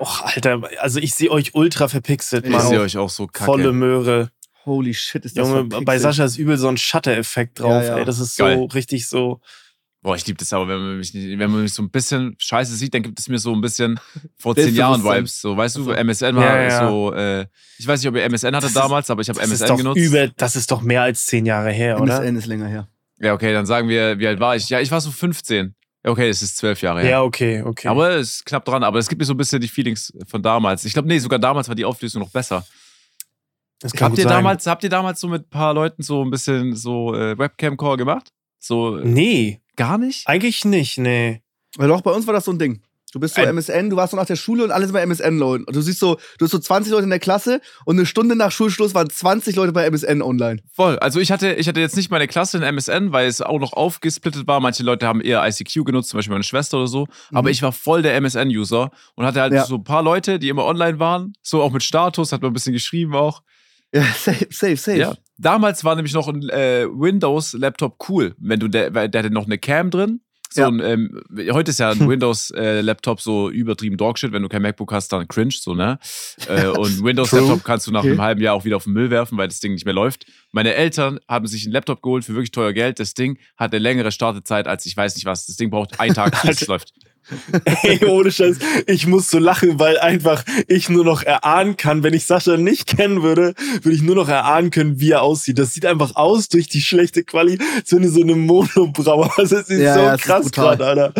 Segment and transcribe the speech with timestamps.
[0.00, 2.66] Och, Alter, also ich sehe euch ultra verpixelt, Ich Mann.
[2.68, 3.44] sehe euch auch so kacke.
[3.46, 4.30] Volle Möhre.
[4.64, 5.84] Holy shit, ist das Junge, verpixelt.
[5.86, 7.98] bei Sascha ist übel so ein Shutter-Effekt drauf, Ja, ja.
[7.98, 8.04] ey.
[8.04, 8.68] Das ist so Geil.
[8.74, 9.40] richtig so.
[10.00, 12.36] Boah, ich liebe das aber, wenn man, mich, nicht- wenn man mich so ein bisschen
[12.38, 13.98] scheiße sieht, dann gibt es mir so ein bisschen
[14.38, 15.02] vor zehn Jahren.
[15.02, 15.40] Vibes.
[15.40, 15.90] So, weißt du.
[15.90, 16.88] MSN war Ja, ja.
[16.88, 17.46] so, äh,
[17.78, 19.60] ich weiß nicht, ob ihr MSN hatte Das ist- damals, aber ich habe Das ist
[19.62, 19.98] MSN doch genutzt.
[19.98, 22.20] übel, das ist doch mehr als zehn Jahre her, oder?
[22.20, 22.88] MSN ist länger her.
[23.20, 24.68] Ja, okay, dann sagen wir, wie alt war ich?
[24.68, 25.74] Ja, ich war so 15.
[26.04, 27.10] Ja, okay, es ist zwölf Jahre her.
[27.10, 27.88] Ja, okay, okay.
[27.88, 30.42] Aber es ist knapp dran, aber es gibt mir so ein bisschen die Feelings von
[30.42, 30.84] damals.
[30.84, 32.64] Ich glaube, nee, sogar damals war die Auflösung noch besser.
[33.80, 34.32] das kann Habt gut ihr, sein.
[34.38, 37.96] damals, habt ihr damals so mit ein paar Leuten so ein bisschen so äh, Webcam-Call
[37.96, 38.28] gemacht?
[38.60, 40.26] So äh, Nee, gar nicht?
[40.28, 41.42] eigentlich nicht, nee.
[41.76, 42.80] Weil doch, bei uns war das so ein Ding.
[43.10, 45.00] Du bist so Ein- MSN, du warst so nach der Schule und alle sind bei
[45.02, 45.64] MSN-Leuten.
[45.64, 48.36] Und du siehst so, du hast so 20 Leute in der Klasse und eine Stunde
[48.36, 50.60] nach Schulschluss waren 20 Leute bei MSN online.
[50.72, 50.98] Voll.
[50.98, 53.72] Also ich hatte, ich hatte jetzt nicht meine Klasse in MSN, weil es auch noch
[53.72, 54.60] aufgesplittet war.
[54.60, 57.06] Manche Leute haben eher ICQ genutzt, zum Beispiel meine Schwester oder so.
[57.30, 57.52] Aber Mhm.
[57.52, 59.64] ich war voll der MSN-User und hatte halt Ja.
[59.64, 61.32] so ein paar Leute, die immer online waren.
[61.42, 63.42] So auch mit Status, hat man ein bisschen geschrieben auch.
[63.94, 64.98] Ja, safe, safe, safe.
[64.98, 65.14] Ja.
[65.38, 68.34] Damals war nämlich noch ein äh, Windows-Laptop cool.
[68.38, 70.20] Wenn du, der, der hatte noch eine Cam drin.
[70.50, 70.68] So Ja.
[70.68, 71.20] ein, ähm,
[71.52, 74.32] heute ist ja ein Windows-Laptop so übertrieben Dogshit.
[74.32, 75.98] Wenn du kein MacBook hast, dann cringe, so, ne?
[76.46, 78.10] Äh, und Windows-Laptop kannst du nach Okay.
[78.12, 80.26] einem halben Jahr auch wieder auf den Müll werfen, weil das Ding nicht mehr läuft.
[80.52, 82.98] Meine Eltern haben sich einen Laptop geholt für wirklich teuer Geld.
[83.00, 85.46] Das Ding hat eine längere Startezeit als ich weiß nicht was.
[85.46, 86.92] Das Ding braucht einen Tag, bis es läuft.
[87.82, 92.14] Ey, ohne Scheiß, ich muss so lachen, weil einfach ich nur noch erahnen kann, wenn
[92.14, 95.58] ich Sascha nicht kennen würde, würde ich nur noch erahnen können, wie er aussieht.
[95.58, 99.28] Das sieht einfach aus durch die schlechte Quali, so eine, so eine Monobraue.
[99.38, 101.12] Es ist Ja, so ja, es krass gerade, Alter.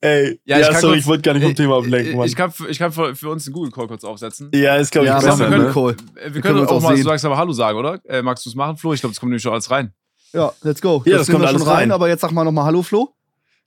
[0.00, 2.26] Ey, Ja, ja, ich sorry, kurz- ich wollte gar nicht vom Thema ablenken, Mann.
[2.26, 4.50] Ich kann, für- ich kann für, für uns einen Google-Call kurz aufsetzen.
[4.54, 5.64] ja, ist glaube ich Ja, besser, wir ne?
[5.66, 5.92] einen Call.
[5.92, 7.02] Äh, Wir, können können uns auch auch mal sehen.
[7.04, 8.00] so langsam Hallo sagen, oder?
[8.06, 8.92] Äh, magst du es machen, Flo?
[8.92, 9.92] Ich glaube, das kommt nämlich schon alles rein.
[10.32, 11.02] Ja, let's go.
[11.04, 11.92] Ja, das nehmen kommt wir alles schon rein.
[11.92, 13.14] Aber jetzt sag mal nochmal Hallo, Flo.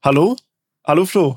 [0.03, 0.35] Hallo?
[0.85, 1.35] Hallo Flo.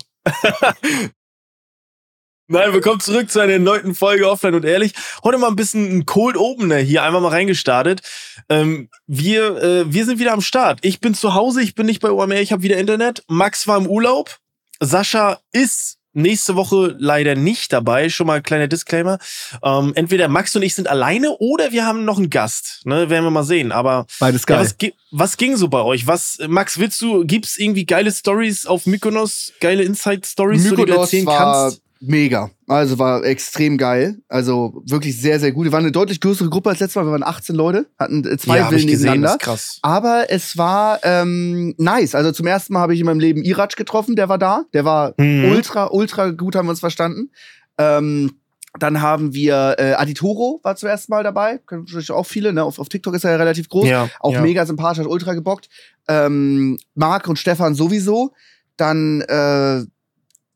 [2.51, 4.95] Nein, willkommen zurück zu einer erneuten Folge Offline und Ehrlich.
[5.23, 8.01] Heute mal ein bisschen ein Cold Opener hier, einfach mal reingestartet.
[8.49, 10.79] Ähm, wir, äh, wir sind wieder am Start.
[10.83, 13.23] Ich bin zu Hause, ich bin nicht bei OMR, ich habe wieder Internet.
[13.29, 14.39] Max war im Urlaub.
[14.81, 18.09] Sascha ist nächste Woche leider nicht dabei.
[18.09, 19.19] Schon mal ein kleiner Disclaimer.
[19.63, 22.81] Ähm, entweder Max und ich sind alleine oder wir haben noch einen Gast.
[22.85, 23.73] Ne, werden wir mal sehen.
[23.73, 24.61] Aber Beides ja, geil.
[24.65, 26.07] was, gi- was ging so bei euch?
[26.07, 31.01] Was, Max, willst du, gibt's irgendwie geile Stories auf Mykonos, geile Inside-Stories, die du Mykonos
[31.07, 31.39] erzählen war
[31.71, 31.83] kannst?
[32.01, 32.51] Mega.
[32.67, 34.19] Also war extrem geil.
[34.29, 35.65] Also wirklich sehr, sehr gut.
[35.65, 37.07] Wir waren eine deutlich größere Gruppe als letztes Mal.
[37.07, 39.31] Wir waren 18 Leute, hatten äh, zwei hab Villen das nebeneinander.
[39.33, 39.79] ist krass.
[39.83, 42.15] Aber es war ähm, nice.
[42.15, 44.65] Also zum ersten Mal habe ich in meinem Leben Iraj getroffen, der war da.
[44.73, 45.51] Der war Mhm.
[45.51, 47.31] ultra, ultra gut, haben wir uns verstanden.
[47.79, 48.33] Ähm,
[48.79, 51.59] dann haben wir äh, Aditoro war zum ersten Mal dabei.
[51.67, 52.63] Kennen natürlich auch viele, ne?
[52.63, 53.89] Auf, auf TikTok ist er ja relativ groß.
[53.89, 54.43] Ja, Auch ja.
[54.43, 55.69] mega sympathisch, hat ultra gebockt.
[56.07, 58.33] Ähm, Marc und Stefan sowieso.
[58.77, 59.85] Dann, äh,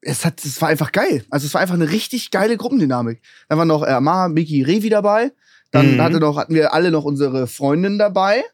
[0.03, 1.25] es, hat, es war einfach geil.
[1.31, 3.21] Also es war einfach eine richtig geile Gruppendynamik.
[3.49, 5.33] Dann war noch äh, Amar, Miki, Revi dabei.
[5.71, 6.01] Dann Mhm.
[6.03, 8.45] hatte noch, hatten wir alle noch unsere Freundin dabei.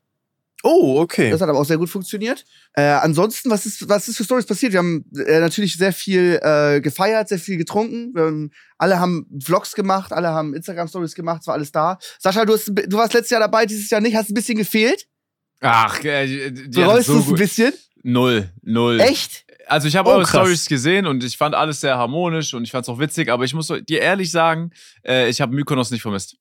[0.65, 1.31] Oh, okay.
[1.31, 2.45] Das hat aber auch sehr gut funktioniert.
[2.75, 4.73] Äh, ansonsten, was ist, was ist für Stories passiert?
[4.73, 8.13] Wir haben äh, natürlich sehr viel äh, gefeiert, sehr viel getrunken.
[8.13, 11.99] Wir haben, alle haben Vlogs gemacht, alle haben Instagram-Stories gemacht, es war alles da.
[12.19, 15.07] Sascha, du, hast, du warst letztes Jahr dabei, dieses Jahr nicht, hast ein bisschen gefehlt.
[15.61, 17.73] Ach, äh, die Du hat rollst so es ein bisschen.
[18.03, 19.01] Null, null.
[19.01, 19.45] Echt?
[19.69, 20.27] Also ich habe Oh, eure.
[20.27, 23.45] Stories gesehen und ich fand alles sehr harmonisch und ich fand es auch witzig, aber
[23.45, 24.71] ich muss dir ehrlich sagen,
[25.07, 26.37] äh, ich habe Mykonos nicht vermisst.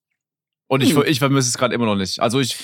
[0.67, 1.03] Und ich, Hm.
[1.05, 2.19] ich vermisse es gerade immer noch nicht.
[2.19, 2.55] Also ich.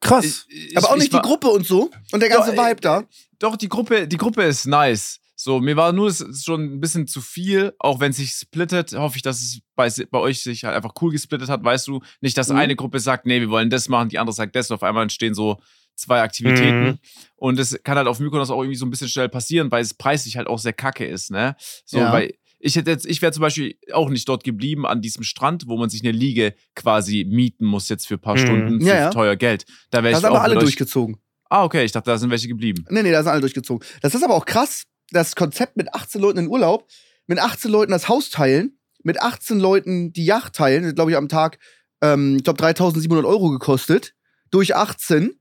[0.00, 0.46] Krass.
[0.48, 1.90] ich Aber auch ich nicht war- die Gruppe und so.
[2.12, 3.04] Und der ganze Doch, äh, Vibe da.
[3.38, 5.18] Doch, die Gruppe, die Gruppe ist nice.
[5.36, 9.16] So, mir war nur schon ein bisschen zu viel, auch wenn es sich splittet, hoffe
[9.16, 12.02] ich, dass es bei, bei euch sich halt einfach cool gesplittet hat, weißt du?
[12.20, 12.56] Nicht, dass Mhm.
[12.56, 15.02] eine Gruppe sagt, nee, wir wollen das machen, die andere sagt das und auf einmal
[15.04, 15.58] entstehen so
[16.00, 16.82] zwei Aktivitäten.
[16.84, 16.98] Mhm.
[17.36, 19.94] Und das kann halt auf Mykonos auch irgendwie so ein bisschen schnell passieren, weil es
[19.94, 21.56] preislich halt auch sehr kacke ist, ne?
[21.84, 22.12] So, Ja.
[22.12, 25.64] weil ich hätte jetzt, ich wäre zum Beispiel auch nicht dort geblieben an diesem Strand,
[25.66, 28.40] wo man sich eine Liege quasi mieten muss jetzt für ein paar Mhm.
[28.40, 29.10] Stunden für Ja, ja.
[29.10, 29.64] teuer Geld.
[29.90, 31.16] Da wäre Da ich sind aber alle durchgezogen.
[31.48, 32.84] Ah, okay, ich dachte, da sind welche geblieben.
[32.90, 33.86] Nee, nee, da sind alle durchgezogen.
[34.02, 36.86] Das ist aber auch krass, das Konzept mit 18 Leuten in Urlaub,
[37.26, 41.28] mit 18 Leuten das Haus teilen, mit 18 Leuten die Yacht teilen, glaube ich am
[41.28, 41.58] Tag,
[42.02, 44.14] ähm, ich glaube 3700 Euro gekostet,
[44.50, 45.39] durch 18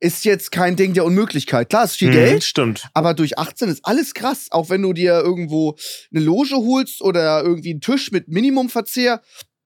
[0.00, 1.68] ist jetzt kein Ding der Unmöglichkeit.
[1.70, 2.88] Klar, ist viel Mhm, Geld, Stimmt.
[2.94, 4.46] aber durch 18 ist alles krass.
[4.50, 5.76] Auch wenn du dir irgendwo
[6.14, 9.20] eine Loge holst oder irgendwie einen Tisch mit Minimumverzehr,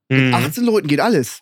[0.08, 0.34] mit Mhm.
[0.34, 1.40] 18 Leuten geht alles.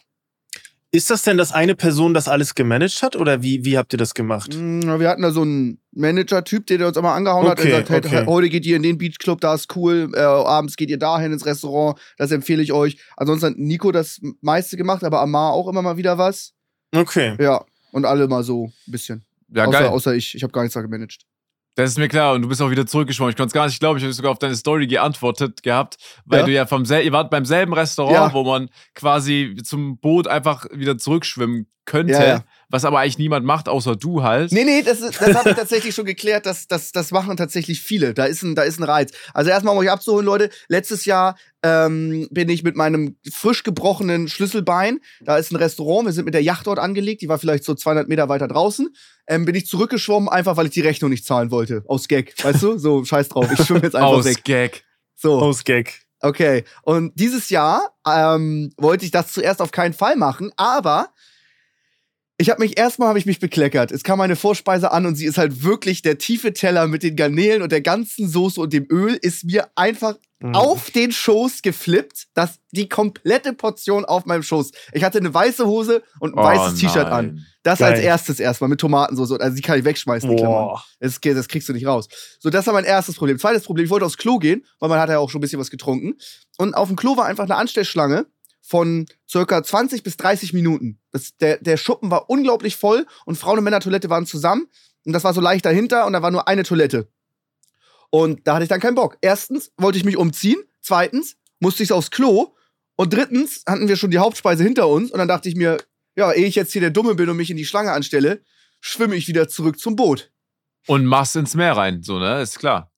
[0.93, 3.97] Ist das denn, dass eine Person das alles gemanagt hat oder wie, wie habt ihr
[3.97, 4.57] das gemacht?
[4.57, 7.61] Mm, Wir hatten da so einen Manager-Typ, der uns immer angehauen hat.
[7.61, 8.27] Okay, Der sagt, hey, okay.
[8.27, 10.11] heute geht ihr in den Beachclub, da ist cool.
[10.15, 12.97] Äh, abends geht ihr dahin ins Restaurant, das empfehle ich euch.
[13.17, 16.55] Ansonsten hat Nico das meiste gemacht, aber Amar auch immer mal wieder was.
[16.93, 17.37] Okay.
[17.41, 19.25] Ja, und alle mal so ein bisschen.
[19.53, 19.89] Ja, außer, geil.
[19.89, 21.23] außer ich, ich habe gar nichts da gemanagt.
[21.77, 23.31] Das ist mir klar und du bist auch wieder zurückgeschwommen.
[23.31, 23.97] Ich konnte es gar nicht glauben.
[23.99, 26.47] Ich habe sogar auf deine Story geantwortet gehabt, weil Ja.
[26.47, 28.33] du ja vom sel ihr wart beim selben Restaurant, Ja.
[28.35, 32.45] wo man quasi zum Boot einfach wieder zurückschwimmen könnte, Ja, ja.
[32.71, 34.53] Was aber eigentlich niemand macht, außer du halt.
[34.53, 36.47] Nee, nee, das, ist- das habe ich tatsächlich schon geklärt.
[36.47, 38.15] Das, das, das machen tatsächlich viele.
[38.15, 39.13] Da ist, ein, da ist ein Reiz.
[39.35, 40.51] Also erstmal, um euch abzuholen, Leute.
[40.69, 46.13] Letztes Jahr ähm, bin ich mit meinem frisch gebrochenen Schlüsselbein, da ist ein Restaurant, wir
[46.15, 48.89] sind mit der Yacht dort angelegt, die war vielleicht so 200 Meter weiter draußen,
[49.27, 51.83] ähm, bin ich zurückgeschwommen, einfach weil ich die Rechnung nicht zahlen wollte.
[51.87, 52.79] Aus Gag, weißt du?
[52.79, 54.43] So, scheiß drauf, ich schwimme jetzt einfach Aus weg.
[54.45, 54.85] Gag.
[55.17, 55.39] So.
[55.39, 56.01] Aus Gag.
[56.23, 61.09] Okay, und dieses Jahr ähm, wollte ich das zuerst auf keinen Fall machen, aber
[62.41, 63.93] ich habe mich erstmal habe ich mich bekleckert.
[63.93, 67.15] Es kam meine Vorspeise an und sie ist halt wirklich der tiefe Teller mit den
[67.17, 70.55] Garnelen und der ganzen Soße und dem Öl ist mir einfach Mhm.
[70.55, 74.71] auf den Schoß geflippt, dass die komplette Portion auf meinem Schoß.
[74.95, 77.45] Ich hatte eine weiße Hose und ein Oh weißes T-Shirt an.
[77.63, 77.93] Das Geil.
[77.93, 79.33] als erstes erstmal mit Tomatensauce.
[79.33, 80.79] Also die kann ich wegschmeißen, die Klammern.
[80.99, 82.09] Das, das kriegst du nicht raus.
[82.39, 83.39] So, das war mein erstes Problem.
[83.39, 85.61] Zweites Problem, ich wollte aufs Klo gehen, weil man hat ja auch schon ein bisschen
[85.61, 86.15] was getrunken.
[86.57, 88.25] Und auf dem Klo war einfach eine Anstellschlange
[88.71, 91.01] von circa 20 bis 30 Minuten.
[91.11, 94.69] Das, der, der Schuppen war unglaublich voll und Frauen- und Männertoilette waren zusammen.
[95.05, 97.09] Und das war so leicht dahinter und da war nur eine Toilette.
[98.11, 99.19] Und da hatte ich dann keinen Bock.
[99.23, 100.63] Erstens wollte ich mich umziehen.
[100.81, 102.55] Zweitens musste ich aufs Klo.
[102.95, 105.11] Und drittens hatten wir schon die Hauptspeise hinter uns.
[105.11, 105.79] Und dann dachte ich mir,
[106.15, 108.45] ja, ehe ich jetzt hier der Dumme bin und mich in die Schlange anstelle,
[108.81, 110.31] schwimme ich wieder zurück zum Boot.
[110.87, 112.41] Und machst ins Meer rein, so, ne?
[112.41, 112.90] Ist klar.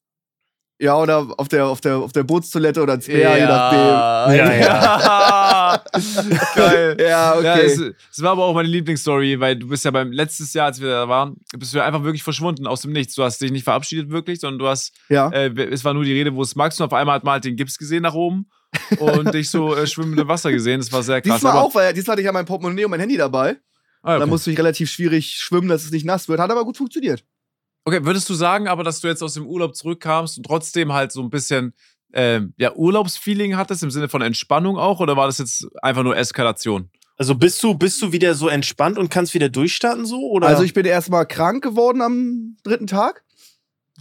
[0.82, 3.78] Ja, oder auf der, auf der, auf der Bootstoilette oder ins Meer, je nachdem.
[3.78, 5.84] Ja, Ja, ja.
[6.56, 6.96] Geil.
[6.98, 7.44] Ja, okay.
[7.44, 7.80] Ja, es,
[8.10, 10.88] es war aber auch meine Lieblingsstory, weil du bist ja beim letztes Jahr, als wir
[10.88, 13.14] da waren, bist du ja einfach wirklich verschwunden aus dem Nichts.
[13.14, 15.28] Du hast dich nicht verabschiedet wirklich, sondern du hast, ja.
[15.30, 17.44] äh, es war nur die Rede, wo es magst und auf einmal hat man halt
[17.44, 18.50] den Gips gesehen nach oben
[18.98, 20.80] und dich so äh, schwimmend im Wasser gesehen.
[20.80, 21.36] Das war sehr krass.
[21.36, 23.56] Diesmal aber, auch, weil diesmal hatte ich ja mein Portemonnaie und mein Handy dabei.
[24.02, 24.30] Ah, Da okay.
[24.30, 26.40] musste ich relativ schwierig schwimmen, dass es nicht nass wird.
[26.40, 27.24] Hat aber gut funktioniert.
[27.84, 31.12] Okay, würdest du sagen aber, dass du jetzt aus dem Urlaub zurückkamst und trotzdem halt
[31.12, 31.74] so ein bisschen
[32.12, 36.16] ähm, ja, Urlaubsfeeling hattest, im Sinne von Entspannung auch, oder war das jetzt einfach nur
[36.16, 36.90] Eskalation?
[37.16, 40.20] Also bist du, bist du wieder so entspannt und kannst wieder durchstarten so?
[40.30, 40.48] Oder?
[40.48, 43.22] Also ich bin erstmal krank geworden am dritten Tag.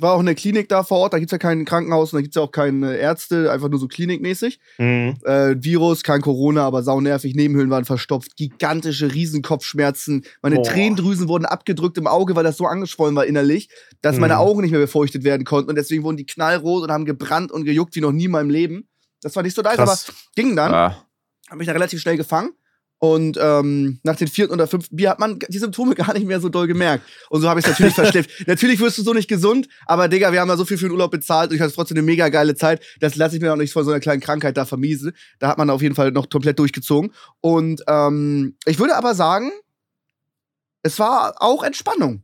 [0.02, 1.14] War auch in der Klinik da vor Ort.
[1.14, 3.88] Da gibt's ja kein Krankenhaus und da gibt's ja auch keine Ärzte, einfach nur so
[3.88, 4.60] klinikmäßig.
[4.78, 5.18] Mhm.
[5.24, 7.36] Äh, Virus, kein Corona, aber saunervig.
[7.36, 8.36] Nebenhöhlen waren verstopft.
[8.36, 10.26] Gigantische Riesenkopfschmerzen.
[10.42, 10.64] Meine Boah.
[10.64, 13.70] Tränendrüsen wurden abgedrückt im Auge, weil das so angeschwollen war innerlich,
[14.02, 14.40] dass meine Mhm.
[14.40, 15.70] Augen nicht mehr befeuchtet werden konnten.
[15.70, 18.50] Und deswegen wurden die knallrot und haben gebrannt und gejuckt wie noch nie in meinem
[18.50, 18.88] Leben.
[19.22, 20.12] Das war nicht so nice, aber Krass.
[20.36, 20.74] ging dann.
[20.74, 21.06] Ah.
[21.50, 22.52] Habe mich da relativ schnell gefangen.
[23.04, 26.40] Und ähm, nach dem vierten oder fünften Bier hat man die Symptome gar nicht mehr
[26.40, 27.04] so doll gemerkt.
[27.32, 28.30] Und so habe ich es natürlich verschleppt.
[28.48, 30.92] Natürlich wirst du so nicht gesund, aber Digga, wir haben ja so viel für den
[30.92, 32.84] Urlaub bezahlt und ich hatte trotzdem eine mega geile Zeit.
[33.00, 35.14] Das lasse ich mir auch nicht von so einer kleinen Krankheit da vermiesen.
[35.40, 37.12] Da hat man auf jeden Fall noch komplett durchgezogen.
[37.40, 39.52] Und ähm, ich würde aber sagen,
[40.84, 42.22] es war auch Entspannung.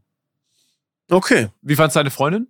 [1.10, 1.50] Okay.
[1.64, 2.50] Wie fandst deine Freundin?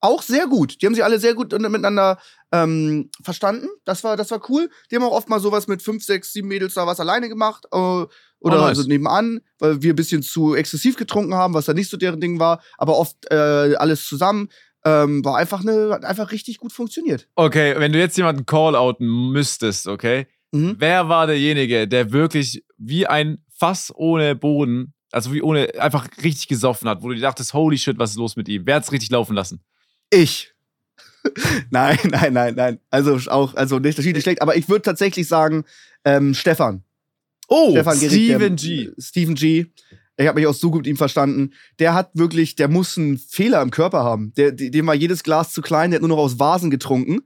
[0.00, 0.80] Auch sehr gut.
[0.80, 2.20] Die haben sich alle sehr gut miteinander
[2.52, 3.68] ähm, verstanden.
[3.84, 4.70] Das war, das war cool.
[4.90, 7.66] Die haben auch oft mal sowas mit fünf, sechs, sieben Mädels da was alleine gemacht.
[7.72, 8.08] Äh, oder
[8.40, 8.78] Oh, nice.
[8.78, 12.20] also nebenan, weil wir ein bisschen zu exzessiv getrunken haben, was da nicht so deren
[12.20, 12.62] Ding war.
[12.78, 14.48] Aber oft äh, alles zusammen.
[14.84, 17.28] Ähm, war einfach eine, hat einfach richtig gut funktioniert.
[17.34, 20.28] Okay, wenn du jetzt jemanden call-outen müsstest, okay?
[20.52, 20.76] Mhm.
[20.78, 26.46] Wer war derjenige, der wirklich wie ein Fass ohne Boden, also wie ohne, einfach richtig
[26.46, 28.62] gesoffen hat, wo du dir dachtest, holy shit, was ist los mit ihm?
[28.66, 29.60] Wer hat's richtig laufen lassen?
[30.10, 30.52] Ich.
[31.70, 32.78] nein, nein, nein, nein.
[32.90, 35.64] Also auch, also nicht, nicht schlecht, aber ich würde tatsächlich sagen,
[36.04, 36.82] ähm, Stefan.
[37.48, 38.08] Oh, Stefan der,
[38.56, 38.90] G.
[38.98, 39.66] Steven G.
[40.16, 41.52] Ich habe mich auch so gut mit ihm verstanden.
[41.78, 44.32] Der hat wirklich, der muss einen Fehler im Körper haben.
[44.36, 47.20] Der, de- dem war jedes Glas zu klein, der hat nur noch aus Vasen getrunken.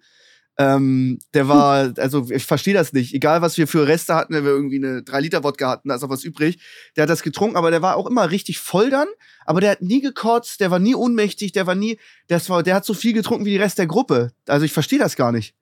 [0.59, 3.15] Ähm, der war, also ich verstehe das nicht.
[3.15, 6.11] Egal, was wir für Reste hatten, wenn wir irgendwie eine 3-Liter-Wodka hatten, da ist noch
[6.11, 6.61] was übrig.
[6.97, 9.09] Der hat das getrunken, aber der war auch immer richtig voll dann.
[9.47, 12.75] Aber der hat nie gekotzt, der war nie ohnmächtig, der war nie, das war, der
[12.75, 14.33] hat so viel getrunken wie die Rest der Gruppe.
[14.47, 15.55] Also ich verstehe das gar nicht.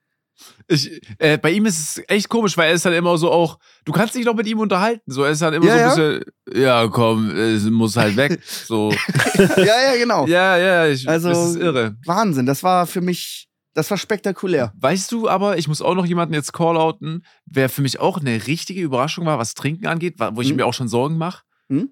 [0.69, 3.59] Ich, äh, bei ihm ist es echt komisch, weil er ist halt immer so auch,
[3.85, 5.03] du kannst dich doch mit ihm unterhalten.
[5.07, 8.41] So, er ist halt immer Ja, so ein bisschen, ja, komm, es muss halt weg.
[8.43, 8.91] So,
[9.57, 10.27] ja, ja, genau.
[10.29, 11.97] ja, ja, ich, Also- das ist irre.
[12.07, 14.73] Wahnsinn, das war für mich, das war spektakulär.
[14.77, 18.47] Weißt du aber, ich muss auch noch jemanden jetzt call-outen, wer für mich auch eine
[18.47, 20.57] richtige Überraschung war, was Trinken angeht, wo ich Hm?
[20.57, 21.43] mir auch schon Sorgen mache.
[21.69, 21.91] Hm?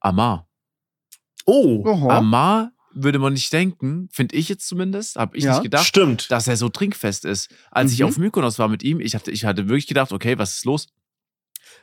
[0.00, 0.48] Amar.
[1.44, 2.18] Oh, Oha.
[2.18, 6.30] Amar würde man nicht denken, finde ich jetzt zumindest, habe ich Ja, nicht gedacht, stimmt.
[6.30, 7.50] dass er so trinkfest ist.
[7.70, 8.06] Als ich Mhm.
[8.06, 10.86] auf Mykonos war mit ihm, ich hatte, ich hatte wirklich gedacht, okay, was ist los?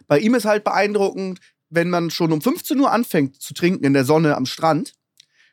[0.07, 3.93] Bei ihm ist halt beeindruckend, wenn man schon um 15 Uhr anfängt zu trinken in
[3.93, 4.93] der Sonne am Strand,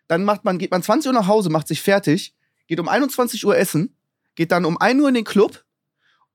[0.09, 2.35] dann macht man, geht man 20 Uhr nach Hause, macht sich fertig,
[2.71, 3.97] geht um 21 Uhr essen,
[4.37, 5.65] geht dann um 1 Uhr in den Club,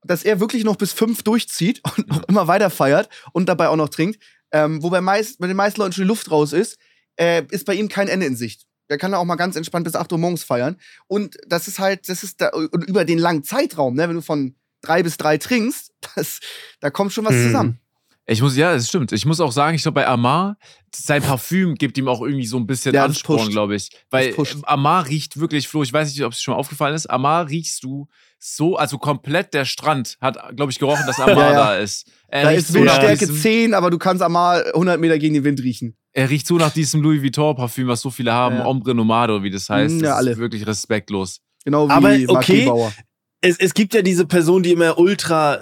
[0.04, 3.76] dass er wirklich noch bis 5 durchzieht und noch immer weiter feiert und dabei auch
[3.76, 4.22] noch trinkt.
[4.52, 6.76] Ähm, wo bei, meist, bei den meisten Leuten schon die Luft raus ist,
[7.18, 8.66] äh, ist bei ihm kein Ende in Sicht.
[8.90, 10.76] Der kann auch mal ganz entspannt bis 8 Uhr morgens feiern.
[11.06, 14.54] Und das ist halt, das ist da, über den langen Zeitraum, ne, wenn du von
[14.82, 16.40] drei bis drei trinkst, das,
[16.80, 17.46] da kommt schon was Mhm.
[17.46, 17.80] zusammen.
[18.28, 19.12] Ich muss, ja, das stimmt.
[19.12, 20.56] Ich muss auch sagen, ich glaube, bei Amar,
[20.94, 23.90] sein Parfüm gibt ihm auch irgendwie so ein bisschen Ja, Ansporn, glaube ich.
[24.10, 27.48] Weil Amar riecht wirklich, Flo, ich weiß nicht, ob es schon mal aufgefallen ist, Amar
[27.48, 31.56] riechst du so, also komplett der Strand hat, glaube ich, gerochen, dass Amar Ja, ja.
[31.56, 32.10] da ist.
[32.28, 35.44] Er Da ist so Windstärke diesem, 10, aber du kannst einmal 100 Meter gegen den
[35.44, 35.96] Wind riechen.
[36.12, 38.66] Er riecht so nach diesem Louis Vuitton Parfüm, was so viele haben, Ja.
[38.66, 39.94] Ombre Nomado, wie das heißt.
[39.94, 40.32] Mm, Das ja, alle.
[40.32, 41.40] ist wirklich respektlos.
[41.64, 42.64] Genau wie Aber Mark okay.
[42.64, 42.92] Gebauer.
[43.40, 45.60] Es, es gibt ja diese Person, die immer ultra, äh,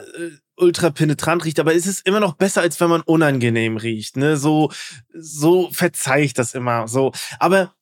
[0.57, 4.17] ultra penetrant riecht, aber es ist immer noch besser, als wenn man unangenehm riecht.
[4.17, 4.37] Ne?
[4.37, 4.71] So,
[5.13, 6.87] so verzeih ich das immer.
[6.89, 7.13] So.
[7.39, 7.75] Aber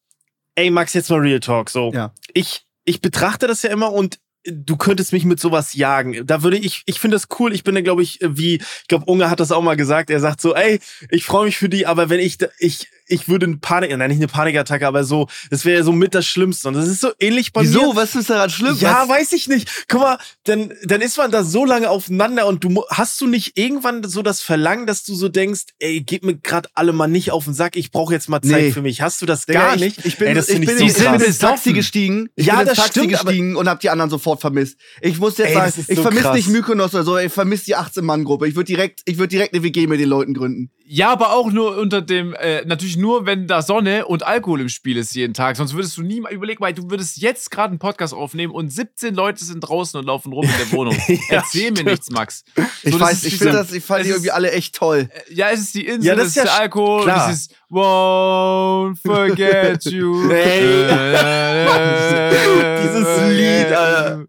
[0.54, 1.70] ey, Max, jetzt mal Real Talk.
[1.70, 1.92] So.
[1.92, 2.12] Ja.
[2.34, 6.26] Ich, ich betrachte das ja immer und du könntest mich mit sowas jagen.
[6.26, 7.52] Da würde ich, ich finde das cool.
[7.54, 10.10] Ich bin da, glaube ich, wie, ich glaube, Unge hat das auch mal gesagt.
[10.10, 13.28] Er sagt so, ey, ich freue mich für die, aber wenn ich, da- ich, ich
[13.28, 16.26] würde eine Panik, nein, nicht eine Panikattacke, aber so, das wäre ja so mit das
[16.26, 16.68] Schlimmste.
[16.68, 17.68] Und das ist so ähnlich bei mir.
[17.68, 17.94] Wieso?
[17.96, 18.76] Was ist daran schlimm?
[18.80, 19.08] Ja, Was?
[19.08, 19.86] weiß ich nicht.
[19.88, 23.58] Guck mal, dann, dann ist man da so lange aufeinander und du hast du nicht
[23.58, 27.30] irgendwann so das Verlangen, dass du so denkst, ey, gib mir gerade alle mal nicht
[27.30, 28.72] auf den Sack, ich brauche jetzt mal Zeit Nee.
[28.72, 29.02] für mich.
[29.02, 30.04] Hast du das Digga, gar ich, nicht?
[30.06, 32.28] Ich bin, Ey, das ich bin, so ich bin ins Taxi gestiegen.
[32.36, 34.78] Ich Ja, bin ins das Taxi stimmt, gestiegen und hab die anderen sofort vermisst.
[35.00, 37.76] Ich muss jetzt Ey, sagen, ich so vermisse nicht Mykonos oder so, ich vermisse die
[37.76, 38.48] 18-Mann-Gruppe.
[38.48, 40.70] Ich würde direkt, ich würde direkt eine WG mit den Leuten gründen.
[40.94, 44.68] Ja, aber auch nur unter dem, äh, natürlich nur, wenn da Sonne und Alkohol im
[44.68, 45.56] Spiel ist jeden Tag.
[45.56, 48.70] Sonst würdest du nie mal, überleg mal, du würdest jetzt gerade einen Podcast aufnehmen und
[48.70, 50.94] 17 Leute sind draußen und laufen rum in der Wohnung.
[51.08, 51.90] Ja, Erzähl mir stimmt.
[51.92, 52.44] nichts, Max.
[52.82, 55.08] Ich So, das weiß, ich finde das, ich fand es die irgendwie alle echt toll.
[55.10, 57.26] Äh, Ja, es ist die Insel, Ja, das ist ist der ja Alkohol, klar.
[57.28, 60.28] das ist Won't forget you.
[62.82, 64.26] Dieses Lied, Alter.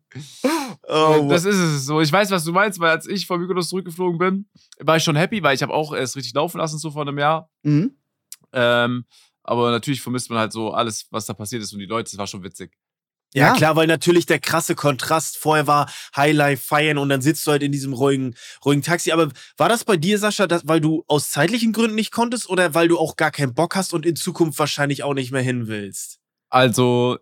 [0.87, 2.01] Oh, das ist es so.
[2.01, 5.15] Ich weiß, was du meinst, weil als ich von Mykonos zurückgeflogen bin, war ich schon
[5.15, 7.49] happy, weil ich habe auch es richtig laufen lassen, so vor einem Jahr.
[7.63, 7.95] Mhm.
[8.51, 9.05] Ähm,
[9.43, 12.17] aber natürlich vermisst man halt so alles, was da passiert ist und die Leute, das
[12.17, 12.71] war schon witzig.
[13.33, 13.53] Ja, Ja.
[13.53, 17.63] klar, weil natürlich der krasse Kontrast vorher war Highlife feiern und dann sitzt du halt
[17.63, 19.11] in diesem ruhigen, ruhigen Taxi.
[19.11, 22.75] Aber war das bei dir, Sascha, dass, weil du aus zeitlichen Gründen nicht konntest oder
[22.75, 25.67] weil du auch gar keinen Bock hast und in Zukunft wahrscheinlich auch nicht mehr hin
[25.67, 26.19] willst?
[26.49, 27.17] Also,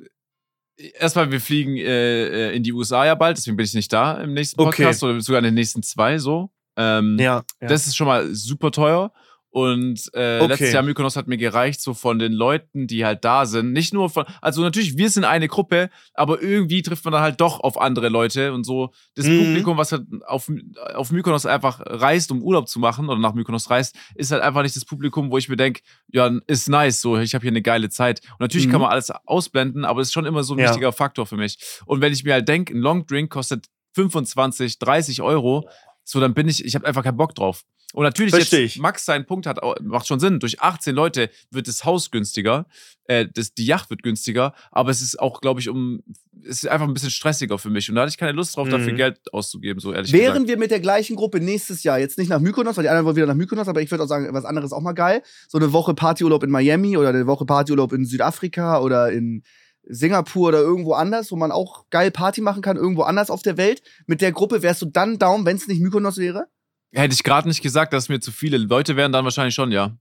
[0.99, 4.21] erstmal, wir fliegen äh, äh, in die USA ja bald, deswegen bin ich nicht da
[4.21, 4.69] im nächsten Okay.
[4.83, 6.49] Podcast oder sogar in den nächsten zwei so.
[6.77, 7.43] Ähm, Ja.
[7.61, 7.67] ja.
[7.67, 9.11] Das ist schon mal super teuer.
[9.53, 10.47] Und äh, Okay.
[10.47, 13.73] letztes Jahr Mykonos hat mir gereicht, so von den Leuten, die halt da sind.
[13.73, 17.41] Nicht nur von, also natürlich, wir sind eine Gruppe, aber irgendwie trifft man dann halt
[17.41, 18.91] doch auf andere Leute und so.
[19.15, 19.37] Das Mhm.
[19.37, 20.49] Publikum, was halt auf,
[20.95, 24.63] auf Mykonos einfach reist, um Urlaub zu machen oder nach Mykonos reist, ist halt einfach
[24.63, 27.61] nicht das Publikum, wo ich mir denke, ja, ist nice, so, ich habe hier eine
[27.61, 28.21] geile Zeit.
[28.31, 28.71] Und natürlich Mhm.
[28.71, 30.67] kann man alles ausblenden, aber es ist schon immer so ein Ja.
[30.69, 31.57] wichtiger Faktor für mich.
[31.85, 33.65] Und wenn ich mir halt denke, ein Long Drink kostet
[33.95, 35.67] 25, 30 Euro,
[36.05, 37.63] so dann bin ich, ich habe einfach keinen Bock drauf.
[37.93, 38.81] Und natürlich Versteh jetzt, ich.
[38.81, 40.39] Max seinen Punkt hat, macht schon Sinn.
[40.39, 42.65] Durch 18 Leute wird das Haus günstiger,
[43.05, 46.01] äh, das, die Yacht wird günstiger, aber es ist auch, glaube ich, um,
[46.43, 47.89] es ist einfach ein bisschen stressiger für mich.
[47.89, 48.97] Und da hatte ich keine Lust drauf, dafür Mhm.
[48.97, 50.47] Geld auszugeben, so ehrlich Wären gesagt.
[50.47, 53.15] wir mit der gleichen Gruppe nächstes Jahr, jetzt nicht nach Mykonos, weil die anderen wollen
[53.17, 55.21] wieder nach Mykonos, aber ich würde auch sagen, was anderes auch mal geil.
[55.47, 59.43] So eine Woche Partyurlaub in Miami oder eine Woche Partyurlaub in Südafrika oder in
[59.83, 63.57] Singapur oder irgendwo anders, wo man auch geil Party machen kann, irgendwo anders auf der
[63.57, 63.81] Welt.
[64.05, 66.47] Mit der Gruppe wärst du dann down, wenn es nicht Mykonos wäre?
[66.93, 69.71] Hätte ich gerade nicht gesagt, dass es mir zu viele Leute wären, dann wahrscheinlich schon,
[69.71, 69.97] ja.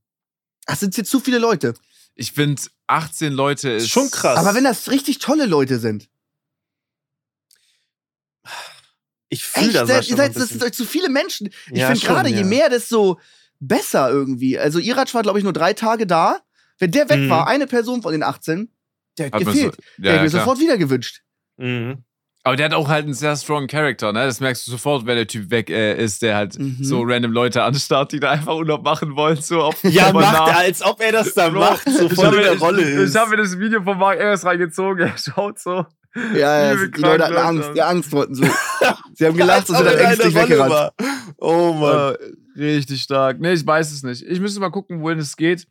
[0.67, 1.75] Ach, sind jetzt zu viele Leute.
[2.15, 3.85] Ich finde, 18 Leute ist.
[3.85, 4.37] Ist schon krass.
[4.39, 6.09] Aber wenn das richtig tolle Leute sind.
[9.29, 11.49] ich fühle das ihr seid, das sind euch zu viele Menschen.
[11.71, 12.45] Ich Ja, finde gerade, je ja.
[12.45, 13.21] mehr, desto
[13.61, 14.59] besser irgendwie.
[14.59, 16.41] Also Iratsch war, glaube ich, nur drei Tage da.
[16.79, 17.31] Wenn der weg Mhm.
[17.31, 18.73] war, eine Person von den 18,
[19.19, 19.77] der hat Hat gefehlt.
[19.77, 20.43] so, der ja, hätte mir klar.
[20.43, 21.23] sofort wieder gewünscht.
[21.59, 22.05] Mhm.
[22.43, 24.25] Aber der hat auch halt einen sehr strong Character, ne?
[24.25, 26.79] Das merkst du sofort, wenn der Typ weg äh, ist, der halt Mhm.
[26.81, 29.37] so random Leute anstarrt, die da einfach Urlaub machen wollen.
[29.43, 30.49] So auf Ja, macht nach.
[30.49, 33.15] er, als ob er das da Bro, macht, so voll in der Rolle ich, ist.
[33.15, 35.85] Ich habe mir das Video von Mark Ayers reingezogen, er schaut so.
[36.35, 38.45] Ja, ja, die Leute hatten Angst, die Angst wollten so.
[39.15, 40.71] Sie haben gelacht und sind dann ängstlich Rolle weggerannt.
[40.73, 40.93] war.
[41.39, 42.17] Oh Mann.
[42.57, 43.39] Richtig stark.
[43.39, 44.23] Nee, ich weiß es nicht.
[44.23, 45.67] Ich müsste mal gucken, wohin es geht.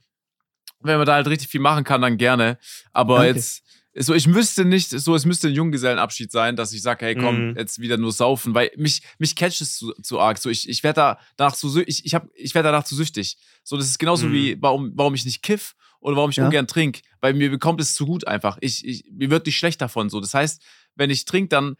[0.81, 2.57] Wenn man da halt richtig viel machen kann, dann gerne.
[2.93, 3.27] Aber Okay.
[3.27, 3.63] jetzt,
[3.95, 7.49] so, ich müsste nicht, so, es müsste ein Junggesellenabschied sein, dass ich sage, hey, komm,
[7.49, 7.55] Mhm.
[7.57, 10.37] jetzt wieder nur saufen, weil mich, mich catcht es zu, zu arg.
[10.37, 13.37] So, ich, ich werde da danach zu, ich, ich, hab- ich werde danach zu süchtig.
[13.63, 14.33] So, das ist genauso Mhm.
[14.33, 16.45] wie, warum, warum ich nicht kiff oder warum ich Ja.
[16.45, 18.57] ungern trinke, weil mir bekommt es zu gut einfach.
[18.61, 20.09] Ich, ich, mir wird nicht schlecht davon.
[20.09, 20.61] So, das heißt,
[20.95, 21.75] wenn ich trinke, dann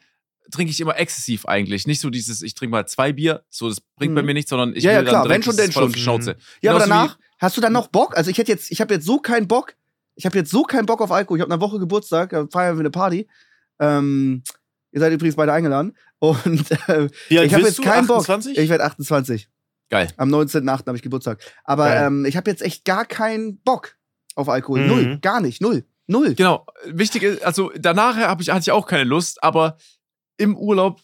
[0.51, 1.85] trinke ich immer exzessiv eigentlich.
[1.85, 4.25] Nicht so dieses, ich trinke mal zwei Bier, so, das bringt bei Mhm.
[4.25, 5.83] mir nichts, sondern ich Ja, ja, will klar, dann wenn direkt schon, das denn voll
[5.83, 5.93] auf schon.
[5.93, 6.37] die Schnauze.
[6.61, 8.17] Ja, aber Genauso danach, hast du dann noch Bock?
[8.17, 9.75] Also ich hätte jetzt, ich habe jetzt so keinen Bock.
[10.19, 11.37] Ich habe jetzt so keinen Bock auf Alkohol.
[11.37, 13.25] Ich habe eine Woche Geburtstag, da feiern wir eine Party.
[13.79, 14.43] Ähm,
[14.91, 15.95] ihr seid übrigens beide eingeladen.
[16.19, 18.55] Und äh, ich habe jetzt keinen 28?
[18.55, 18.63] Bock.
[18.63, 19.45] Ich werde 28.
[19.45, 19.49] Wie,
[19.89, 20.09] geil.
[20.17, 20.87] Am 19.8.
[20.87, 21.39] habe ich Geburtstag.
[21.63, 23.95] Aber ähm, ich habe jetzt echt gar keinen Bock
[24.35, 24.81] auf Alkohol.
[24.81, 24.87] Mhm.
[24.87, 25.19] Null.
[25.21, 25.61] Gar nicht.
[25.61, 25.85] Null.
[26.07, 26.35] Null.
[26.35, 26.65] Genau.
[26.85, 29.77] Wichtig ist, also danach hab ich, hatte ich auch keine Lust, aber
[30.35, 30.99] im Urlaub,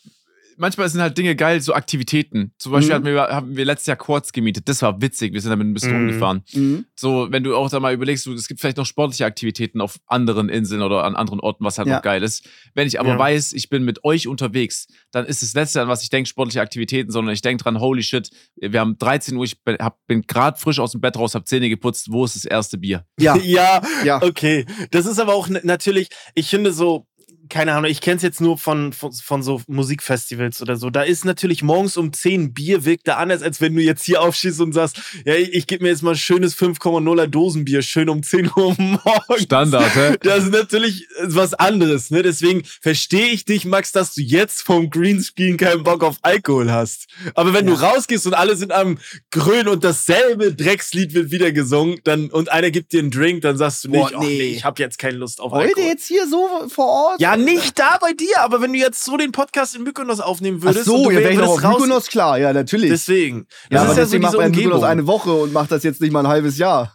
[0.57, 2.53] manchmal sind halt Dinge geil, so Aktivitäten.
[2.57, 2.95] Zum Beispiel Mhm.
[2.95, 4.67] hatten, wir, haben wir letztes Jahr Quads gemietet.
[4.69, 5.33] Das war witzig.
[5.33, 5.97] Wir sind damit ein bisschen Mhm.
[6.09, 6.43] rumgefahren.
[6.53, 6.85] Mhm.
[6.95, 9.97] So, wenn du auch da mal überlegst, du, es gibt vielleicht noch sportliche Aktivitäten auf
[10.07, 11.95] anderen Inseln oder an anderen Orten, was halt Ja.
[11.95, 12.47] noch geil ist.
[12.73, 13.19] Wenn ich aber Ja.
[13.19, 16.61] weiß, ich bin mit euch unterwegs, dann ist das Letzte, an was ich denke, sportliche
[16.61, 20.21] Aktivitäten, sondern ich denke dran, holy shit, wir haben 13 Uhr, ich bin, hab, bin
[20.23, 23.05] gerade frisch aus dem Bett raus, hab Zähne geputzt, wo ist das erste Bier?
[23.19, 24.21] Ja, Ja, ja.
[24.21, 24.65] okay.
[24.91, 27.07] Das ist aber auch natürlich, ich finde so,
[27.49, 30.89] keine Ahnung, ich kenne es jetzt nur von, von, von so Musikfestivals oder so.
[30.89, 34.21] Da ist natürlich morgens um 10 Bier wirkt da anders, als wenn du jetzt hier
[34.21, 38.09] aufschießt und sagst, ja, ich, ich gebe mir jetzt mal ein schönes 5,0er Dosenbier, schön
[38.09, 39.43] um 10 Uhr morgens.
[39.43, 40.15] Standard, hä?
[40.23, 42.23] Das ist natürlich was anderes, ne?
[42.23, 47.07] Deswegen verstehe ich dich, Max, dass du jetzt vom Greenscreen keinen Bock auf Alkohol hast.
[47.35, 47.75] Aber wenn Ja.
[47.75, 48.97] du rausgehst und alle sind am
[49.31, 53.57] Grün und dasselbe Dreckslied wird wieder gesungen, dann und einer gibt dir einen Drink, dann
[53.57, 54.37] sagst du Boah, nicht, oh, nee.
[54.37, 55.87] nee, ich habe jetzt keine Lust auf Heute Alkohol.
[55.89, 57.21] jetzt hier so vor Ort?
[57.21, 60.59] Ja, nicht da bei dir, aber wenn du jetzt so den Podcast in Mykonos aufnehmen
[60.61, 62.89] Ach würdest, und so, du ja, wäre ich noch auf raus- Mykonos, klar, ja, natürlich.
[62.89, 63.47] Deswegen.
[63.69, 65.53] ja, Das aber ist ja so deswegen macht diese man in Mykonos eine Woche und
[65.53, 66.93] macht das jetzt nicht mal ein halbes Jahr.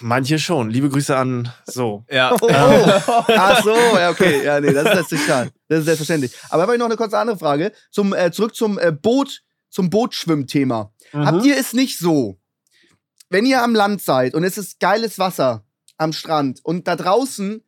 [0.00, 0.70] Manche schon.
[0.70, 2.04] Liebe Grüße an so.
[2.10, 2.34] Ja.
[2.40, 4.44] Oh, Ach so, ja, okay.
[4.44, 5.46] Ja, nee, das ist letztlich klar.
[5.68, 6.32] Das ist selbstverständlich.
[6.50, 7.72] Aber habe ich noch eine kurze andere Frage.
[7.90, 10.92] Zum, äh, zurück zum äh, Boot, zum Bootschwimmthema.
[11.12, 11.26] Mhm.
[11.26, 12.38] Habt ihr es nicht so,
[13.30, 15.64] wenn ihr am Land seid und es ist geiles Wasser
[15.96, 17.62] am Strand und da draußen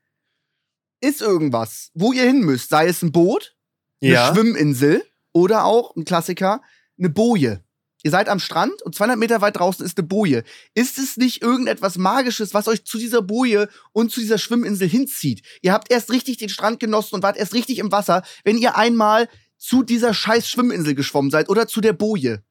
[1.01, 3.55] ist irgendwas, wo ihr hin müsst, sei es ein Boot,
[4.03, 4.33] eine ja.
[4.33, 6.63] Schwimminsel oder auch ein Klassiker,
[6.99, 7.63] eine Boje.
[8.03, 10.43] Ihr seid am Strand und 200 Meter weit draußen ist eine Boje.
[10.75, 15.43] Ist es nicht irgendetwas Magisches, was euch zu dieser Boje und zu dieser Schwimminsel hinzieht?
[15.61, 18.77] Ihr habt erst richtig den Strand genossen und wart erst richtig im Wasser, wenn ihr
[18.77, 19.29] einmal
[19.59, 22.43] zu dieser scheiß Schwimminsel geschwommen seid oder zu der Boje.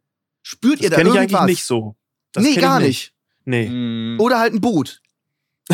[0.44, 1.42] Spürt ihr Das da kenne ich irgendwas?
[1.42, 1.96] eigentlich nicht so.
[2.32, 3.14] Das nee, gar nicht.
[3.46, 3.68] Nee.
[3.70, 4.20] Mm.
[4.20, 5.02] Oder halt ein Boot.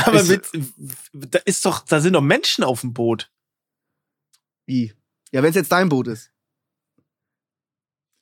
[0.04, 3.32] Aber Ist- mit, da ist doch, da sind doch Menschen auf dem Boot.
[4.68, 4.94] Wie?
[5.32, 6.32] Ja, wenn es jetzt dein Boot ist.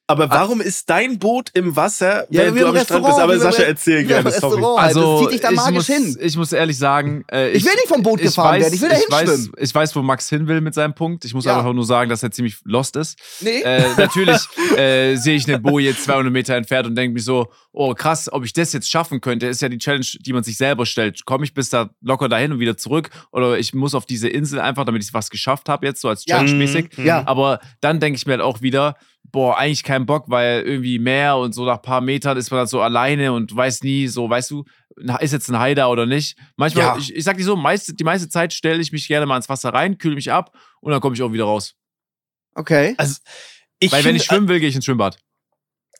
[0.05, 2.92] Aber warum ist dein Boot im Wasser, Ja, wenn du am Strand bist?
[2.92, 4.61] Restaurant, Aber Sascha, erzähl gerne, sorry.
[4.77, 6.18] Also, das zieht dich da ich magisch muss, hin.
[6.20, 8.89] ich muss ehrlich sagen, äh, Ich will nicht vom Boot ich gefahren werden, ich will
[8.89, 9.53] da ich weiß, hinschwimmen.
[9.59, 11.24] ich weiß, wo Max hin will mit seinem Punkt.
[11.24, 11.57] Ich muss Ja.
[11.57, 13.18] einfach nur sagen, dass er ziemlich lost ist.
[13.39, 13.61] Nee.
[13.61, 14.37] Äh, natürlich
[14.77, 18.44] äh, sehe ich eine Boje 200 Meter entfernt und denke mir so, oh krass, ob
[18.44, 21.24] ich das jetzt schaffen könnte, ist ja die Challenge, die man sich selber stellt.
[21.25, 24.59] Komme ich bis da locker dahin und wieder zurück oder ich muss auf diese Insel
[24.59, 26.39] einfach, damit ich was geschafft habe jetzt so als Ja.
[26.39, 26.98] Challenge-mäßig.
[26.98, 27.05] Mhm.
[27.05, 27.24] Ja.
[27.25, 31.38] Aber dann denke ich mir halt auch wieder, boah, eigentlich kein Bock, weil irgendwie Meer
[31.38, 34.29] und so nach ein paar Metern ist man dann so alleine und weiß nie, so,
[34.29, 34.64] weißt du,
[35.20, 36.38] ist jetzt ein Hai da oder nicht.
[36.55, 36.98] Manchmal, Ja.
[36.98, 39.50] ich, ich sag dir so, meiste, die meiste Zeit stelle ich mich gerne mal ins
[39.50, 41.75] Wasser rein, kühle mich ab und dann komme ich auch wieder raus.
[42.53, 42.96] Okay.
[43.79, 45.18] Ich Weil wenn ich schwimmen will, gehe ich ins Schwimmbad.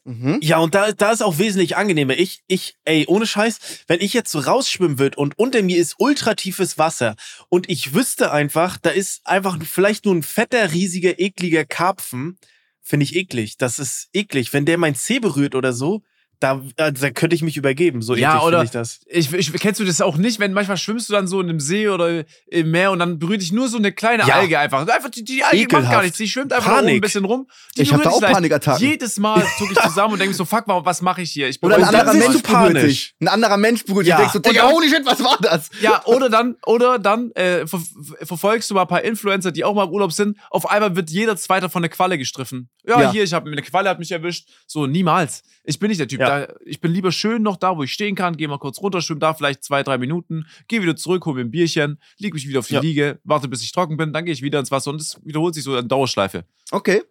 [0.06, 0.40] Mhm.
[0.42, 2.14] Ja, und da, da ist auch wesentlich angenehmer.
[2.18, 5.96] Ich, ich, ey, ohne Scheiß, wenn ich jetzt so rausschwimmen würde und unter mir ist
[5.98, 7.16] ultratiefes Wasser
[7.50, 12.38] und ich wüsste einfach, da ist einfach vielleicht nur ein fetter, riesiger, ekliger Karpfen,
[12.84, 13.58] finde ich eklig.
[13.58, 14.54] Das ist eklig.
[14.54, 16.04] Wenn der mein Zeh berührt oder so,
[16.39, 18.02] da, äh, da könnte ich mich übergeben.
[18.02, 19.00] So Ja, eklig oder- finde ich das.
[19.08, 21.60] Ich, ich, kennst du das auch nicht, wenn manchmal schwimmst du dann so in einem
[21.62, 24.36] See oder im Meer und dann berührt dich nur so eine kleine Ja.
[24.36, 24.86] Alge einfach.
[24.88, 26.04] Einfach die, die Alge macht gar Ekelhaft.
[26.04, 26.17] nichts.
[26.17, 26.96] Die schwimmt einfach Panik.
[26.96, 27.48] ein bisschen rum.
[27.78, 28.19] Die Ich hab da auch.
[28.22, 28.86] Panikattacken.
[28.86, 31.48] Jedes Mal zucke ich zusammen und denke so, fuck, was mache ich hier?
[31.48, 32.84] Ich bin Oder ein anderer Mensch berührt panisch.
[32.84, 33.15] dich.
[33.22, 34.10] Ein anderer Mensch berührt dich.
[34.12, 34.17] Ja.
[34.17, 35.69] Denkst so, Digga, holy shit, was war das?
[35.82, 37.80] Ja, oder dann, oder dann äh, ver
[38.24, 40.38] verfolgst du mal ein paar Influencer, die auch mal im Urlaub sind.
[40.50, 42.69] Auf einmal wird jeder Zweite von der Qualle gestriffen.
[42.86, 43.12] Ja, Ja.
[43.12, 44.50] hier, ich habe eine Qualle hat mich erwischt.
[44.67, 45.41] So niemals.
[45.65, 46.19] Ich bin nicht der Typ.
[46.19, 46.45] Ja.
[46.45, 48.36] Da, ich bin lieber schön noch da, wo ich stehen kann.
[48.36, 51.41] Geh mal kurz runter, schwimm da vielleicht zwei, drei Minuten, geh wieder zurück, hol mir
[51.41, 52.82] ein Bierchen, leg mich wieder auf die Ja.
[52.82, 55.56] Liege, warte, bis ich trocken bin, dann gehe ich wieder ins Wasser und es wiederholt
[55.56, 56.43] sich so in Dauerschleife.
[56.71, 57.02] Okay.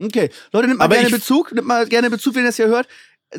[0.00, 0.30] Okay.
[0.52, 1.52] Leute, nimmt mal Aber gerne Bezug.
[1.52, 2.86] Nimmt mal gerne Bezug, wenn ihr das hier hört.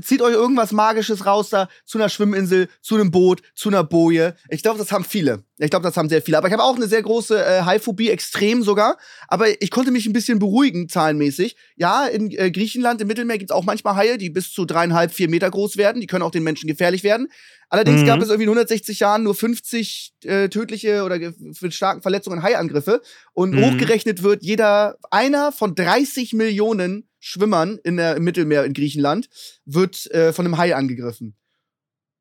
[0.04, 4.36] Zieht euch irgendwas Magisches raus da zu einer Schwimminsel, zu einem Boot, zu einer Boje.
[4.50, 5.44] Ich glaube, das haben viele.
[5.58, 6.38] Ich glaube, das haben sehr viele.
[6.38, 8.98] Aber ich habe auch eine sehr große äh, Haiphobie, extrem sogar.
[9.28, 11.56] Aber ich konnte mich ein bisschen beruhigen, zahlenmäßig.
[11.76, 15.12] Ja, in äh, Griechenland, im Mittelmeer gibt es auch manchmal Haie, die bis zu dreieinhalb,
[15.12, 16.00] vier Meter groß werden.
[16.02, 17.28] Die können auch den Menschen gefährlich werden.
[17.70, 18.06] Allerdings Mhm.
[18.06, 23.02] gab es irgendwie in 160 Jahren nur 50 äh, tödliche oder mit starken Verletzungen Haiangriffe.
[23.34, 23.60] Und Mhm.
[23.60, 29.30] hochgerechnet wird jeder, einer von 30 Millionen Schwimmern in der, im Mittelmeer in Griechenland
[29.66, 31.36] wird äh, von einem Hai angegriffen.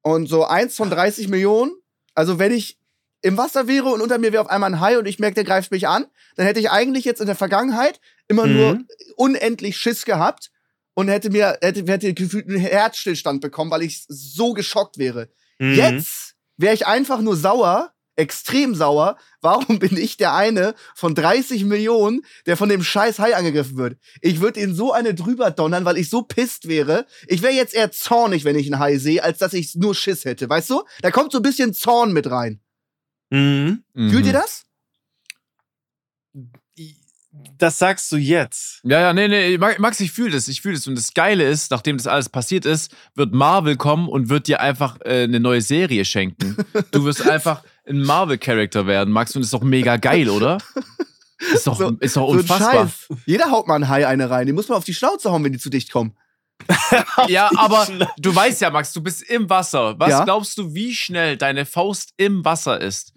[0.03, 1.73] Und so eins von 30 Millionen,
[2.15, 2.79] also wenn ich
[3.21, 5.45] im Wasser wäre und unter mir wäre auf einmal ein Hai und ich merke, der
[5.45, 6.07] greift mich an,
[6.37, 8.53] dann hätte ich eigentlich jetzt in der Vergangenheit immer Mhm.
[8.57, 8.79] nur
[9.17, 10.51] unendlich Schiss gehabt
[10.95, 15.29] und hätte mir hätte, hätte gefühlt einen Herzstillstand bekommen, weil ich so geschockt wäre.
[15.59, 15.75] Mhm.
[15.75, 19.17] Jetzt wäre ich einfach nur sauer, extrem sauer.
[19.41, 23.97] Warum bin ich der eine von 30 Millionen, der von dem scheiß Hai angegriffen wird?
[24.21, 27.07] Ich würde ihn so eine drüber donnern, weil ich so pisst wäre.
[27.27, 30.25] Ich wäre jetzt eher zornig, wenn ich einen Hai sehe, als dass ich nur Schiss
[30.25, 30.49] hätte.
[30.49, 30.83] Weißt du?
[31.01, 32.61] Da kommt so ein bisschen Zorn mit rein.
[33.31, 33.85] Mhm.
[33.95, 34.65] Fühlt ihr das?
[37.59, 38.81] Das sagst du jetzt.
[38.85, 40.87] Ja, ja, nee, nee, Max, ich fühle das, ich fühle das.
[40.87, 44.61] Und das Geile ist, nachdem das alles passiert ist, wird Marvel kommen und wird dir
[44.61, 46.57] einfach äh, eine neue Serie schenken.
[46.92, 50.59] Du wirst einfach ein Marvel-Charakter werden, Max, und das ist doch mega geil, oder?
[51.53, 52.88] Ist doch, So- ist doch So unfassbar.
[52.88, 53.09] Scheiß.
[53.27, 54.46] Jeder haut mal einen Hai eine rein.
[54.46, 56.16] Den muss man auf die Schnauze hauen, wenn die zu dicht kommen.
[57.29, 57.87] Ja, aber
[58.18, 59.94] du weißt ja, Max, du bist im Wasser.
[59.98, 60.24] Was Ja.
[60.24, 63.12] glaubst du, wie schnell deine Faust im Wasser ist?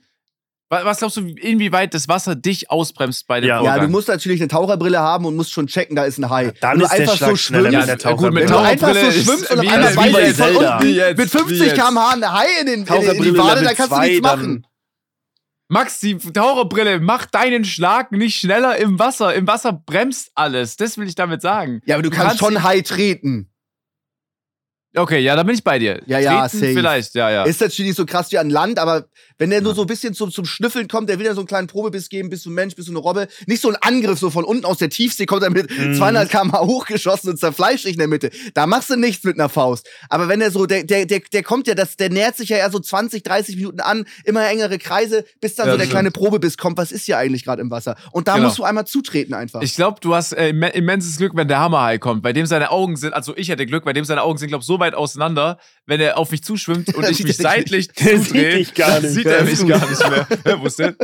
[0.72, 3.58] Wa- Was glaubst du, inwieweit das Wasser dich ausbremst bei dem Ja.
[3.58, 3.76] Vorgang?
[3.78, 6.54] Ja, du musst natürlich eine Taucherbrille haben und musst schon checken, da ist ein Hai.
[6.62, 8.44] dann Wenn du ist der einfach Schlag so schneller schwimmst, mit der Ja, gut, mit
[8.44, 11.76] wenn du einfach so schwimmst und einmal bei von unten mit wie 50 jetzt.
[11.76, 14.40] km/h ein Hai in, den, in, die Wade, da kannst du nichts dann.
[14.40, 14.68] machen.
[15.68, 19.34] Max, die Taucherbrille macht deinen Schlag nicht schneller im Wasser.
[19.34, 20.76] Im Wasser bremst alles.
[20.78, 21.82] Das will ich damit sagen.
[21.86, 23.48] Ja, aber du kannst schon ihn- Hai treten.
[24.94, 26.02] Okay, ja, da bin ich bei dir.
[26.06, 26.74] Ja, ja, Treten safe.
[26.74, 27.44] Vielleicht, ja, ja.
[27.46, 29.06] Ist natürlich nicht so krass wie an Land, aber
[29.42, 31.48] wenn der nur so ein bisschen zum, zum Schnüffeln kommt, der will ja so einen
[31.48, 33.28] kleinen Probebiss geben, bist du ein Mensch, bist du eine Robbe.
[33.48, 35.96] Nicht so ein Angriff, so von unten aus der Tiefsee kommt er mit Mhm.
[35.96, 38.30] 200 km/h hochgeschossen und zerfleischt dich in der Mitte.
[38.54, 39.90] Da machst du nichts mit einer Faust.
[40.10, 42.58] Aber wenn der so, der, der, der, der kommt ja, das, der nähert sich ja
[42.58, 46.12] eher so 20, 30 Minuten an, immer engere Kreise, bis dann Ja, so der kleine
[46.12, 46.78] Probebiss kommt.
[46.78, 47.96] Was ist hier eigentlich gerade im Wasser?
[48.12, 48.46] Und da Genau.
[48.46, 49.64] musst du einmal zutreten einfach.
[49.64, 52.70] Ich glaube, du hast äh, imme- immenses Glück, wenn der Hammerhai kommt, bei dem seine
[52.70, 55.58] Augen sind, also ich hätte Glück, bei dem seine Augen sind, glaube so weit auseinander,
[55.92, 59.14] wenn er auf mich zuschwimmt und ich mich seitlich zudrehe, gar dann nicht.
[59.14, 60.60] sieht er mich gar nicht mehr.
[60.62, 60.96] Wo ist der?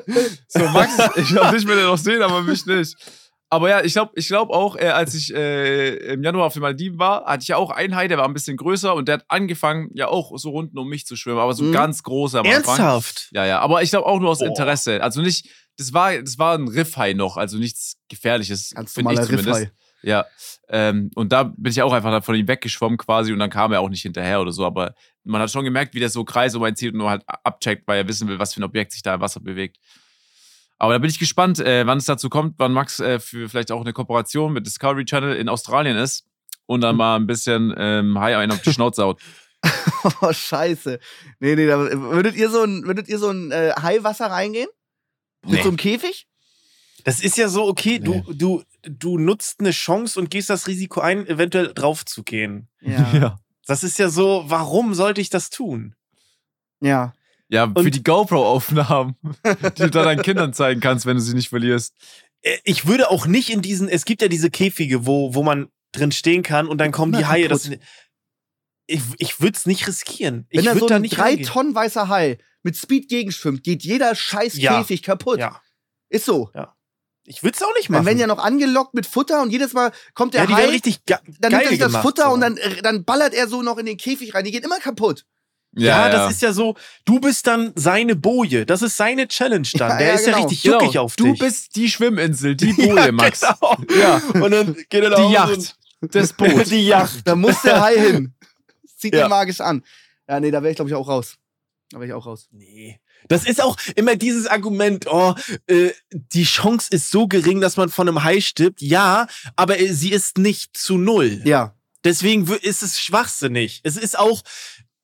[0.48, 2.96] So, Max, ich glaube, dich will er noch sehen, aber mich nicht.
[3.50, 6.62] Aber ja, ich glaube ich glaub auch, äh, als ich äh, im Januar auf den
[6.62, 9.16] Maldiven war, hatte ich ja auch einen Hai, der war ein bisschen größer und der
[9.16, 11.72] hat angefangen, ja auch so runden um mich zu schwimmen, aber so Mhm.
[11.74, 12.54] ganz groß am Anfang.
[12.64, 13.30] Ernsthaft?
[13.34, 14.48] Ja, ja, aber ich glaube auch nur aus Boah.
[14.48, 15.04] Interesse.
[15.04, 18.72] Also nicht, das war, das war ein Riffhai noch, also nichts Gefährliches.
[18.74, 19.48] Ganz find ich zumindest.
[19.48, 19.72] Riffhai.
[20.04, 20.26] Ja.
[20.70, 23.82] Ähm, und da bin ich auch einfach von ihm weggeschwommen quasi und dann kam er
[23.82, 24.66] auch nicht hinterher oder so.
[24.66, 27.24] Aber man hat schon gemerkt, wie der so Kreise um einen zieht und nur halt
[27.28, 29.78] abcheckt, weil er wissen will, was für ein Objekt sich da im Wasser bewegt.
[30.78, 33.72] Aber da bin ich gespannt, äh, wann es dazu kommt, wann Max äh, für vielleicht
[33.72, 36.26] auch eine Kooperation mit Discovery Channel in Australien ist
[36.68, 39.22] und dann mal ein bisschen ähm, Hai einen auf die Schnauze haut.
[40.22, 41.00] Oh, scheiße.
[41.40, 44.70] Nee, nee, da, würdet ihr so ein, würdet ihr so ein äh, Haiwasser reingehen?
[45.42, 45.62] Mit Nee.
[45.64, 46.28] so einem Käfig?
[47.04, 51.00] Das ist ja so, okay, du, du, du nutzt eine Chance und gehst das Risiko
[51.02, 52.68] ein, eventuell drauf zu gehen.
[52.82, 53.40] Ja.
[53.66, 55.96] Das ist ja so, warum sollte ich das tun?
[56.82, 57.14] ja.
[57.50, 61.34] Ja, für Und- die GoPro-Aufnahmen, die du dann deinen Kindern zeigen kannst, wenn du sie
[61.34, 61.94] nicht verlierst.
[62.42, 65.70] Äh, Ich würde auch nicht in diesen, es gibt ja diese Käfige, wo, wo man
[65.94, 67.48] drin stehen kann und dann kommen Na, die Haie.
[67.48, 67.70] Das,
[68.86, 70.46] ich ich würde es nicht riskieren.
[70.50, 71.48] Wenn ich da würde so da ein nicht drei reingehen.
[71.48, 74.80] Tonnen weißer Hai mit Speed gegenschwimmt, geht jeder scheiß Ja.
[74.80, 75.40] Käfig kaputt.
[75.40, 75.62] Ja,
[76.10, 76.52] Ist so.
[77.28, 78.06] Ich würde es auch nicht Dann machen.
[78.08, 80.72] werden ja noch angelockt mit Futter und jedes Mal kommt der ja, die Hai, werden
[80.72, 82.30] richtig ge dann nimmt er sich das gemacht, Futter so.
[82.32, 84.44] und dann, äh, dann ballert er so noch in den Käfig rein.
[84.46, 85.26] Die gehen immer kaputt.
[85.76, 88.66] Ja, das ist ja so, du bist dann seine Boje.
[88.66, 89.90] Das ist seine Challenge dann.
[89.92, 90.44] Ja, Der ja, ist ja genau.
[90.48, 91.40] richtig juckig Genau, auf du dich.
[91.40, 93.42] bist die Schwimminsel, die Boje, Max.
[93.42, 93.78] Genau.
[94.00, 96.66] Ja, Und dann geht er da die Yacht, das Boot.
[96.72, 97.20] die Yacht.
[97.28, 98.34] Da muss der Hai hin.
[98.98, 99.26] Zieht Ja.
[99.26, 99.84] ihn magisch an.
[100.28, 101.36] Ja, nee, da wäre ich, glaube ich, auch raus.
[101.92, 102.48] Da wäre ich auch raus.
[102.52, 103.00] Nee.
[103.28, 105.36] Das ist auch immer dieses Argument, oh,
[105.68, 108.82] äh, die Chance ist so gering, dass man von einem Hai stirbt.
[108.82, 111.42] Ja, aber äh, sie ist nicht zu null.
[111.44, 111.74] Ja.
[112.04, 113.82] Deswegen ist es schwachsinnig.
[113.84, 114.44] Es ist auch,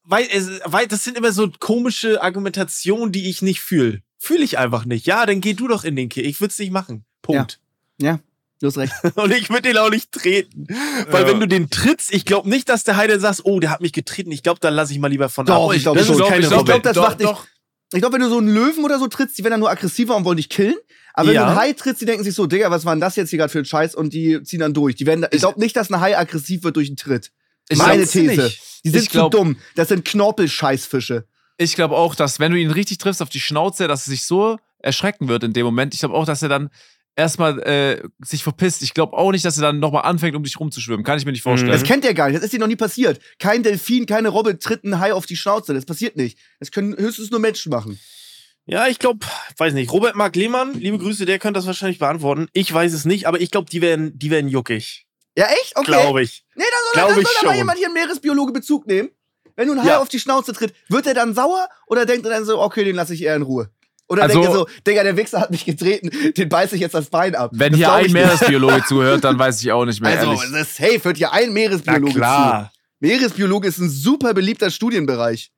[0.04, 4.02] weil, es, weil das sind immer so komische Argumentationen, die ich nicht fühle.
[4.20, 5.06] Fühle ich einfach nicht.
[5.06, 6.26] Ja, dann geh du doch in den Kill.
[6.26, 7.04] Ich würde es nicht machen.
[7.22, 7.60] Punkt.
[8.60, 8.94] Du hast recht.
[9.16, 10.68] Und ich würde den auch nicht treten.
[11.10, 11.28] Weil Ja.
[11.28, 13.92] wenn du den trittst, ich glaube nicht, dass der Heide sagt, oh, der hat mich
[13.92, 14.32] getreten.
[14.32, 15.76] Ich glaube, dann lasse ich mal lieber von Doch, ab.
[15.76, 16.80] ich glaub das ist Ich keine glaub, Robbe.
[16.82, 17.46] das doch, macht dich- doch.
[17.94, 20.16] Ich glaube, wenn du so einen Löwen oder so trittst, die werden dann nur aggressiver
[20.16, 20.76] und wollen dich killen.
[21.14, 21.44] Aber wenn Ja.
[21.44, 23.38] du einen Hai trittst, die denken sich so, Digga, was war denn das jetzt hier
[23.40, 23.94] gerade für ein Scheiß?
[23.96, 24.96] Und die ziehen dann durch.
[24.96, 27.32] Die werden, ich glaube nicht, dass ein Hai aggressiv wird durch einen Tritt.
[27.70, 28.42] Ich Meine These.
[28.42, 28.62] nicht.
[28.84, 29.58] Die sind glaub- zu dumm.
[29.76, 31.26] Das sind Knorpelscheißfische.
[31.58, 34.26] Ich glaube auch, dass wenn du ihn richtig triffst auf die Schnauze, dass er sich
[34.26, 35.94] so erschrecken wird in dem Moment.
[35.94, 36.70] Ich glaube auch, dass er dann
[37.16, 38.82] erstmal äh, sich verpisst.
[38.82, 41.04] Ich glaube auch nicht, dass er dann nochmal anfängt, um dich rumzuschwimmen.
[41.06, 41.72] Kann ich mir nicht vorstellen.
[41.72, 42.38] Das kennt ihr gar nicht.
[42.38, 43.20] Das ist dir noch nie passiert.
[43.40, 45.74] Kein Delfin, keine Robbe tritt einen Hai auf die Schnauze.
[45.74, 46.38] Das passiert nicht.
[46.60, 48.00] Das können höchstens nur Menschen machen.
[48.66, 49.26] Ja, ich glaube,
[49.58, 49.92] weiß nicht.
[49.92, 52.48] Robert Mark Lehmann, liebe Grüße, der könnte das wahrscheinlich beantworten.
[52.54, 55.06] Ich weiß es nicht, aber ich glaube, die werden, die werden juckig.
[55.38, 55.76] Ja, echt?
[55.76, 55.92] Okay.
[55.92, 56.46] Glaube ich.
[56.56, 59.10] Nee, da soll, Glaub da ich soll mal jemand hier, ein Meeresbiologe, Bezug nehmen.
[59.56, 60.00] Wenn du einen Hai Ja.
[60.00, 62.96] auf die Schnauze tritt, wird er dann sauer oder denkt er dann so, okay, den
[62.96, 63.70] lasse ich eher in Ruhe?
[64.10, 66.94] Oder Also- denkt er so, Digga, der Wichser hat mich getreten, den beiße ich jetzt
[66.94, 67.52] das Bein ab.
[67.54, 68.12] Wenn Das hier ein.
[68.12, 70.42] Meeresbiologe zuhört, dann weiß ich auch nicht mehr, Also, ehrlich.
[70.52, 72.70] das ist safe, hört hier ein Meeresbiologe zu.
[73.00, 75.52] Meeresbiologe ist ein super beliebter Studienbereich.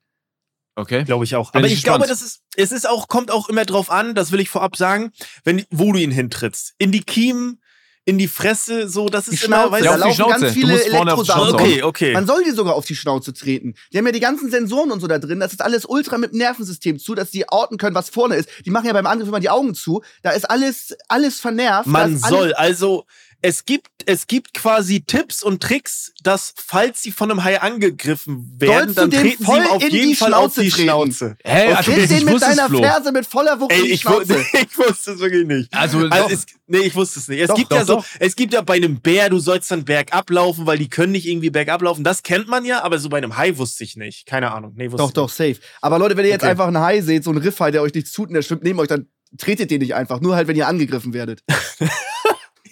[0.78, 1.04] Okay.
[1.06, 1.52] Glaube ich auch.
[1.52, 4.14] Bin Aber ich ich glaube, das ist, es ist auch, kommt auch immer drauf an,
[4.14, 5.12] das will ich vorab sagen,
[5.46, 6.74] wenn, wo du ihn hintrittst.
[6.78, 7.62] In die Kiemen,
[8.08, 10.32] in die Fresse, so, das Die ist immer, Schnauze, weißt Ja, da auf die laufen
[10.32, 10.46] Schnauze.
[10.46, 11.26] ganz viele Elektrosachen.
[11.50, 12.14] Schnauze Okay, okay.
[12.14, 13.74] Man soll dir sogar auf die Schnauze treten.
[13.92, 15.40] Die haben ja die ganzen Sensoren und so da drin.
[15.40, 18.48] Das ist alles ultra mit dem Nervensystem zu, dass die orten können, was vorne ist.
[18.64, 20.04] Die machen ja beim Angriff immer die Augen zu.
[20.22, 21.88] Da ist alles, alles vernervt.
[21.88, 23.06] Man soll, also
[23.42, 28.56] es gibt, es gibt quasi Tipps und Tricks, dass falls sie von einem Hai angegriffen
[28.60, 30.84] werden, Sollst dann treten sie ihm auf in jeden die Fall auf Schnauze die treten?
[30.84, 31.38] Schnauze.
[31.44, 32.82] Hä, also Tritt ich den mit wusste es, deiner Flo.
[32.82, 34.46] Ferse mit voller Wucht Ey, die ich, Schnauze.
[34.54, 35.74] ich wusste es wirklich nicht.
[35.74, 37.40] Also, Also es, nee, ich wusste es nicht.
[37.42, 38.06] Es Doch, gibt doch, ja so, doch.
[38.20, 41.28] es gibt ja bei einem Bär, du sollst dann bergab laufen, weil die können nicht
[41.28, 42.04] irgendwie bergab laufen.
[42.04, 44.26] Das kennt man ja, aber so bei einem Hai wusste ich nicht.
[44.26, 44.74] Keine Ahnung.
[44.76, 45.58] Nee, wusste Doch, ich doch, safe.
[45.82, 46.52] Aber Leute, wenn ihr jetzt Okay.
[46.52, 48.80] einfach einen Hai seht, so einen Riffhai, der euch nicht tut und der schwimmt neben
[48.80, 50.22] euch, dann tretet den nicht einfach.
[50.22, 51.42] Nur halt, wenn ihr angegriffen werdet.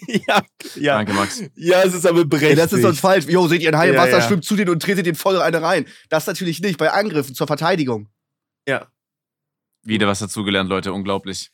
[0.26, 0.42] Ja,
[0.76, 0.96] ja.
[0.96, 1.42] Danke, Max.
[1.54, 2.58] Ja, es ist aber Ey, berechtigt.
[2.58, 3.26] das ist sonst falsch.
[3.26, 4.22] Jo, seht ihr einen Hai im Ja, Wasser, ja.
[4.26, 5.86] schwimmt zu denen und tretet den voll eine rein.
[6.08, 6.78] Das natürlich nicht.
[6.78, 8.08] Bei Angriffen zur Verteidigung.
[8.68, 8.86] ja.
[9.86, 10.92] Wieder was dazugelernt, Leute.
[10.94, 11.50] Unglaublich.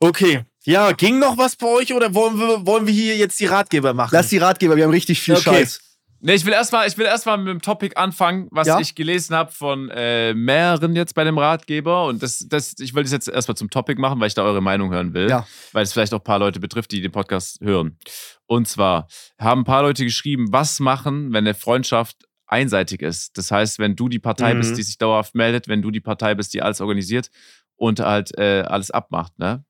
[0.00, 0.44] Okay.
[0.64, 3.94] Ja, ging noch was bei euch oder wollen wir, wollen wir hier jetzt die Ratgeber
[3.94, 4.10] machen?
[4.12, 5.42] Lass die Ratgeber, wir haben richtig viel Okay.
[5.42, 5.80] Scheiß.
[6.20, 8.80] Nee, ich will erstmal, ich will erstmal mit dem Topic anfangen, was Ja?
[8.80, 12.06] ich gelesen habe von äh, mehreren jetzt bei dem Ratgeber.
[12.06, 14.60] Und das, das, ich will das jetzt erstmal zum Topic machen, weil ich da eure
[14.60, 15.30] Meinung hören will.
[15.30, 15.46] Ja.
[15.72, 17.98] Weil es vielleicht auch ein paar Leute betrifft, die den Podcast hören.
[18.46, 19.06] Und zwar
[19.38, 22.16] haben ein paar Leute geschrieben, was machen, wenn eine Freundschaft
[22.48, 23.36] einseitig ist.
[23.38, 24.58] Das heißt, wenn du die Partei Mhm.
[24.58, 27.30] bist, die sich dauerhaft meldet, wenn du die Partei bist, die alles organisiert
[27.76, 29.64] und halt äh, alles abmacht, ne?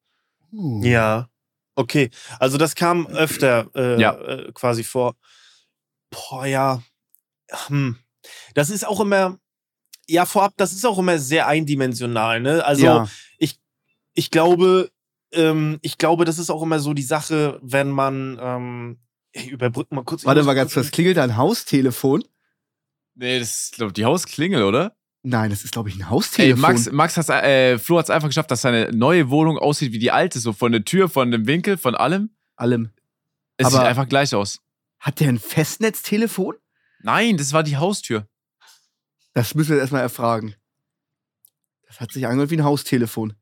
[0.52, 1.28] Ja.
[1.74, 2.10] Okay.
[2.38, 4.14] Also das kam öfter äh, Ja.
[4.14, 5.14] äh, quasi vor.
[6.10, 6.82] Boah, ja.
[7.66, 7.96] Hm.
[8.54, 9.38] Das ist auch immer,
[10.06, 12.64] ja, vorab, das ist auch immer sehr eindimensional, ne?
[12.64, 13.08] Also ja.
[14.18, 14.90] ich glaube,
[15.32, 18.98] ähm, ich glaube, das ist auch immer so die Sache, wenn man, ähm,
[19.30, 20.22] ich überbrück mal kurz.
[20.22, 20.90] ich Warte mal ganz kurz-.
[20.90, 22.24] Klingelt da ein Haustelefon?
[23.14, 24.96] Nee, das ist, glaube die Hausklingel, oder?
[25.22, 26.60] Nein, das ist, glaube ich, ein Ey, Haustelefon.
[26.60, 29.98] Max, Max hat's, äh, Flo hat es einfach geschafft, dass seine neue Wohnung aussieht wie
[30.00, 32.30] die alte, so von der Tür, von dem Winkel, von allem.
[32.56, 32.90] Allem.
[33.56, 34.60] Es Aber- sieht einfach gleich aus.
[35.00, 36.54] Hat der ein Festnetztelefon?
[37.00, 38.26] Nein, das war die Haustür.
[39.34, 40.54] Das müssen wir jetzt erstmal erfragen.
[41.86, 43.34] Das hat sich angehört wie ein Haustelefon.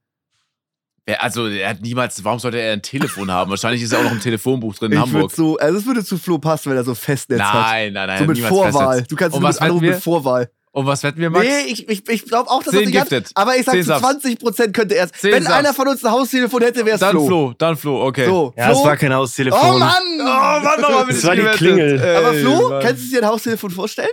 [1.07, 3.51] Wer- Also, er hat niemals, warum sollte er ein Telefon haben?
[3.51, 5.23] Wahrscheinlich ist er auch noch ein Telefonbuch drin in Ich Hamburg.
[5.23, 7.55] würde so, also es würde zu Flo passen, wenn er so Festnetz hat.
[7.55, 8.19] Nein, nein, nein.
[8.19, 8.89] So mit Vorwahl.
[8.99, 9.09] Festnetz.
[9.09, 10.51] Du kannst Und nur was mit Vorwahl.
[10.77, 11.47] Und was wetten wir, Max?
[11.47, 13.09] Nee, ich, ich, ich glaube auch, dass das nicht hat.
[13.09, 13.31] gifted.
[13.35, 14.03] Aber ich sag zu Subs.
[14.05, 15.23] 20% könnte er es.
[15.23, 15.55] Wenn Subs.
[15.55, 17.27] einer von uns ein Haustelefon hätte, wäre es dann Flo.
[17.27, 17.55] Flo.
[17.57, 18.27] dann Flo, okay.
[18.27, 18.87] So, Ja, es Flo.
[18.87, 19.59] war kein Haustelefon.
[19.59, 20.03] oh Mann!
[20.21, 21.59] Oh Mann, bin Das ich war die gewettet?
[21.59, 21.99] Klingel.
[21.99, 22.83] Ey, Aber Flo, Mann.
[22.83, 24.11] kannst du dir ein Haustelefon vorstellen?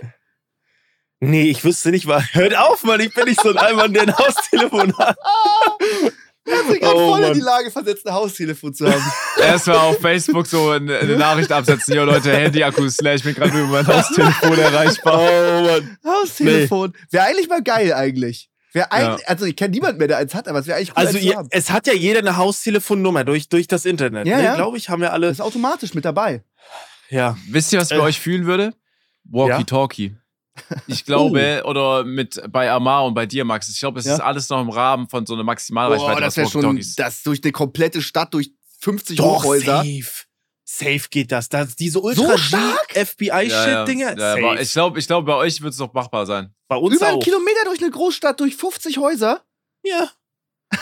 [1.20, 2.24] Nee, ich wüsste nicht, was.
[2.32, 5.18] Hört auf, Mann, ich bin nicht so ein Allmann, der ein Haustelefon hat.
[6.46, 7.34] Er hat sich gerade Oh, voll in Mann.
[7.34, 9.02] die Lage versetzt, ein Haustelefon zu haben.
[9.40, 11.94] Erstmal auf Facebook so eine, eine Nachricht absetzen.
[11.94, 13.14] Jo, Leute, Handy-Akku ist leer.
[13.14, 15.20] Ich bin gerade über mein Haustelefon erreichbar.
[15.20, 15.98] Oh, Mann.
[16.04, 16.92] Haustelefon.
[17.10, 18.50] Wäre eigentlich mal geil, eigentlich.
[18.74, 19.28] Wäre eigentlich, Ja.
[19.28, 21.36] also ich kenne niemanden mehr, der eins hat, aber es wäre eigentlich cool, Also, ihr,
[21.36, 21.48] haben.
[21.50, 24.26] es hat ja jeder eine Haustelefonnummer durch, durch das Internet.
[24.26, 24.44] Ja, ne?
[24.44, 24.54] ja.
[24.56, 25.28] Glaube ich, haben wir alle.
[25.28, 26.42] Das ist automatisch mit dabei.
[27.08, 27.36] Ja.
[27.48, 28.00] Wisst ihr, was bei Äh.
[28.00, 28.74] euch fühlen würde?
[29.30, 30.16] Walkie-Talkie.
[30.86, 34.10] Ich glaube, oder mit bei Amar und bei dir, Max, ich glaube, es Oh.
[34.10, 34.14] Ja.
[34.14, 36.12] ist alles noch im Rahmen von so einer Maximalreichweite.
[36.14, 39.78] Boah, das wäre schon, das durch eine komplette Stadt, durch 50 Doch, Hochhäuser.
[39.78, 40.24] safe.
[40.66, 41.48] Safe geht das.
[41.48, 42.86] das diese ultra So stark?
[42.94, 44.18] FBI-Shit-Dinger.
[44.18, 46.54] Ja, ja, aber ich glaube, ich glaub, bei euch wird es noch machbar sein.
[46.68, 47.22] Bei uns Über einen auch.
[47.22, 49.42] Kilometer durch eine Großstadt, durch 50 Häuser.
[49.82, 50.10] Ja.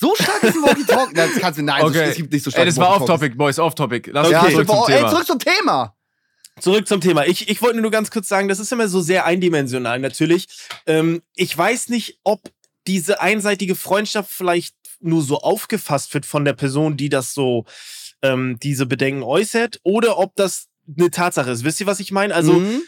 [0.00, 1.14] So stark ist ein Walkie-Talkie.
[1.16, 2.10] Das kannst du, nein, Okay.
[2.10, 2.60] es gibt nicht so stark.
[2.60, 4.10] Ey, das war off-topic, Boys, off-topic.
[4.12, 4.52] Lass uns Okay.
[4.52, 5.10] zurück zum ey, Thema.
[5.10, 5.96] zurück zum Thema.
[6.60, 7.26] Zurück zum Thema.
[7.26, 10.46] Ich, ich wollte nur ganz kurz sagen, das ist immer so sehr eindimensional natürlich.
[10.86, 12.40] Ähm, ich weiß nicht, ob
[12.86, 17.64] diese einseitige Freundschaft vielleicht nur so aufgefasst wird von der Person, die das so,
[18.22, 20.66] ähm, diese Bedenken äußert, oder ob das
[20.96, 21.64] eine Tatsache ist.
[21.64, 22.34] Wisst ihr, was ich meine?
[22.34, 22.82] Also, Mhm.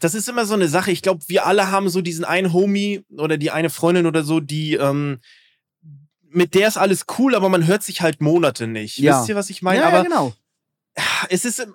[0.00, 0.90] das ist immer so eine Sache.
[0.90, 4.40] Ich glaube, wir alle haben so diesen einen Homie oder die eine Freundin oder so,
[4.40, 5.20] die, ähm,
[6.30, 8.96] mit der ist alles cool, aber man hört sich halt Monate nicht.
[8.98, 9.18] Ja.
[9.18, 9.80] Wisst ihr, was ich meine?
[9.80, 10.32] ja, aber ja, genau.
[11.28, 11.66] es ist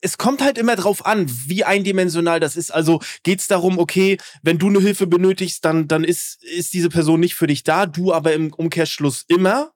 [0.00, 2.70] es kommt halt immer drauf an, wie eindimensional das ist.
[2.70, 7.20] Also geht's darum, okay, wenn du eine Hilfe benötigst, dann dann ist ist diese Person
[7.20, 9.72] nicht für dich da, du aber im Umkehrschluss immer.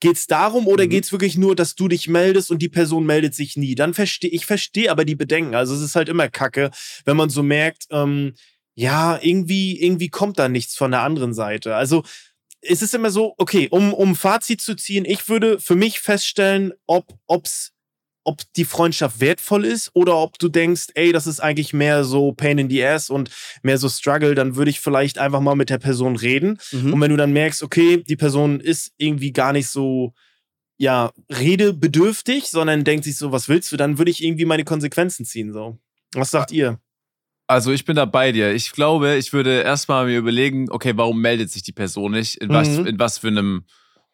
[0.00, 0.90] Geht's darum oder Mhm.
[0.90, 3.74] geht's wirklich nur, dass du dich meldest und die Person meldet sich nie?
[3.74, 5.54] Dann verstehe ich verstehe aber die Bedenken.
[5.54, 6.70] Also es ist halt immer Kacke,
[7.04, 8.34] wenn man so merkt, ähm,
[8.74, 11.74] ja irgendwie irgendwie kommt da nichts von der anderen Seite.
[11.76, 12.04] Also
[12.62, 16.72] es ist immer so, okay, um um Fazit zu ziehen, ich würde für mich feststellen,
[16.86, 17.72] ob ob's
[18.28, 22.32] ob die Freundschaft wertvoll ist oder ob du denkst, ey, das ist eigentlich mehr so
[22.32, 23.30] Pain in the Ass und
[23.62, 26.58] mehr so Struggle, dann würde ich vielleicht einfach mal mit der Person reden.
[26.70, 26.92] Mhm.
[26.92, 30.12] Und wenn du dann merkst, okay, die Person ist irgendwie gar nicht so,
[30.76, 35.24] ja, redebedürftig, sondern denkt sich so, was willst du, dann würde ich irgendwie meine Konsequenzen
[35.24, 35.78] ziehen, so.
[36.14, 36.78] Was sagt ihr?
[37.46, 38.52] Also ich bin da bei dir.
[38.52, 42.36] Ich glaube, ich würde erstmal mir überlegen, okay, warum meldet sich die Person nicht?
[42.36, 42.86] In was, Mhm.
[42.86, 43.64] in was für einem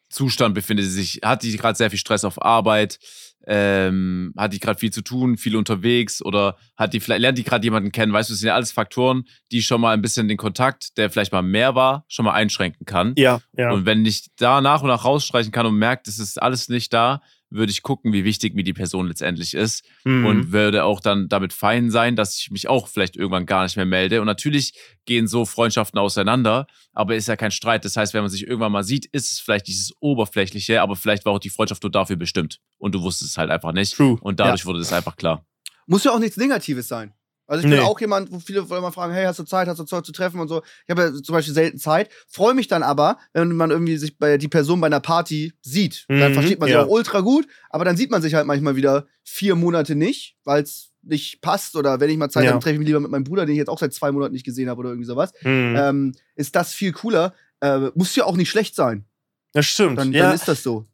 [0.09, 1.19] Zustand befindet sie sich?
[1.23, 2.99] Hat die gerade sehr viel Stress auf Arbeit?
[3.47, 7.43] Ähm, hat die gerade viel zu tun, viel unterwegs oder hat die vielleicht lernt die
[7.43, 8.11] gerade jemanden kennen?
[8.11, 11.11] Weißt du, das sind ja alles Faktoren, die schon mal ein bisschen den Kontakt, der
[11.11, 13.13] vielleicht mal mehr war, schon mal einschränken kann.
[13.17, 13.71] Ja, ja.
[13.71, 16.91] Und wenn ich da nach und nach rausstreichen kann und merkt, es ist alles nicht
[16.91, 17.21] da,
[17.55, 20.25] würde ich gucken, wie wichtig mir die Person letztendlich ist Mhm.
[20.25, 23.75] und würde auch dann damit fein sein, dass ich mich auch vielleicht irgendwann gar nicht
[23.75, 24.19] mehr melde.
[24.21, 24.73] Und natürlich
[25.05, 27.85] gehen so Freundschaften auseinander, aber ist ja kein Streit.
[27.85, 31.25] Das heißt, wenn man sich irgendwann mal sieht, ist es vielleicht dieses Oberflächliche, aber vielleicht
[31.25, 33.95] war auch die Freundschaft nur dafür bestimmt und du wusstest es halt einfach nicht.
[33.95, 34.17] True.
[34.21, 35.45] Und dadurch wurde das einfach klar.
[35.87, 37.13] Muss ja auch nichts Negatives sein.
[37.47, 37.85] Also ich bin Nee.
[37.85, 40.11] auch jemand, wo viele wollen mal fragen, hey, hast du Zeit, hast du Zeit zu
[40.11, 40.63] treffen und so.
[40.85, 44.17] Ich habe ja zum Beispiel selten Zeit, freue mich dann aber, wenn man irgendwie sich
[44.17, 46.05] bei die Person bei einer Party sieht.
[46.07, 46.83] Dann Mhm, versteht man sich ja.
[46.83, 50.63] auch ultra gut, aber dann sieht man sich halt manchmal wieder vier Monate nicht, weil
[50.63, 52.51] es nicht passt oder wenn ich mal Zeit Ja.
[52.53, 54.33] habe, treffe ich mich lieber mit meinem Bruder, den ich jetzt auch seit zwei Monaten
[54.33, 55.31] nicht gesehen habe oder irgendwie sowas.
[55.43, 55.75] Mhm.
[55.77, 57.33] Ähm, ist das viel cooler.
[57.61, 59.05] Äh, muss ja auch nicht schlecht sein.
[59.53, 59.97] das stimmt.
[59.99, 60.23] Dann, ja.
[60.25, 60.85] dann ist das so.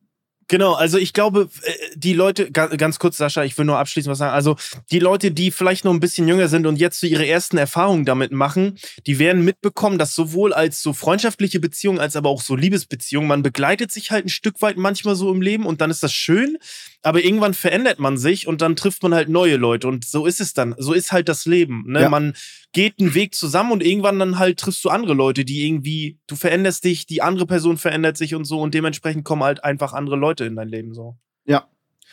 [0.51, 4.11] Genau, also ich glaube, äh, die Leute, ga- ganz kurz, Sascha, ich will nur abschließend
[4.11, 4.33] was sagen.
[4.33, 4.57] Also
[4.91, 8.03] die Leute, die vielleicht noch ein bisschen jünger sind und jetzt so ihre ersten Erfahrungen
[8.03, 12.57] damit machen, die werden mitbekommen, dass sowohl als so freundschaftliche Beziehungen als aber auch so
[12.57, 16.03] Liebesbeziehungen, man begleitet sich halt ein Stück weit manchmal so im Leben und dann ist
[16.03, 16.57] das schön,
[17.03, 20.39] aber irgendwann verändert man sich und dann trifft man halt neue Leute und so ist
[20.39, 20.75] es dann.
[20.77, 21.83] So ist halt das Leben.
[21.87, 22.01] Ne?
[22.01, 22.09] Ja.
[22.09, 22.33] Man
[22.73, 26.35] geht einen Weg zusammen und irgendwann dann halt triffst du andere Leute, die irgendwie, du
[26.35, 30.15] veränderst dich, die andere Person verändert sich und so und dementsprechend kommen halt einfach andere
[30.15, 31.17] Leute in dein Leben so.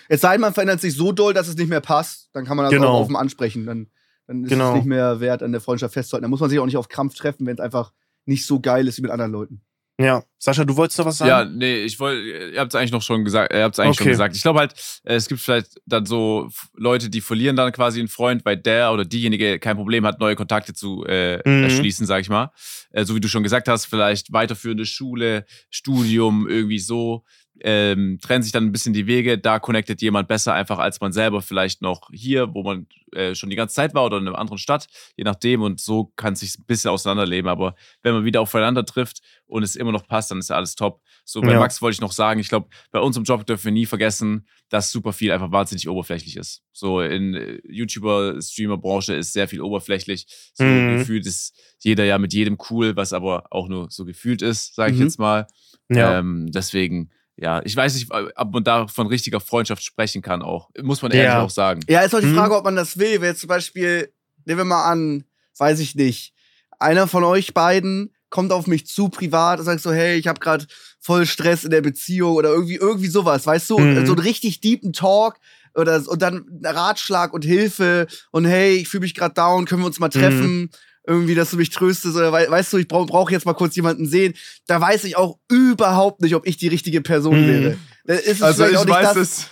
[0.08, 2.56] Es sei denn, man verändert sich so doll, dass es nicht mehr passt, dann kann
[2.56, 2.88] man das Genau.
[2.88, 3.66] auch offen ansprechen.
[3.66, 3.88] Dann,
[4.26, 4.70] dann ist Genau.
[4.70, 6.22] es nicht mehr wert, an der Freundschaft festzuhalten.
[6.22, 7.92] Da muss man sich auch nicht auf Krampf treffen, wenn es einfach
[8.24, 9.60] nicht so geil ist wie mit anderen Leuten.
[10.00, 11.28] Ja, Sascha, du wolltest noch was sagen?
[11.28, 12.20] Ja, nee, ich wollte,
[12.52, 14.12] ihr habt es eigentlich noch schon gesagt, ihr habt es eigentlich schon Okay.
[14.12, 14.36] gesagt.
[14.36, 18.08] Ich glaube halt, äh, es gibt vielleicht dann so Leute, die verlieren dann quasi einen
[18.08, 21.64] Freund, weil der oder diejenige kein Problem hat, neue Kontakte zu äh, Mhm.
[21.64, 22.52] erschließen, sag ich mal.
[22.92, 27.24] Äh, so wie du schon gesagt hast, vielleicht weiterführende Schule, Studium, irgendwie so.
[27.60, 31.12] Ähm, trennen sich dann ein bisschen die Wege, da connectet jemand besser einfach als man
[31.12, 34.38] selber vielleicht noch hier, wo man äh, schon die ganze Zeit war oder in einer
[34.38, 38.24] anderen Stadt, je nachdem und so kann es sich ein bisschen auseinanderleben, aber wenn man
[38.24, 41.00] wieder aufeinander trifft und es immer noch passt, dann ist ja alles top.
[41.24, 41.58] So, bei Ja.
[41.58, 44.46] Max wollte ich noch sagen, ich glaube, bei uns im Job dürfen wir nie vergessen,
[44.68, 46.62] dass super viel einfach wahnsinnig oberflächlich ist.
[46.72, 50.26] So in äh, YouTuber, Streamer-Branche ist sehr viel oberflächlich.
[50.54, 50.98] So Mhm.
[50.98, 54.92] gefühlt ist jeder ja mit jedem cool, was aber auch nur so gefühlt ist, sage
[54.92, 55.04] ich Mhm.
[55.04, 55.46] jetzt mal.
[55.90, 56.18] ja.
[56.18, 60.70] Ähm, deswegen, ja, ich weiß nicht, ob man da von richtiger Freundschaft sprechen kann auch.
[60.82, 61.42] Muss man ehrlich Ja.
[61.42, 61.80] auch sagen.
[61.88, 62.34] Ja, ist auch die Mhm.
[62.36, 63.20] Frage, ob man das will.
[63.20, 64.12] Wenn jetzt zum Beispiel,
[64.44, 65.24] nehmen wir mal an,
[65.56, 66.34] weiß ich nicht,
[66.78, 70.40] einer von euch beiden kommt auf mich zu privat und sagt so, hey, ich habe
[70.40, 70.66] gerade
[71.00, 73.78] voll Stress in der Beziehung oder irgendwie irgendwie sowas, weißt du?
[73.78, 74.04] Mhm.
[74.06, 75.38] So einen richtig deepen Talk
[75.74, 79.86] oder und dann Ratschlag und Hilfe und hey, ich fühle mich gerade down, können wir
[79.86, 80.70] uns mal treffen?
[81.08, 83.74] Irgendwie, dass du mich tröstest oder wei- weißt du, ich brauche brauch jetzt mal kurz
[83.76, 84.34] jemanden sehen.
[84.66, 87.76] Da weiß ich auch überhaupt nicht, ob ich die richtige Person Mhm.
[88.04, 88.20] wäre.
[88.20, 89.46] Ist es Also ich weiß das, es.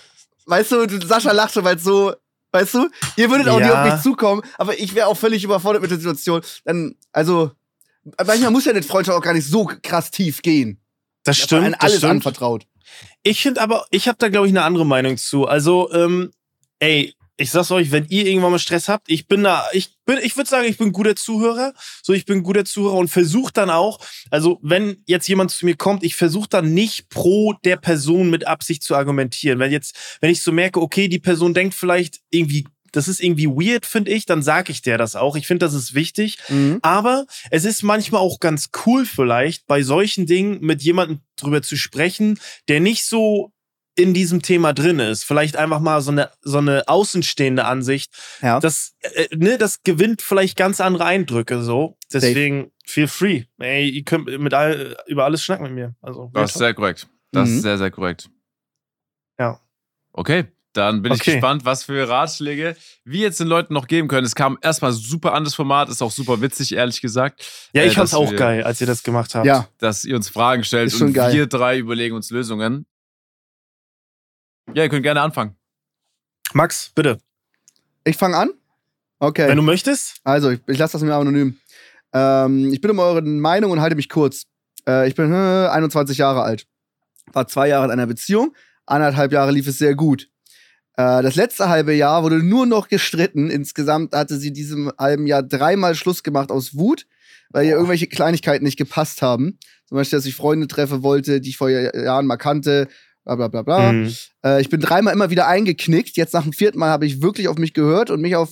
[0.45, 2.13] Weißt du, Sascha lacht schon, weil so,
[2.51, 3.65] weißt du, ihr würdet auch Ja.
[3.65, 6.41] nicht auf mich zukommen, aber ich wäre auch völlig überfordert mit der Situation.
[6.63, 7.51] Dann, also,
[8.25, 10.79] manchmal muss ja eine Freundschaft auch gar nicht so krass tief gehen.
[11.23, 11.73] Das stimmt.
[11.73, 12.11] das alles stimmt.
[12.11, 12.67] anvertraut.
[13.23, 15.47] Ich finde aber, ich habe da glaube ich eine andere Meinung zu.
[15.47, 16.31] Also, ähm,
[16.79, 20.17] ey, ich sag's euch, wenn ihr irgendwann mal Stress habt, ich bin da, ich bin,
[20.23, 21.73] ich würde sagen, ich bin ein guter Zuhörer.
[22.01, 23.99] So, ich bin ein guter Zuhörer und versuche dann auch,
[24.31, 28.47] also wenn jetzt jemand zu mir kommt, ich versuche dann nicht pro der Person mit
[28.47, 29.59] Absicht zu argumentieren.
[29.59, 33.47] Wenn jetzt, wenn ich so merke, okay, die Person denkt vielleicht irgendwie, das ist irgendwie
[33.47, 35.35] weird, finde ich, dann sage ich der das auch.
[35.35, 36.39] Ich finde, das ist wichtig.
[36.81, 41.75] Aber es ist manchmal auch ganz cool vielleicht, bei solchen Dingen mit jemandem drüber zu
[41.75, 43.51] sprechen, der nicht so
[43.97, 45.23] in diesem Thema drin ist.
[45.25, 48.13] Vielleicht einfach mal so eine, so eine außenstehende Ansicht.
[48.41, 48.59] Ja.
[48.59, 51.97] Das, äh, ne, das gewinnt vielleicht ganz andere Eindrücke so.
[52.13, 53.43] Deswegen feel free.
[53.59, 55.95] Ey, ihr könnt mit all, über alles schnacken mit mir.
[56.01, 57.07] Also, Das ist sehr korrekt.
[57.31, 57.55] Das Mhm.
[57.57, 58.29] ist sehr, sehr korrekt.
[59.39, 59.59] Ja.
[60.13, 61.33] Okay, dann bin ich Okay.
[61.33, 64.25] gespannt, was für Ratschläge wir jetzt den Leuten noch geben können.
[64.25, 67.43] Es kam erstmal super an das Format, ist auch super witzig, ehrlich gesagt.
[67.73, 69.45] ja, ich äh, fand's auch wir- geil, als ihr das gemacht habt.
[69.45, 71.33] Ja, Dass ihr uns Fragen stellt Ist schon und geil.
[71.33, 72.85] wir drei überlegen uns Lösungen.
[74.73, 75.55] Ja, ihr könnt gerne anfangen.
[76.53, 77.19] Max, bitte.
[78.03, 78.51] ich fange an.
[79.19, 79.47] Okay.
[79.47, 80.19] Wenn du möchtest.
[80.23, 81.57] Also, ich, ich lasse das mir anonym.
[82.13, 84.43] Ähm, ich bin um eure Meinung und halte mich kurz.
[84.87, 86.67] Äh, ich bin äh, 21 Jahre alt.
[87.33, 88.55] War zwei Jahre in einer Beziehung.
[88.85, 90.29] Anderthalb Jahre lief es sehr gut.
[90.93, 93.49] Äh, das letzte halbe Jahr wurde nur noch gestritten.
[93.49, 97.05] Insgesamt hatte sie diesem halben Jahr dreimal Schluss gemacht aus Wut,
[97.49, 99.59] weil ihr irgendwelche Kleinigkeiten nicht gepasst haben.
[99.85, 102.87] Zum Beispiel, dass ich Freunde treffe wollte, die ich vor Jahren mal kannte.
[103.27, 103.91] Bla bla bla bla.
[103.91, 104.13] Mhm.
[104.45, 106.15] Äh, ich bin dreimal immer wieder eingeknickt.
[106.15, 108.49] Jetzt nach dem vierten Mal habe ich wirklich auf mich gehört und mich auf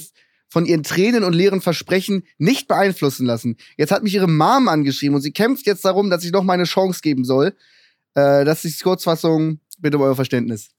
[0.50, 3.56] von ihren Tränen und leeren Versprechen nicht beeinflussen lassen.
[3.78, 6.54] Jetzt hat mich ihre Mom angeschrieben und sie kämpft jetzt darum, dass ich noch mal
[6.54, 7.56] eine Chance geben soll.
[8.16, 9.60] Äh, das ist die Kurzfassung.
[9.80, 10.70] Bitte um euer Verständnis.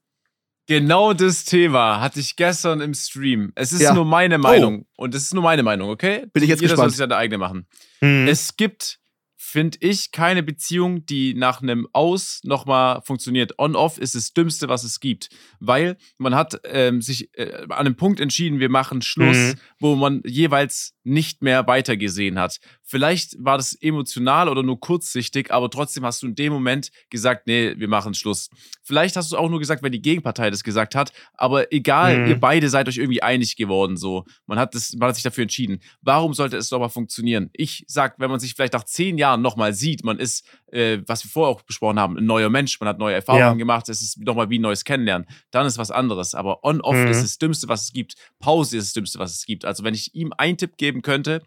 [0.67, 3.51] Genau das Thema hatte ich gestern im Stream.
[3.55, 3.93] Es ist Ja.
[3.93, 4.85] nur meine Meinung.
[4.95, 6.25] Und es ist nur meine Meinung, okay?
[6.33, 6.91] Bin ich jetzt Jeder soll gespannt.
[6.91, 7.65] sich seine eigene machen.
[8.01, 8.27] Mhm.
[8.27, 8.99] Es gibt,
[9.39, 13.59] finde ich, keine Beziehung, die nach einem Aus nochmal funktioniert.
[13.59, 15.29] On-Off ist das Dümmste, was es gibt.
[15.59, 19.53] Weil man hat ähm, sich äh, an einem Punkt entschieden, wir machen Schluss, Mhm.
[19.79, 22.59] wo man jeweils nicht mehr weitergesehen hat.
[22.89, 27.45] Vielleicht war das emotional oder nur kurzsichtig, aber trotzdem hast du in dem Moment gesagt,
[27.45, 28.49] nee, wir machen Schluss.
[28.81, 32.27] Vielleicht hast du auch nur gesagt, weil die Gegenpartei das gesagt hat, aber egal, Mhm.
[32.27, 34.23] ihr beide seid euch irgendwie einig geworden so.
[34.45, 35.79] Man hat, das, man hat sich dafür entschieden.
[36.01, 37.49] Warum sollte es doch mal funktionieren?
[37.51, 41.25] Ich sag, wenn man sich vielleicht nach zehn Jahren nochmal sieht, man ist, äh, was
[41.25, 43.53] wir vorher auch besprochen haben, ein neuer Mensch, man hat neue Erfahrungen Ja.
[43.55, 46.33] gemacht, es ist nochmal wie ein neues Kennenlernen, dann ist was anderes.
[46.35, 47.07] Aber On-Off Mhm.
[47.11, 48.15] ist das Dümmste, was es gibt.
[48.39, 49.65] Pause ist das Dümmste, was es gibt.
[49.65, 51.43] Also wenn ich ihm einen Tipp geben könnte,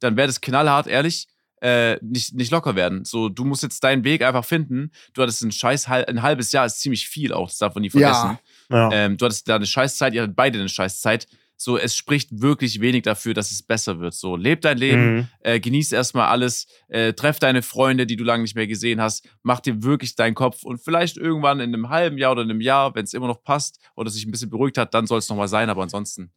[0.00, 1.26] dann wäre das knallhart, ehrlich,
[1.62, 3.04] äh, nicht, nicht locker werden.
[3.04, 4.90] So, du musst jetzt deinen Weg einfach finden.
[5.14, 7.82] Du hattest ein scheiß hal- ein halbes Jahr, ist ziemlich viel auch, das darf man
[7.82, 8.38] nie vergessen.
[8.68, 8.90] Ja.
[8.90, 8.92] ja.
[9.06, 11.26] Ähm, du hattest da eine Scheißzeit, ihr hattet beide eine Scheißzeit.
[11.56, 14.12] So, es spricht wirklich wenig dafür, dass es besser wird.
[14.12, 15.28] So, leb dein Leben, Mhm.
[15.40, 19.26] äh, genieß erstmal alles, äh, treff deine Freunde, die du lange nicht mehr gesehen hast,
[19.44, 22.60] mach dir wirklich deinen Kopf und vielleicht irgendwann in einem halben Jahr oder in einem
[22.60, 25.28] Jahr, wenn es immer noch passt oder sich ein bisschen beruhigt hat, dann soll es
[25.28, 26.32] nochmal sein, aber ansonsten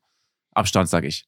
[0.53, 1.25] Abstand, sag ich.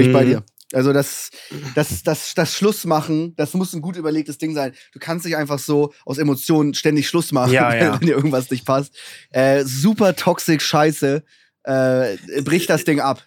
[0.00, 0.28] Bin ich bei Mhm.
[0.30, 0.44] dir.
[0.72, 1.30] Also das,
[1.74, 4.72] das, das, das Schlussmachen, das muss ein gut überlegtes Ding sein.
[4.92, 8.00] Du kannst nicht einfach so aus Emotionen ständig Schluss machen, Ja, wenn, ja.
[8.00, 8.94] wenn dir irgendwas nicht passt.
[9.30, 11.24] Äh, super toxisch Scheiße.
[11.64, 13.22] Äh, bricht das Ding ab.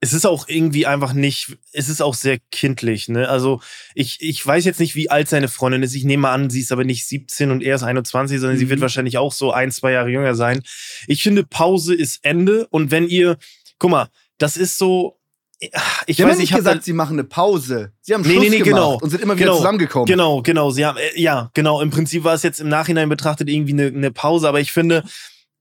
[0.00, 3.28] es ist auch irgendwie einfach nicht, es ist auch sehr kindlich, ne?
[3.28, 3.60] Also
[3.94, 5.94] ich, ich weiß jetzt nicht, wie alt seine Freundin ist.
[5.94, 8.70] Ich nehme an, sie ist aber nicht 17 und er ist 21, sondern sie Mhm.
[8.70, 10.62] wird wahrscheinlich auch so ein, zwei Jahre jünger sein.
[11.06, 12.66] Ich finde, Pause ist Ende.
[12.70, 13.36] Und wenn ihr,
[13.78, 14.08] guck mal,
[14.38, 15.15] das ist so,
[15.58, 17.92] ich haben weiß nicht, gesagt, sie machen eine Pause.
[18.02, 18.98] Sie haben Nee, Schluss nee, nee, gemacht genau.
[18.98, 19.56] und sind immer wieder Genau.
[19.56, 20.06] zusammengekommen.
[20.06, 20.70] Genau, genau.
[20.70, 21.80] Sie haben, äh, ja, genau.
[21.80, 25.02] Im Prinzip war es jetzt im Nachhinein betrachtet irgendwie eine, eine Pause, aber ich finde,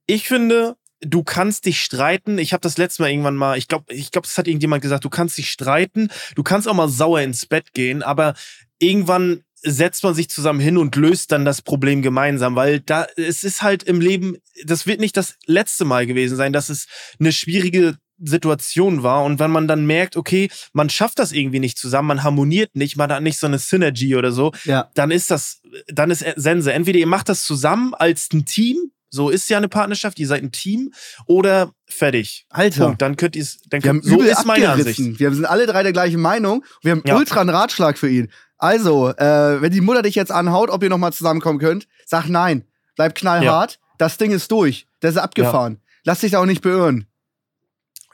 [0.06, 2.38] ich finde, du kannst dich streiten.
[2.38, 5.06] Ich habe das letzte Mal irgendwann mal, ich glaube, ich glaube, das hat irgendjemand gesagt,
[5.06, 8.34] du kannst dich streiten, du kannst auch mal sauer ins Bett gehen, aber
[8.80, 13.44] irgendwann setzt man sich zusammen hin und löst dann das Problem gemeinsam, weil da es
[13.44, 16.86] ist halt im Leben, das wird nicht das letzte Mal gewesen sein, dass es
[17.20, 21.78] eine schwierige Situation war und wenn man dann merkt, okay, man schafft das irgendwie nicht
[21.78, 24.90] zusammen, man harmoniert nicht, man hat nicht so eine Synergy oder so, Ja.
[24.94, 26.72] dann ist das, dann ist Sense.
[26.72, 28.78] Entweder ihr macht das zusammen als ein Team,
[29.10, 30.92] so ist ja eine Partnerschaft, ihr seid ein Team,
[31.26, 32.46] oder fertig.
[32.50, 32.86] Alter.
[32.86, 33.02] Punkt.
[33.02, 35.20] Dann könnt ihr es, dann könnt, so ist meine Ansicht.
[35.20, 36.66] Wir sind alle drei der gleichen Meinung.
[36.82, 37.16] Wir haben Ja.
[37.16, 38.30] ultra einen Ratschlag für ihn.
[38.58, 42.64] Also, äh, wenn die Mutter dich jetzt anhaut, ob ihr nochmal zusammenkommen könnt, sag nein.
[42.96, 43.80] Bleib knallhart.
[43.98, 44.88] Das Ding ist durch.
[45.02, 45.80] Das ist abgefahren.
[46.04, 47.08] Lass dich da auch nicht beirren.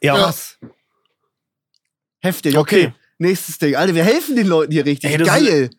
[0.02, 0.58] Ja, Krass.
[2.22, 2.88] Heftig, okay.
[2.88, 2.94] Okay.
[3.18, 3.76] Nächstes Ding.
[3.76, 5.12] Alter, wir helfen den Leuten hier richtig.
[5.12, 5.70] Ey, Geil.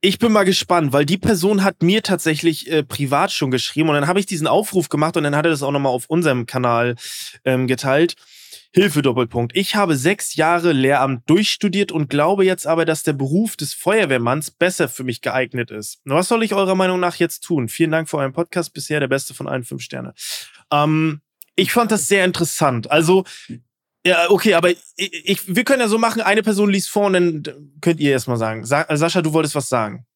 [0.00, 3.94] Ich bin mal gespannt, weil die Person hat mir tatsächlich äh, privat schon geschrieben und
[3.94, 6.46] dann habe ich diesen Aufruf gemacht und dann hat er das auch nochmal auf unserem
[6.46, 6.96] Kanal
[7.44, 8.14] ähm, geteilt.
[8.72, 9.56] Hilfe Doppelpunkt.
[9.56, 14.50] Ich habe sechs Jahre Lehramt durchstudiert und glaube jetzt aber, dass der Beruf des Feuerwehrmanns
[14.50, 16.00] besser für mich geeignet ist.
[16.04, 17.68] Was soll ich eurer Meinung nach jetzt tun?
[17.68, 18.74] Vielen Dank für euren Podcast.
[18.74, 20.12] Bisher der beste von allen fünf Sterne.
[20.70, 21.22] Ähm,
[21.56, 22.90] ich fand das sehr interessant.
[22.90, 23.24] Also,
[24.06, 27.12] ja, okay, aber ich, ich, wir können ja so machen, eine Person liest vor und
[27.14, 27.42] dann
[27.80, 28.64] könnt ihr erstmal sagen.
[28.64, 30.06] Sa Sascha, du wolltest was sagen.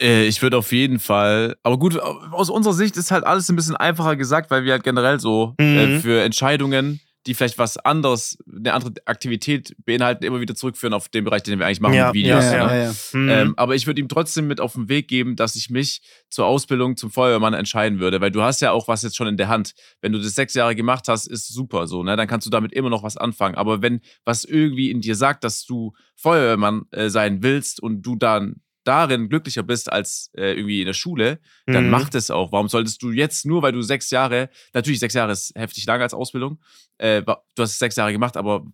[0.00, 3.56] Äh, ich würde auf jeden Fall, aber gut, aus unserer Sicht ist halt alles ein
[3.56, 5.78] bisschen einfacher gesagt, weil wir halt generell so Mhm.
[5.78, 11.08] äh, für Entscheidungen, die vielleicht was anderes, eine andere Aktivität beinhalten, immer wieder zurückführen auf
[11.08, 12.44] den Bereich, den wir eigentlich machen, Ja, Videos.
[12.44, 12.78] ja, ne?
[12.78, 12.94] ja, ja.
[13.12, 13.28] Mhm.
[13.28, 16.46] Ähm, aber ich würde ihm trotzdem mit auf den Weg geben, dass ich mich zur
[16.46, 19.48] Ausbildung zum Feuerwehrmann entscheiden würde, weil du hast ja auch was jetzt schon in der
[19.48, 19.74] Hand.
[20.00, 22.16] Wenn du das sechs Jahre gemacht hast, ist super so, ne?
[22.16, 23.54] Dann kannst du damit immer noch was anfangen.
[23.54, 28.16] Aber wenn was irgendwie in dir sagt, dass du Feuerwehrmann äh, sein willst und du
[28.16, 31.90] dann darin glücklicher bist als äh, irgendwie in der Schule, dann Mhm.
[31.90, 32.52] mach das auch.
[32.52, 36.00] Warum solltest du jetzt nur, weil du sechs Jahre, natürlich sechs Jahre ist heftig lang
[36.02, 36.60] als Ausbildung,
[36.98, 38.64] äh, du hast es sechs Jahre gemacht, aber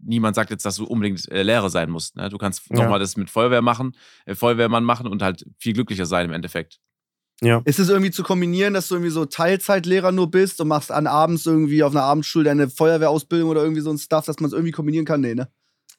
[0.00, 2.16] niemand sagt jetzt, dass du unbedingt äh, Lehrer sein musst.
[2.16, 2.28] Ne?
[2.28, 2.76] Du kannst Ja.
[2.76, 3.96] nochmal das mit Feuerwehr machen,
[4.26, 6.78] äh, Feuerwehrmann machen und halt viel glücklicher sein im Endeffekt.
[7.40, 7.62] Ja.
[7.64, 11.06] Ist es irgendwie zu kombinieren, dass du irgendwie so Teilzeitlehrer nur bist und machst an
[11.06, 14.52] abends irgendwie auf einer Abendschule deine Feuerwehrausbildung oder irgendwie so ein Stuff, dass man es
[14.52, 15.20] irgendwie kombinieren kann?
[15.20, 15.48] Nee, ne?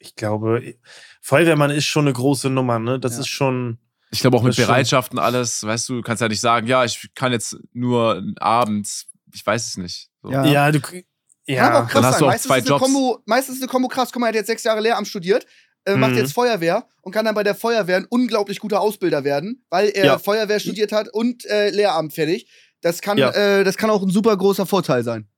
[0.02, 0.74] Ich glaube,
[1.20, 2.98] Feuerwehrmann ist schon eine große Nummer, ne?
[2.98, 3.20] Das Ja.
[3.20, 3.78] ist schon.
[4.10, 4.56] Ich glaube auch mit.
[4.56, 9.06] Bereitschaften alles, weißt du, du kannst ja nicht sagen, ja, ich kann jetzt nur abends,
[9.32, 10.08] ich weiß es nicht.
[10.22, 10.32] So.
[10.32, 10.44] Ja.
[10.46, 10.80] Ja, du.
[10.80, 11.02] Kann
[11.46, 11.68] Ja.
[11.70, 12.18] aber auch krass Dann hast sein.
[12.20, 12.82] du auch Meistens zwei ist, eine Jobs.
[12.82, 14.10] Kombo, meistens ist eine Kombo krass.
[14.12, 15.46] Guck mal, er hat jetzt sechs Jahre Lehramt studiert,
[15.84, 16.16] äh, macht Mhm.
[16.18, 20.04] jetzt Feuerwehr und kann dann bei der Feuerwehr ein unglaublich guter Ausbilder werden, weil er
[20.06, 20.18] Ja.
[20.18, 22.50] Feuerwehr studiert hat und äh, Lehramt fertig.
[22.80, 23.30] Das kann, Ja.
[23.30, 25.28] äh, das kann auch ein super großer Vorteil sein.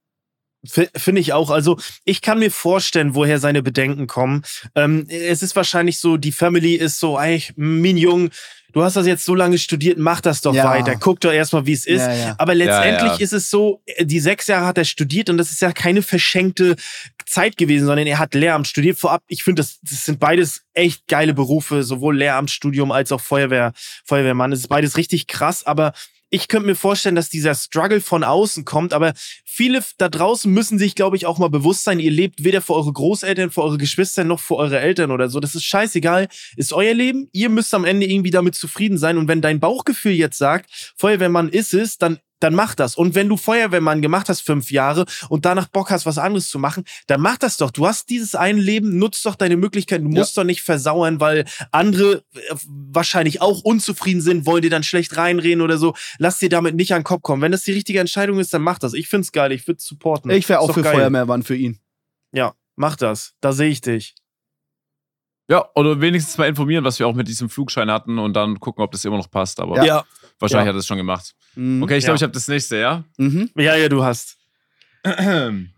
[0.65, 1.49] Finde ich auch.
[1.49, 4.43] Also ich kann mir vorstellen, woher seine Bedenken kommen.
[4.75, 8.29] Ähm, es ist wahrscheinlich so, die Family ist so, ey, mein Jung,
[8.71, 10.63] du hast das jetzt so lange studiert, mach das doch Ja.
[10.65, 10.95] weiter.
[10.95, 11.99] Guck doch erstmal, wie es ist.
[12.01, 12.35] Ja, ja.
[12.37, 13.23] Aber letztendlich Ja, ja.
[13.23, 16.01] ist es so, äh, die sechs Jahre hat er studiert und das ist ja keine
[16.01, 16.75] verschenkte
[17.25, 18.97] Zeit gewesen, sondern er hat Lehramt studiert.
[18.97, 23.73] Vorab, ich finde, das, das sind beides echt geile Berufe, sowohl Lehramtsstudium als auch Feuerwehr,
[24.05, 24.51] Feuerwehrmann.
[24.53, 25.93] Es ist beides richtig krass, aber
[26.33, 29.13] ich könnte mir vorstellen, dass dieser Struggle von außen kommt, aber
[29.45, 32.73] viele da draußen müssen sich, glaube ich, auch mal bewusst sein, ihr lebt weder für
[32.73, 35.39] eure Großeltern, für eure Geschwister noch für eure Eltern oder so.
[35.39, 36.27] Das ist scheißegal.
[36.57, 37.29] Ist euer Leben.
[37.33, 39.19] Ihr müsst am Ende irgendwie damit zufrieden sein.
[39.19, 42.95] Und wenn dein Bauchgefühl jetzt sagt, Feuerwehrmann ist es, dann dann mach das.
[42.95, 46.59] Und wenn du Feuerwehrmann gemacht hast fünf Jahre und danach Bock hast, was anderes zu
[46.59, 47.71] machen, dann mach das doch.
[47.71, 50.05] Du hast dieses eine Leben, nutzt doch deine Möglichkeiten.
[50.09, 50.19] Du Ja.
[50.19, 55.15] musst doch nicht versauern, weil andere äh, wahrscheinlich auch unzufrieden sind, wollen dir dann schlecht
[55.15, 55.93] reinreden oder so.
[56.17, 57.41] Lass dir damit nicht an den Kopf kommen.
[57.41, 58.93] Wenn das die richtige Entscheidung ist, dann mach das.
[58.93, 59.51] Ich find's geil.
[59.53, 60.29] Ich würde supporten.
[60.31, 60.93] Ich wäre auch für geil.
[60.95, 61.79] Feuerwehrmann für ihn.
[62.33, 63.33] Ja, mach das.
[63.41, 64.15] Da sehe ich dich.
[65.49, 68.83] Ja, oder wenigstens mal informieren, was wir auch mit diesem Flugschein hatten und dann gucken,
[68.83, 69.59] ob das immer noch passt.
[69.59, 70.05] Aber Ja.
[70.39, 70.69] wahrscheinlich Ja.
[70.69, 71.35] hat er es schon gemacht.
[71.55, 71.83] Mhm.
[71.83, 72.17] Okay, ich glaube, Ja.
[72.17, 73.03] ich habe das nächste, ja?
[73.17, 73.49] Mhm.
[73.55, 74.37] Ja, ja, du hast.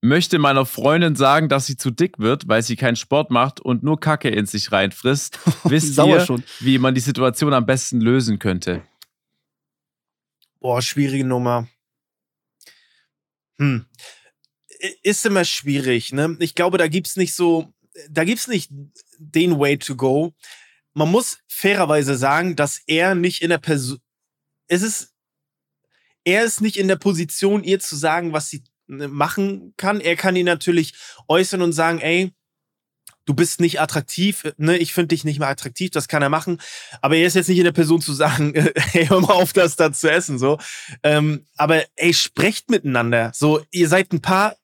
[0.00, 3.82] Möchte meiner Freundin sagen, dass sie zu dick wird, weil sie keinen Sport macht und
[3.82, 5.38] nur Kacke in sich reinfrisst.
[5.64, 6.42] Wisst ihr, schon.
[6.60, 8.82] wie man die Situation am besten lösen könnte?
[10.60, 11.68] Boah, schwierige Nummer.
[13.58, 13.86] Hm.
[14.82, 16.36] I- Ist immer schwierig, ne?
[16.40, 17.72] Ich glaube, da gibt's nicht so,
[18.10, 18.70] da gibt's nicht
[19.18, 20.34] den Way to go.
[20.92, 23.98] Man muss fairerweise sagen, dass er nicht in der Person,
[24.68, 25.14] es ist,
[26.24, 30.00] er ist nicht in der Position, ihr zu sagen, was sie ne, machen kann.
[30.00, 30.94] Er kann ihn natürlich
[31.28, 32.32] äußern und sagen, ey,
[33.26, 36.60] du bist nicht attraktiv, ne, ich finde dich nicht mehr attraktiv, das kann er machen.
[37.00, 39.76] Aber er ist jetzt nicht in der Person zu sagen, hey, hör mal auf, das
[39.76, 40.58] da zu essen, so.
[41.02, 43.32] Ähm, aber ey, sprecht miteinander.
[43.34, 44.56] So, ihr seid ein paar,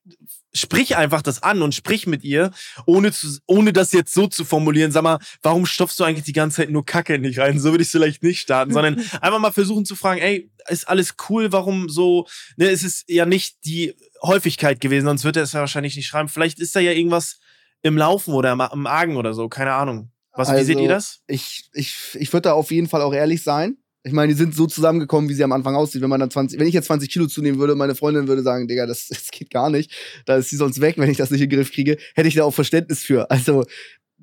[0.53, 2.51] sprich einfach das an und sprich mit ihr,
[2.87, 4.93] ohne, zu, ohne das jetzt so zu formulieren.
[4.93, 7.59] Sag mal, warum stopfst du eigentlich die ganze Zeit nur Kacke in dich rein?
[7.61, 11.15] So würde ich vielleicht nicht starten, sondern einfach mal versuchen zu fragen, ey, ist alles
[11.29, 11.53] cool?
[11.53, 12.27] Warum so?
[12.57, 16.07] Ne, es ist ja nicht die Häufigkeit gewesen, sonst wird er es ja wahrscheinlich nicht
[16.07, 16.29] schreiben.
[16.29, 17.41] Vielleicht ist da ja irgendwas
[17.83, 20.11] im Laufen oder im, im Argen oder so, keine Ahnung.
[20.33, 21.21] Was, wie Also, seht ihr das?
[21.27, 23.77] Ich, ich, ich würde da auf jeden Fall auch ehrlich sein.
[24.03, 26.01] Ich meine, die sind so zusammengekommen, wie sie am Anfang aussieht.
[26.01, 28.43] Wenn man dann 20, wenn ich jetzt 20 Kilo zunehmen würde, und meine Freundin würde
[28.43, 29.93] sagen, Digga, das, das geht gar nicht.
[30.25, 32.35] Da ist sie sonst weg, wenn ich das nicht in den Griff kriege, hätte ich
[32.35, 33.31] da auch Verständnis für.
[33.31, 33.65] Also,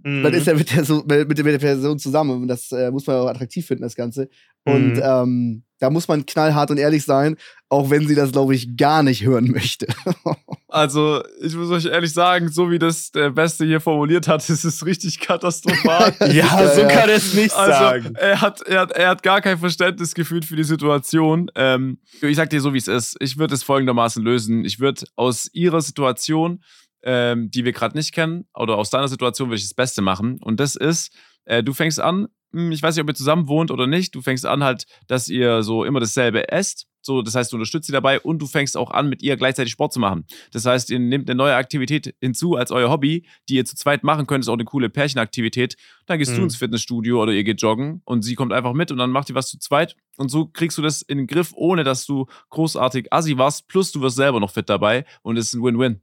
[0.04, 0.22] Mhm.
[0.22, 2.44] man ist ja mit der, so, mit, der, mit der Person zusammen.
[2.44, 4.30] Und das äh, muss man ja auch attraktiv finden, das Ganze.
[4.64, 5.02] Und Mhm.
[5.04, 7.38] ähm, da muss man knallhart und ehrlich sein,
[7.70, 9.88] auch wenn sie das, glaube ich, gar nicht hören möchte.
[10.70, 14.66] Also, ich muss euch ehrlich sagen, so wie das der Beste hier formuliert hat, ist
[14.66, 16.14] es richtig katastrophal.
[16.20, 16.88] ja, Ja, so ja.
[16.90, 18.16] kann er es nicht Also, sagen.
[18.16, 21.50] er hat, er, hat, er hat gar kein Verständnis gefühlt für die Situation.
[21.56, 23.16] Ähm, ich sag dir so, wie es ist.
[23.22, 24.66] Ich würde es folgendermaßen lösen.
[24.66, 26.62] Ich würde aus ihrer Situation,
[27.02, 30.38] ähm, die wir gerade nicht kennen, oder aus deiner Situation würde ich das Beste machen.
[30.42, 31.12] Und das ist,
[31.46, 34.46] äh, du fängst an, ich weiß nicht, ob ihr zusammen wohnt oder nicht, du fängst
[34.46, 36.86] an halt, dass ihr so immer dasselbe esst.
[37.02, 39.72] So, das heißt, du unterstützt sie dabei und du fängst auch an, mit ihr gleichzeitig
[39.72, 40.26] Sport zu machen.
[40.52, 44.04] Das heißt, ihr nehmt eine neue Aktivität hinzu als euer Hobby, die ihr zu zweit
[44.04, 44.44] machen könnt.
[44.44, 45.78] Ist auch eine coole Pärchenaktivität.
[46.06, 46.44] Dann gehst du Mhm.
[46.46, 49.36] ins Fitnessstudio oder ihr geht joggen und sie kommt einfach mit und dann macht ihr
[49.36, 49.96] was zu zweit.
[50.18, 53.70] Und so kriegst du das in den Griff, ohne dass du großartig assi warst.
[53.70, 56.02] Plus du wirst selber noch fit dabei und es ist ein Win-Win.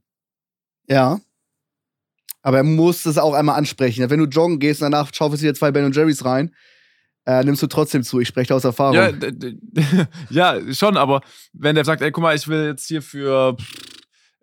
[0.87, 1.19] Ja.
[2.45, 4.07] Aber er muss es auch einmal ansprechen.
[4.07, 6.53] Wenn du joggen gehst und danach schaufelst du dir zwei Ben Jerry's rein,
[7.25, 8.19] äh, nimmst du trotzdem zu.
[8.19, 8.95] Ich spreche da aus Erfahrung.
[8.95, 9.09] Ja,
[10.29, 11.21] ja, schon, aber
[11.53, 13.57] wenn der sagt, ey, guck mal, ich will jetzt hier für,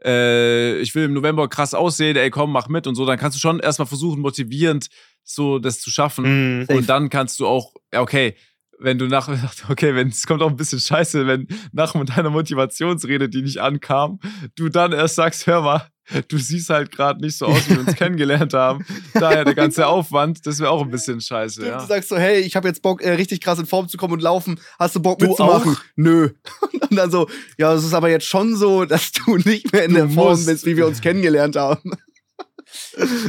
[0.05, 3.37] äh, ich will im November krass aussehen, ey, komm, mach mit und so, dann kannst
[3.37, 4.89] du schon erstmal versuchen, motivierend
[5.23, 6.65] so das zu schaffen.
[6.67, 6.77] Safe.
[6.77, 8.35] Und dann kannst du auch, ja, okay,
[8.83, 9.29] wenn du nach,
[9.69, 14.19] okay, wenn es kommt auch ein bisschen scheiße, wenn nach deiner Motivationsrede, die nicht ankam,
[14.57, 15.87] du dann erst sagst, hör mal,
[16.29, 18.85] du siehst halt gerade nicht so aus, wie wir uns kennengelernt haben.
[19.15, 21.79] Daher der ganze Aufwand, das wäre auch ein bisschen scheiße, Stimmt, ja.
[21.81, 24.15] Du sagst so, hey, ich habe jetzt Bock, äh, richtig krass in Form zu kommen
[24.15, 24.59] und laufen.
[24.79, 25.75] Hast du Bock Du mitzumachen?
[25.77, 25.81] auch?
[25.97, 26.31] Nö.
[26.91, 27.27] Und dann so,
[27.57, 30.31] ja, es ist aber jetzt schon so, dass du nicht mehr in Du der Form
[30.33, 30.47] musst.
[30.47, 31.93] bist, wie wir uns kennengelernt haben.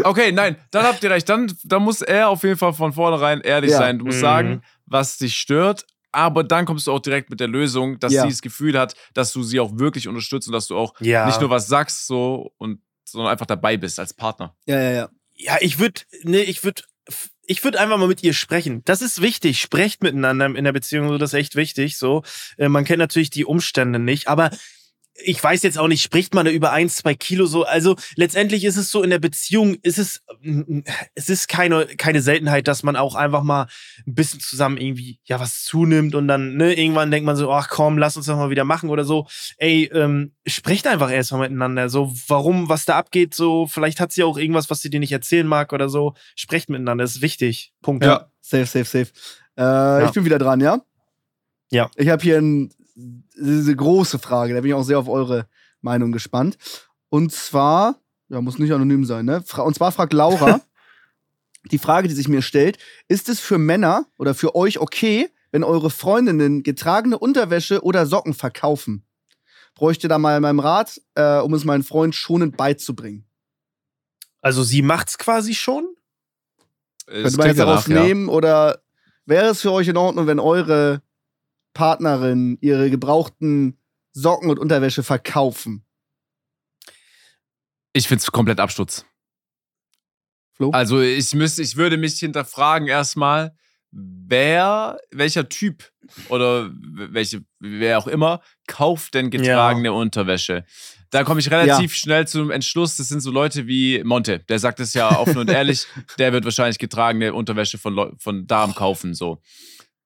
[0.03, 1.27] Okay, nein, dann habt ihr recht.
[1.29, 3.77] Dann, dann muss er auf jeden Fall von vornherein ehrlich Ja.
[3.77, 3.99] sein.
[3.99, 4.21] Du musst Mhm.
[4.21, 4.61] sagen,
[4.93, 5.85] was dich stört.
[6.13, 8.21] Aber dann kommst du auch direkt mit der Lösung, dass Ja.
[8.23, 11.25] sie das Gefühl hat, dass du sie auch wirklich unterstützt und dass du auch Ja.
[11.25, 14.55] nicht nur was sagst, so und sondern einfach dabei bist als Partner.
[14.65, 15.09] Ja, ja, ja.
[15.35, 16.83] Ja, ich würde, nee, ich würde,
[17.45, 18.81] ich würde einfach mal mit ihr sprechen.
[18.85, 19.59] Das ist wichtig.
[19.59, 21.97] Sprecht miteinander in der Beziehung, so das ist echt wichtig.
[21.97, 22.23] So,
[22.57, 24.51] äh, man kennt natürlich die Umstände nicht, aber
[25.15, 27.65] ich weiß jetzt auch nicht, spricht man da über ein, zwei Kilo so.
[27.65, 30.23] Also letztendlich ist es so in der Beziehung, ist es,
[31.13, 33.67] es ist keine, keine Seltenheit, dass man auch einfach mal
[34.07, 37.69] ein bisschen zusammen irgendwie, ja, was zunimmt und dann, ne, irgendwann denkt man so, ach
[37.69, 39.27] komm, lass uns das mal wieder machen oder so.
[39.57, 41.89] Ey, ähm, sprecht einfach erstmal miteinander.
[41.89, 45.11] So, warum, was da abgeht, so, vielleicht hat sie auch irgendwas, was sie dir nicht
[45.11, 46.15] erzählen mag oder so.
[46.35, 47.73] Sprecht miteinander, das ist wichtig.
[47.81, 48.03] Punkt.
[48.03, 49.11] Ja, safe, safe, safe.
[49.57, 50.05] Äh, ja.
[50.05, 50.81] Ich bin wieder dran, ja?
[51.71, 51.89] Ja.
[51.95, 55.47] Ich habe hier ein diese große Frage, da bin ich auch sehr auf eure
[55.81, 56.57] Meinung gespannt.
[57.09, 59.43] Und zwar, ja, muss nicht anonym sein, ne?
[59.57, 60.61] Und zwar fragt Laura,
[61.71, 62.77] die Frage, die sich mir stellt,
[63.07, 68.33] ist es für Männer oder für euch okay, wenn eure Freundinnen getragene Unterwäsche oder Socken
[68.33, 69.05] verkaufen?
[69.75, 73.25] Bräuchte da mal meinem Rat, äh, um es meinen Freund schonend beizubringen.
[74.41, 75.87] Also sie macht's quasi schon?
[77.05, 78.03] Könnte man jetzt darauf ja.
[78.03, 78.81] nehmen oder
[79.25, 81.01] wäre es für euch in Ordnung, wenn eure
[81.73, 83.77] Partnerin ihre gebrauchten
[84.13, 85.85] Socken und Unterwäsche verkaufen?
[87.93, 89.05] Ich find's komplett Absturz.
[90.53, 90.71] Flo?
[90.71, 93.55] Also ich müsste, ich würde mich hinterfragen erstmal,
[93.91, 95.91] wer, welcher Typ
[96.29, 99.91] oder welche, wer auch immer, kauft denn getragene ja.
[99.91, 100.65] Unterwäsche?
[101.11, 101.97] Da komme ich relativ ja.
[101.97, 102.97] schnell zum Entschluss.
[102.97, 104.39] Das sind so Leute wie Monte.
[104.39, 105.85] Der sagt es ja offen und ehrlich.
[106.17, 109.13] Der wird wahrscheinlich getragene Unterwäsche von, von Damen kaufen.
[109.13, 109.39] So.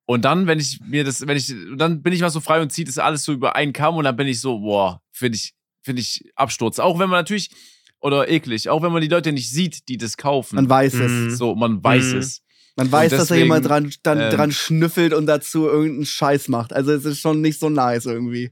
[0.08, 2.72] Und dann, wenn ich mir das, wenn ich, dann bin ich mal so frei und
[2.72, 5.53] ziehe das alles so über einen Kamm und dann bin ich so, boah, finde ich,
[5.84, 6.80] finde ich Absturz.
[6.80, 7.51] Auch wenn man natürlich,
[7.99, 10.55] oder eklig, auch wenn man die Leute nicht sieht, die das kaufen.
[10.55, 11.12] Man weiß es.
[11.12, 11.36] Mhm.
[11.36, 12.20] So, man weiß mhm.
[12.20, 12.41] es.
[12.78, 16.47] Man weiß, deswegen, dass da jemand dran, dann, ähm, dran schnüffelt und dazu irgendeinen Scheiß
[16.47, 16.72] macht.
[16.72, 18.51] Also es ist schon nicht so nice irgendwie.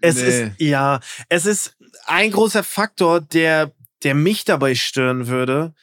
[0.00, 0.22] Es nee.
[0.28, 1.76] ist, ja, es ist
[2.06, 3.72] ein großer Faktor, der,
[4.02, 5.74] der mich dabei stören würde,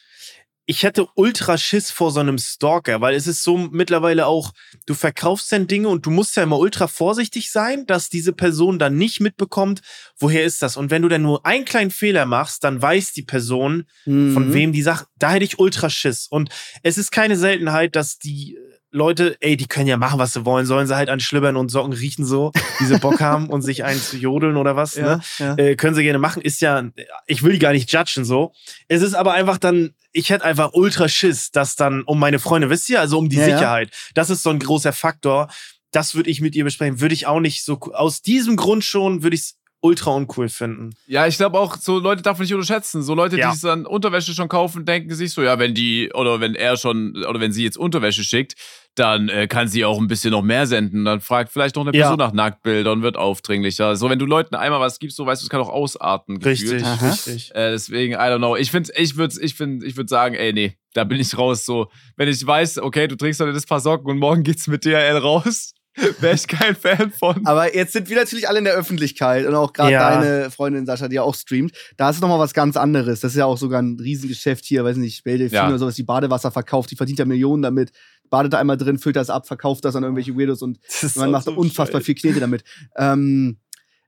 [0.66, 4.52] ich hätte ultra Schiss vor so einem Stalker, weil es ist so mittlerweile auch,
[4.84, 8.80] du verkaufst dann Dinge und du musst ja immer ultra vorsichtig sein, dass diese Person
[8.80, 9.80] dann nicht mitbekommt,
[10.18, 10.76] woher ist das.
[10.76, 14.34] Und wenn du dann nur einen kleinen Fehler machst, dann weiß die Person, mhm.
[14.34, 16.26] von wem die Sache, da hätte ich ultra Schiss.
[16.26, 16.50] Und
[16.82, 18.58] es ist keine Seltenheit, dass die
[18.96, 21.68] Leute, ey, die können ja machen, was sie wollen, sollen sie halt an Schlibbern und
[21.68, 25.20] Socken riechen so, diese Bock haben und sich einen zu jodeln oder was, ja, ne?
[25.38, 25.54] Ja.
[25.56, 26.82] Äh, können sie gerne machen, ist ja,
[27.26, 28.52] ich will die gar nicht judgen so.
[28.88, 32.70] Es ist aber einfach dann, ich hätte einfach ultra Schiss, dass dann um meine Freunde,
[32.70, 33.90] wisst ihr, also um die ja, Sicherheit.
[34.14, 35.48] Das ist so ein großer Faktor.
[35.92, 37.00] Das würde ich mit ihr besprechen.
[37.00, 40.94] Würde ich auch nicht so, aus diesem Grund schon, würde ich es ultra uncool finden.
[41.06, 43.02] Ja, ich glaube auch, so Leute darf man nicht unterschätzen.
[43.02, 43.52] So Leute, ja.
[43.52, 47.24] die dann Unterwäsche schon kaufen, denken sich so, ja, wenn die, oder wenn er schon,
[47.24, 48.54] oder wenn sie jetzt Unterwäsche schickt,
[48.98, 51.04] dann äh, kann sie auch ein bisschen noch mehr senden.
[51.04, 52.26] Dann fragt vielleicht noch eine Person ja.
[52.26, 53.94] nach Nacktbildern, wird aufdringlicher.
[53.96, 56.38] So, wenn du Leuten einmal was gibst, so weißt du, es kann auch ausarten.
[56.38, 57.54] Richtig, richtig.
[57.54, 58.56] Äh, deswegen, I don't know.
[58.56, 61.64] Ich finde, ich würde ich find, ich würd sagen, ey, nee, da bin ich raus.
[61.64, 64.84] So, wenn ich weiß, okay, du trägst heute das paar Socken und morgen geht's mit
[64.84, 65.74] DHL raus,
[66.20, 67.46] Wäre ich kein Fan von.
[67.46, 70.20] Aber jetzt sind wir natürlich alle in der Öffentlichkeit und auch gerade ja.
[70.20, 71.72] deine Freundin Sascha, die ja auch streamt.
[71.96, 73.20] Da ist es nochmal was ganz anderes.
[73.20, 75.66] Das ist ja auch sogar ein Riesengeschäft hier, weiß nicht, Bälde ja.
[75.66, 76.90] oder sowas, die Badewasser verkauft.
[76.90, 77.92] Die verdient ja Millionen damit.
[78.28, 80.78] Badet da einmal drin, füllt das ab, verkauft das an irgendwelche Weirdos und
[81.14, 82.64] man macht so unfassbar viel Knete damit.
[82.96, 83.58] Ähm,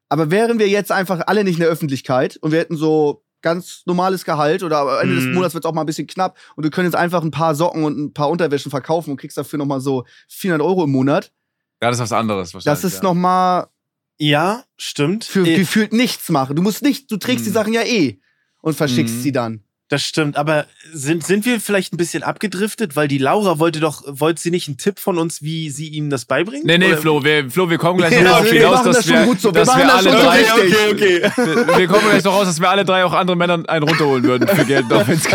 [0.08, 3.82] aber wären wir jetzt einfach alle nicht in der Öffentlichkeit und wir hätten so ganz
[3.86, 5.16] normales Gehalt oder am Ende mm.
[5.16, 5.34] des mhm.
[5.34, 7.84] Monats wird es auch mal ein bisschen knapp und du könntest einfach ein paar Socken
[7.84, 11.30] und ein paar Unterwäschen verkaufen und kriegst dafür nochmal so 400 Euro im Monat
[11.80, 12.80] ja, das ist was anderes wahrscheinlich.
[12.80, 13.02] Das ist ja.
[13.02, 13.14] noch
[14.18, 15.24] Ja, stimmt.
[15.24, 16.56] Für äh, gefühlt nichts machen.
[16.56, 17.48] Du musst nicht, du trägst mhm.
[17.48, 18.20] die Sachen ja eh
[18.60, 19.20] und verschickst mhm.
[19.20, 19.64] sie dann.
[19.90, 24.02] Das stimmt, aber sind, sind wir vielleicht ein bisschen abgedriftet, weil die Laura wollte doch,
[24.06, 26.66] wollte sie nicht einen Tipp von uns, wie sie ihm das beibringt?
[26.66, 29.54] Nee, nee, Flo, wir, Flo, wir kommen gleich noch darauf hinaus, dass das wir, so.
[29.54, 31.32] wir, dass wir alle drei, okay, okay, okay.
[31.36, 34.24] Wir, wir, kommen gleich noch raus, dass wir alle drei auch andere Männer einen runterholen
[34.24, 35.26] würden für Geld, auch wenn es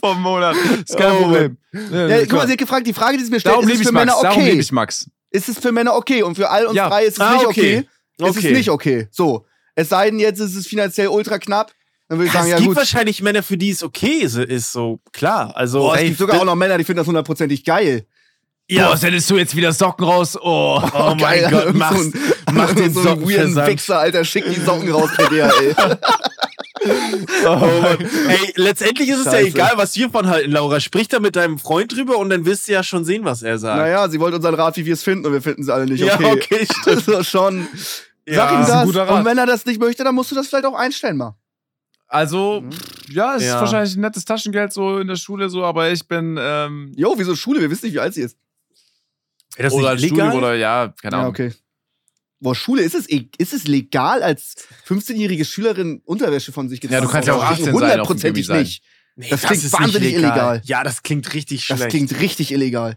[0.00, 0.56] vom Monat.
[0.56, 1.56] Das ist kein oh, Problem.
[1.72, 3.92] Ja, guck mal, sie hat gefragt, die Frage, die sie mir stellt, ist es für
[3.92, 4.22] Männer okay?
[4.24, 6.88] Darum liebe ich Max ist es für Männer okay und für all uns ja.
[6.88, 7.84] drei ist es ah, nicht okay.
[8.18, 8.30] okay.
[8.30, 9.08] Ist es nicht okay.
[9.10, 9.46] So.
[9.74, 11.72] Es sei denn, jetzt ist es finanziell ultra knapp.
[12.08, 12.76] Dann würde ich ja, sagen, ja, es gibt gut.
[12.78, 15.54] wahrscheinlich Männer, für die es okay ist, so klar.
[15.54, 18.06] Also, Boah, es gibt sogar auch noch Männer, die finden das hundertprozentig geil.
[18.70, 20.36] Ja, Boah, sendest du jetzt wieder Socken raus?
[20.36, 22.10] Oh, oh, oh mein geil, Gott, mach, so
[22.52, 25.74] mach den so Socken weirden Wichser, Alter, schick die Socken raus per DHL.
[27.46, 27.68] oh
[28.28, 29.40] Ey, letztendlich ist es Scheiße.
[29.40, 30.80] ja egal, was wir von halten, Laura.
[30.80, 33.58] Sprich da mit deinem Freund drüber und dann wirst du ja schon sehen, was er
[33.58, 33.78] sagt.
[33.78, 36.02] Naja, sie wollte unseren Rat, wie wir es finden und wir finden es alle nicht
[36.02, 36.22] okay.
[36.22, 37.08] Ja, okay, stimmt.
[37.08, 37.68] Also schon.
[38.26, 39.08] Ja, Sag ihm das.
[39.10, 41.36] Und wenn er das nicht möchte, dann musst du das vielleicht auch einstellen mal.
[42.08, 42.70] Also, mhm.
[43.10, 43.54] ja, es ja.
[43.54, 46.38] ist wahrscheinlich ein nettes Taschengeld so in der Schule so, aber ich bin.
[46.40, 47.60] Ähm jo, wieso Schule?
[47.60, 48.38] Wir wissen nicht, wie alt sie ist.
[49.56, 50.30] das oder nicht legal?
[50.30, 51.34] Studium oder ja, keine Ahnung.
[51.36, 51.54] Ja, okay.
[52.40, 54.54] Boah, Schule, ist es, e-, ist es legal, als
[54.86, 57.74] 15-jährige Schülerin Unterwäsche von sich getragen Ja, du kannst ja auch 18 sein.
[57.74, 58.82] Hundertprozentig nicht.
[59.16, 60.62] Nee, das, das klingt wahnsinnig illegal.
[60.64, 61.82] Ja, das klingt richtig schlecht.
[61.82, 62.96] Das klingt richtig illegal.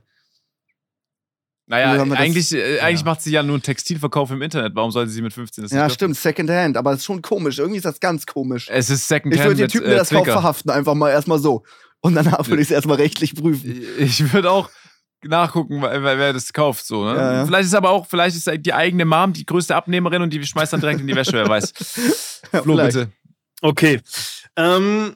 [1.67, 3.05] Naja, das- eigentlich, äh, eigentlich Ja.
[3.05, 4.75] macht sie ja nur einen Textilverkauf im Internet.
[4.75, 7.59] Warum sollte sie mit 15 das Ja, stimmt, Secondhand, aber es ist schon komisch.
[7.59, 8.67] Irgendwie ist das ganz komisch.
[8.69, 11.39] Es ist Secondhand Ich würde den Typen, äh, der das kauft, verhaften, einfach mal erstmal
[11.39, 11.63] so.
[12.01, 13.83] Und danach würde ich es erstmal rechtlich prüfen.
[13.99, 14.69] Ich würde auch
[15.23, 16.85] nachgucken, wer, wer wer das kauft.
[16.85, 17.15] So, ne?
[17.15, 17.45] Ja, ja.
[17.45, 20.73] Vielleicht ist aber auch, vielleicht ist die eigene Mom die größte Abnehmerin und die schmeißt
[20.73, 21.73] dann direkt in die Wäsche, wer weiß.
[22.51, 22.97] Ja, Flo, vielleicht.
[22.97, 23.11] bitte.
[23.61, 24.01] Okay.
[24.57, 25.15] Ähm,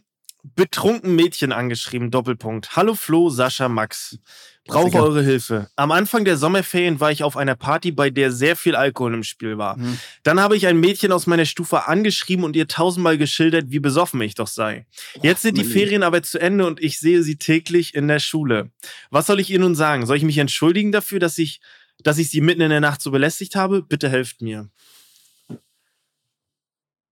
[0.56, 2.76] betrunken Mädchen angeschrieben, Doppelpunkt.
[2.76, 4.20] Hallo Flo, Sascha, Max.
[4.68, 5.70] Brauche eure Hilfe.
[5.76, 9.24] Am Anfang der Sommerferien war ich auf einer Party, bei der sehr viel Alkohol im
[9.24, 9.78] Spiel war.
[9.78, 10.00] Mhm.
[10.24, 14.20] Dann habe ich ein Mädchen aus meiner Stufe angeschrieben und ihr tausendmal geschildert, wie besoffen
[14.22, 14.88] ich doch sei.
[15.22, 15.64] Jetzt sind die.
[15.64, 18.72] Ferien aber zu Ende und ich sehe sie täglich in der Schule.
[19.12, 20.06] Was soll ich ihr nun sagen?
[20.08, 21.60] Soll ich mich entschuldigen dafür, dass ich,
[22.00, 23.84] dass ich sie mitten in der Nacht so belästigt habe?
[23.84, 24.70] Bitte helft mir.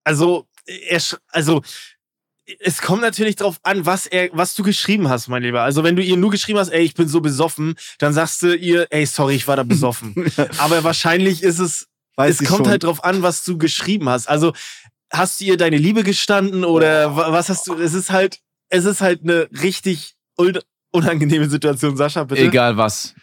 [0.03, 1.61] Also, er, sch- also,
[2.59, 5.61] es kommt natürlich drauf an, was er, was du geschrieben hast, mein Lieber.
[5.61, 8.53] Also, wenn du ihr nur geschrieben hast, ey, ich bin so besoffen, dann sagst du
[8.55, 10.13] ihr, ey, sorry, ich war da besoffen.
[10.57, 12.69] Aber wahrscheinlich ist es, Weiß es ich kommt schon.
[12.69, 14.27] halt drauf an, was du geschrieben hast.
[14.27, 14.53] Also,
[15.11, 17.75] hast du ihr deine Liebe gestanden oder wa- was hast du?
[17.75, 18.39] Es ist halt,
[18.69, 20.15] es ist halt eine richtig
[20.91, 22.41] unangenehme Situation, Sascha, bitte.
[22.43, 23.15] Egal was.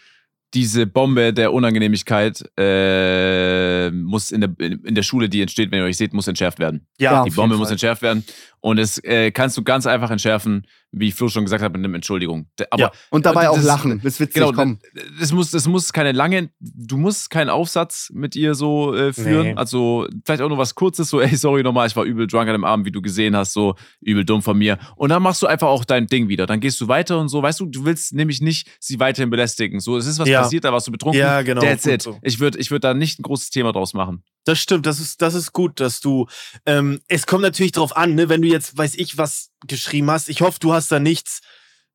[0.53, 5.85] Diese Bombe der Unangenehmigkeit äh, muss in der, in der Schule, die entsteht, wenn ihr
[5.85, 6.87] euch seht, muss entschärft werden.
[6.99, 8.25] Ja, Die Bombe muss entschärft werden.
[8.61, 11.95] Und das äh, kannst du ganz einfach entschärfen, wie Flo schon gesagt hat, mit einer
[11.95, 12.47] Entschuldigung.
[12.69, 12.91] Aber Ja.
[13.09, 14.01] Und dabei das auch lachen.
[14.03, 14.77] Das ist witzig, Genau, komm.
[15.19, 19.47] das muss, das muss keine lange, du musst keinen Aufsatz mit ihr so äh, führen.
[19.47, 19.53] Nee.
[19.55, 22.53] Also vielleicht auch nur was Kurzes, so, ey, sorry nochmal, ich war übel drunk an
[22.53, 24.77] dem Abend, wie du gesehen hast, so übel dumm von mir.
[24.95, 26.45] Und dann machst du einfach auch dein Ding wieder.
[26.45, 29.79] Dann gehst du weiter und so, weißt du, du willst nämlich nicht sie weiterhin belästigen.
[29.79, 30.41] So, es ist was Ja.
[30.41, 31.19] passiert, da warst du betrunken.
[31.19, 31.61] Ja, genau.
[31.61, 32.01] That's it.
[32.03, 32.19] so.
[32.21, 34.23] Ich würde ich würd da nicht ein großes Thema draus machen.
[34.43, 36.27] Das stimmt, das ist, das ist gut, dass du.
[36.65, 40.29] Ähm, es kommt natürlich drauf an, ne, wenn du jetzt, weiß ich, was geschrieben hast.
[40.29, 41.41] Ich hoffe, du hast da nichts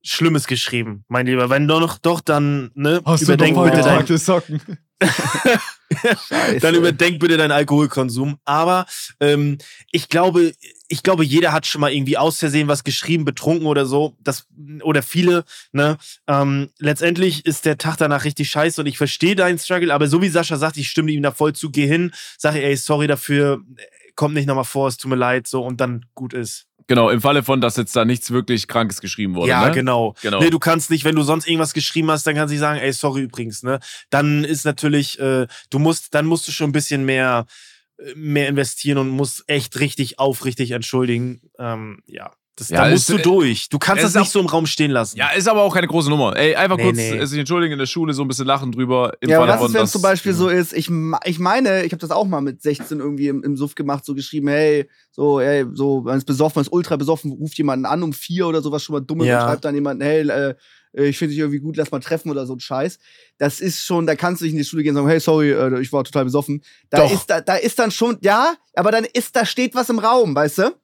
[0.03, 1.51] Schlimmes geschrieben, mein Lieber.
[1.51, 4.61] Wenn doch noch, doch, dann, ne, überdenk bitte dein, Socken?
[6.61, 8.39] Dann überdenk bitte deinen Alkoholkonsum.
[8.45, 8.87] Aber
[9.21, 9.59] ähm,
[9.93, 10.53] ich glaube,
[10.89, 14.17] ich glaube, jeder hat schon mal irgendwie aus Versehen was geschrieben, betrunken oder so.
[14.21, 14.47] Das,
[14.83, 15.99] oder viele, ne?
[16.27, 20.23] Ähm, letztendlich ist der Tag danach richtig scheiße und ich verstehe deinen Struggle, aber so
[20.23, 23.61] wie Sascha sagt, ich stimme ihm da voll zu, geh hin, sag ey, sorry dafür,
[24.15, 26.66] kommt nicht nochmal vor, es tut mir leid, so und dann gut ist.
[26.89, 29.51] Genau, im Falle von, dass jetzt da nichts wirklich Krankes geschrieben wurde.
[29.51, 29.75] ja, ne?
[29.75, 30.15] genau.
[30.23, 30.41] Genau.
[30.41, 32.79] Nee, du kannst nicht, wenn du sonst irgendwas geschrieben hast, dann kannst du nicht sagen,
[32.79, 33.81] ey, sorry übrigens, ne?
[34.11, 37.47] Dann ist natürlich, äh, du musst, dann musst du schon ein bisschen mehr,
[37.99, 41.41] äh, mehr investieren und musst echt richtig aufrichtig entschuldigen.
[41.59, 42.33] Ähm, ja.
[42.59, 43.69] Das, Ja, da musst es- du durch.
[43.69, 45.19] Du kannst das ist nicht so im Raum stehen lassen.
[45.19, 46.35] Ja, ist aber auch keine große Nummer.
[46.37, 47.11] Ey, einfach Nee, kurz nee.
[47.19, 49.13] äh, sich entschuldigen in der Schule, so ein bisschen lachen drüber.
[49.21, 50.91] Im Ja, aber Falle was ist, wenn es zum Beispiel so ist, ich,
[51.25, 54.15] ich meine, ich habe das auch mal mit 16 irgendwie im, im Suff gemacht, so
[54.15, 58.03] geschrieben, hey, so, hey, so, man ist besoffen, man ist ultra besoffen, ruft jemanden an
[58.03, 59.43] um vier oder sowas schon mal Dummes Ja.
[59.43, 60.55] und schreibt dann jemanden, hey, äh,
[60.95, 62.99] ich finde dich irgendwie gut, lass mal treffen oder so ein Scheiß.
[63.37, 65.51] Das ist schon, da kannst du nicht in die Schule gehen und sagen, hey, sorry,
[65.53, 66.63] äh, ich war total besoffen.
[66.89, 67.13] Da Doch.
[67.13, 70.35] ist, da, da ist dann schon, ja, aber dann ist, da steht was im Raum,
[70.35, 70.75] weißt du?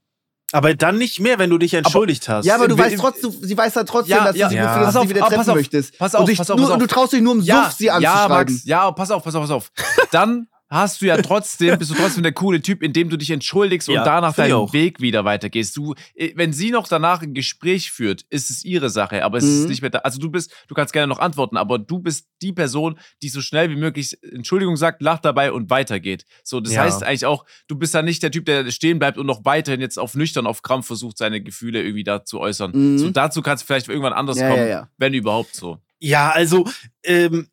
[0.52, 2.44] Aber dann nicht mehr, wenn du dich entschuldigt hast.
[2.44, 4.74] Ja, aber du weißt trotzdem, sie weiß dann trotzdem, Ja, dass ja, du sie, ja.
[4.74, 5.98] für das Pass du auf, sie wieder treffen pass auf, möchtest.
[5.98, 6.90] pass auf, dich, pass auf, nur, pass und du auf.
[6.90, 8.54] traust dich nur im Suff, sie ja, anzuschreiben.
[8.54, 9.70] Max, ja, pass auf, pass auf, pass auf.
[10.10, 13.88] Dann hast du ja trotzdem, bist du trotzdem der coole Typ, indem du dich entschuldigst
[13.88, 14.72] und Ja, danach find ich deinen auch.
[14.72, 15.76] Weg wieder weitergehst.
[15.76, 19.44] Du, äh, wenn sie noch danach ein Gespräch führt, ist es ihre Sache, aber es
[19.44, 19.68] ist Mhm.
[19.68, 19.98] nicht mehr da.
[19.98, 23.40] Also du bist, du kannst gerne noch antworten, aber du bist die Person, die so
[23.40, 26.24] schnell wie möglich Entschuldigung sagt, lacht dabei und weitergeht.
[26.42, 26.82] So, das Ja.
[26.82, 29.80] heißt eigentlich auch, du bist da nicht der Typ, der stehen bleibt und noch weiterhin
[29.80, 32.72] jetzt auf nüchtern, auf Krampf versucht, seine Gefühle irgendwie da zu äußern.
[32.74, 32.98] Mhm.
[32.98, 34.88] So, dazu kannst du vielleicht irgendwann anders Ja, kommen, ja, ja.
[34.96, 35.78] wenn überhaupt so.
[35.98, 36.66] Ja, also,
[37.04, 37.48] ähm,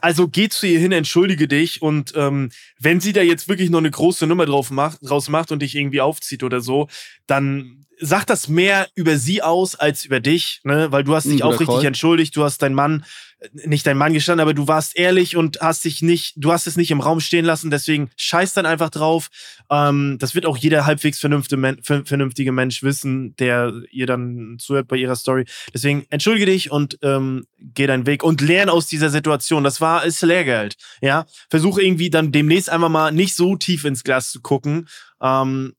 [0.00, 3.78] also geh zu ihr hin, entschuldige dich und ähm, wenn sie da jetzt wirklich noch
[3.78, 6.88] eine große Nummer drauf macht, draus macht und dich irgendwie aufzieht oder so,
[7.26, 10.92] dann sagt das mehr über sie aus als über dich, ne?
[10.92, 11.86] Weil du hast dich guter auch richtig Call.
[11.86, 13.04] entschuldigt, du hast deinen Mann,
[13.52, 16.76] nicht dein Mann gestanden, aber du warst ehrlich und hast dich nicht, du hast es
[16.76, 19.28] nicht im Raum stehen lassen, deswegen scheiß dann einfach drauf.
[19.70, 25.16] Ähm, das wird auch jeder halbwegs vernünftige Mensch wissen, der ihr dann zuhört bei ihrer
[25.16, 25.44] Story.
[25.74, 29.64] Deswegen entschuldige dich und ähm, geh deinen Weg und lern aus dieser Situation.
[29.64, 30.76] Das war ist Lehrgeld.
[31.02, 34.88] Ja, versuche irgendwie dann demnächst einfach mal nicht so tief ins Glas zu gucken.
[35.20, 35.74] Ähm,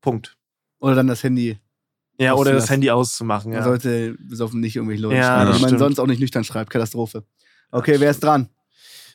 [0.00, 0.36] Punkt.
[0.78, 1.58] Oder dann das Handy.
[2.20, 2.68] Ja, oder das.
[2.70, 3.50] Handy auszumachen.
[3.50, 3.64] Man Ja.
[3.64, 5.78] sollte besoffen nicht irgendwelche Leute Ja, die man stimmt.
[5.78, 6.70] sonst auch nicht nüchtern schreibt.
[6.70, 7.24] Katastrophe.
[7.70, 8.48] Okay, wer ist dran?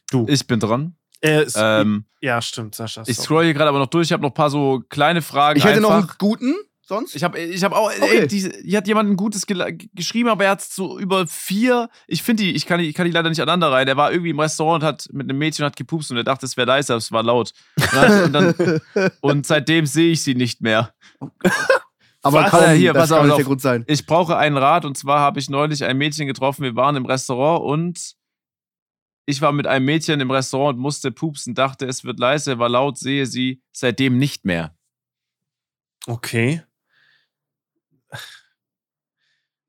[0.10, 0.26] Du.
[0.28, 0.96] Ich bin dran.
[1.22, 3.04] Äh, Ähm, ja, stimmt, Sascha.
[3.08, 4.08] Ich scroll hier gerade aber noch durch.
[4.08, 5.58] Ich habe noch ein paar so kleine Fragen.
[5.60, 6.10] Ich hätte noch einfach.
[6.10, 7.16] einen guten, sonst?
[7.16, 8.20] Ich habe ich hab auch, Okay.
[8.22, 12.22] ey, diese, hier hat jemand ein gutes geschrieben, aber er hat so über vier, ich
[12.22, 13.88] finde die, ich kann die, ich kann die leider nicht aneinander rein.
[13.88, 16.24] Er war irgendwie im Restaurant und hat mit einem Mädchen und hat gepupst und er
[16.24, 17.54] dachte, es wäre leise, aber es war laut.
[17.78, 18.34] Und, dann, und,
[18.96, 20.94] dann, und seitdem sehe ich sie nicht mehr.
[22.26, 22.50] Aber Was?
[22.52, 23.38] kaum, hier, das pass kann auf.
[23.38, 23.84] der Grund sein.
[23.88, 27.06] Ich brauche einen Rat und zwar habe ich neulich ein Mädchen getroffen, wir waren im
[27.06, 28.16] Restaurant und
[29.28, 32.68] Ich war mit einem Mädchen im Restaurant und musste pupsen, dachte, es wird leise, war
[32.70, 34.76] laut, sehe sie seitdem nicht mehr.
[36.08, 36.64] Okay.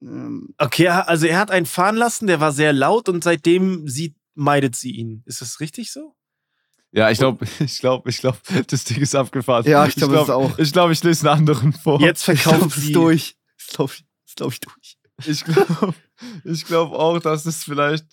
[0.01, 4.17] Ähm, Okay, also er hat einen fahren lassen, der war sehr laut und seitdem sie,
[4.35, 5.23] meidet sie ihn.
[5.27, 6.16] Ist das richtig so?
[6.93, 9.65] Ja, ich glaube, ich glaube, ich glaube, das Ding ist abgefahren.
[9.67, 10.59] Ja, ich glaub, das ist glaub, auch.
[10.59, 12.01] Ich glaube, ich lese einen anderen vor.
[12.01, 13.37] Jetzt ich glaube, verkauft es durch.
[13.59, 14.97] Das glaube ich, glaub ich durch.
[15.27, 15.95] Ich glaube
[16.45, 18.05] ich glaub auch, dass es vielleicht,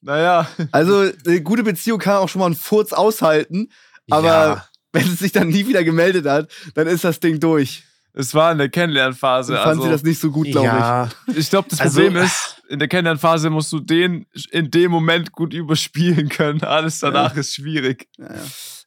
[0.00, 3.68] naja, Also, eine gute Beziehung kann auch schon mal einen Furz aushalten,
[4.10, 4.66] aber Ja.
[4.92, 7.84] wenn es sich dann nie wieder gemeldet hat, dann ist das Ding durch.
[8.14, 9.54] es war in der Kennenlernphase.
[9.54, 11.08] Dann fand Also, sie das nicht so gut, glaube ja.
[11.34, 15.32] ich glaube, das Also- Problem ist, in der Kennenlernphase musst du den in dem Moment
[15.32, 16.62] gut überspielen können.
[16.62, 18.08] Alles danach ist schwierig.
[18.18, 18.40] Ja, ja.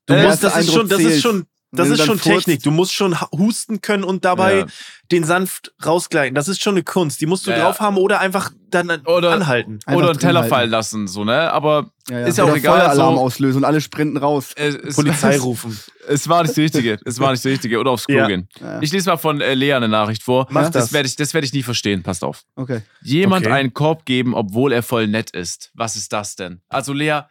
[0.07, 1.45] Du Äh, musst, das ist Eindruck schon, das ist schon,
[1.76, 2.63] das ist schon furzt- Technik.
[2.63, 4.65] Du musst schon husten können und dabei Ja.
[5.11, 6.36] den sanft rausgleiten.
[6.36, 7.21] Das ist schon eine Kunst.
[7.21, 9.80] Die musst du Ja, drauf haben oder einfach dann Oder- anhalten.
[9.86, 10.71] Einfach Oder einen Teller drin fallen halten.
[10.71, 11.51] lassen, so, ne?
[11.51, 12.28] Aber Ja, ja.
[12.28, 14.51] Ist ja auch egal, Feueralarm so- auslösen und alle sprinten raus.
[14.55, 15.80] es, es, Polizei rufen.
[16.07, 16.99] es war nicht die richtige.
[17.05, 17.80] Es war nicht die richtige.
[17.80, 18.28] Oder aufs Klo Ja.
[18.28, 18.47] gehen.
[18.82, 20.45] Ich lese mal von äh, Lea eine Nachricht vor.
[20.51, 20.93] Mach das das.
[20.93, 22.03] werde ich, das werd ich nie verstehen.
[22.03, 22.43] Passt auf.
[22.55, 22.82] Okay.
[23.01, 23.55] Jemand Okay.
[23.55, 25.71] einen Korb geben, obwohl er voll nett ist.
[25.73, 26.61] Was ist das denn?
[26.69, 27.21] Also Lea,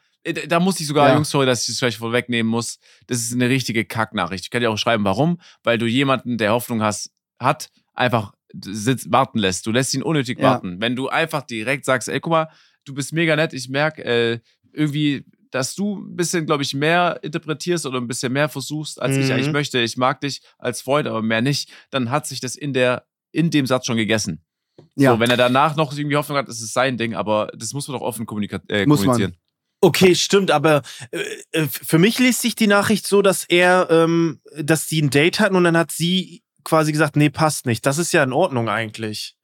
[0.49, 1.15] da muss ich sogar, Ja.
[1.15, 2.79] Jungs, sorry, dass ich das gleich vorwegnehmen muss.
[3.07, 4.45] Das ist eine richtige Kacknachricht.
[4.45, 5.39] Ich kann dir auch schreiben, warum.
[5.63, 9.67] Weil du jemanden, der Hoffnung hast, hat, einfach sitz, warten lässt.
[9.67, 10.45] Du lässt ihn unnötig Ja.
[10.53, 10.81] warten.
[10.81, 12.49] Wenn du einfach direkt sagst, ey, guck mal,
[12.85, 14.39] du bist mega nett, ich merke äh,
[14.73, 19.17] irgendwie, dass du ein bisschen, glaube ich, mehr interpretierst oder ein bisschen mehr versuchst, als
[19.17, 19.33] ich Mhm.
[19.33, 19.79] eigentlich möchte.
[19.81, 21.71] Ich mag dich als Freund, aber mehr nicht.
[21.91, 24.43] Dann hat sich das in der, in dem Satz schon gegessen.
[24.97, 25.13] Ja.
[25.13, 27.87] So, wenn er danach noch irgendwie Hoffnung hat, ist es sein Ding, aber das muss
[27.89, 29.35] man doch offen kommunika äh, Muss man.
[29.85, 30.81] Okay, stimmt, aber
[31.11, 31.23] äh,
[31.53, 35.41] äh, für mich liest sich die Nachricht so, dass er, ähm, dass die ein Date
[35.41, 37.85] hatten und dann hat sie quasi gesagt, nee, passt nicht.
[37.85, 39.37] Das ist ja in Ordnung eigentlich.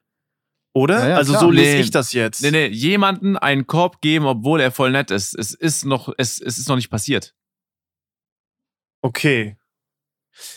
[0.73, 0.99] Oder?
[0.99, 1.41] Ja, ja, also klar.
[1.41, 1.81] so lese Nee.
[1.81, 2.41] ich das jetzt.
[2.41, 5.35] Nee, nee, jemanden einen Korb geben, obwohl er voll nett ist.
[5.37, 7.35] Es ist noch, es, es ist noch nicht passiert,
[9.03, 9.57] Okay.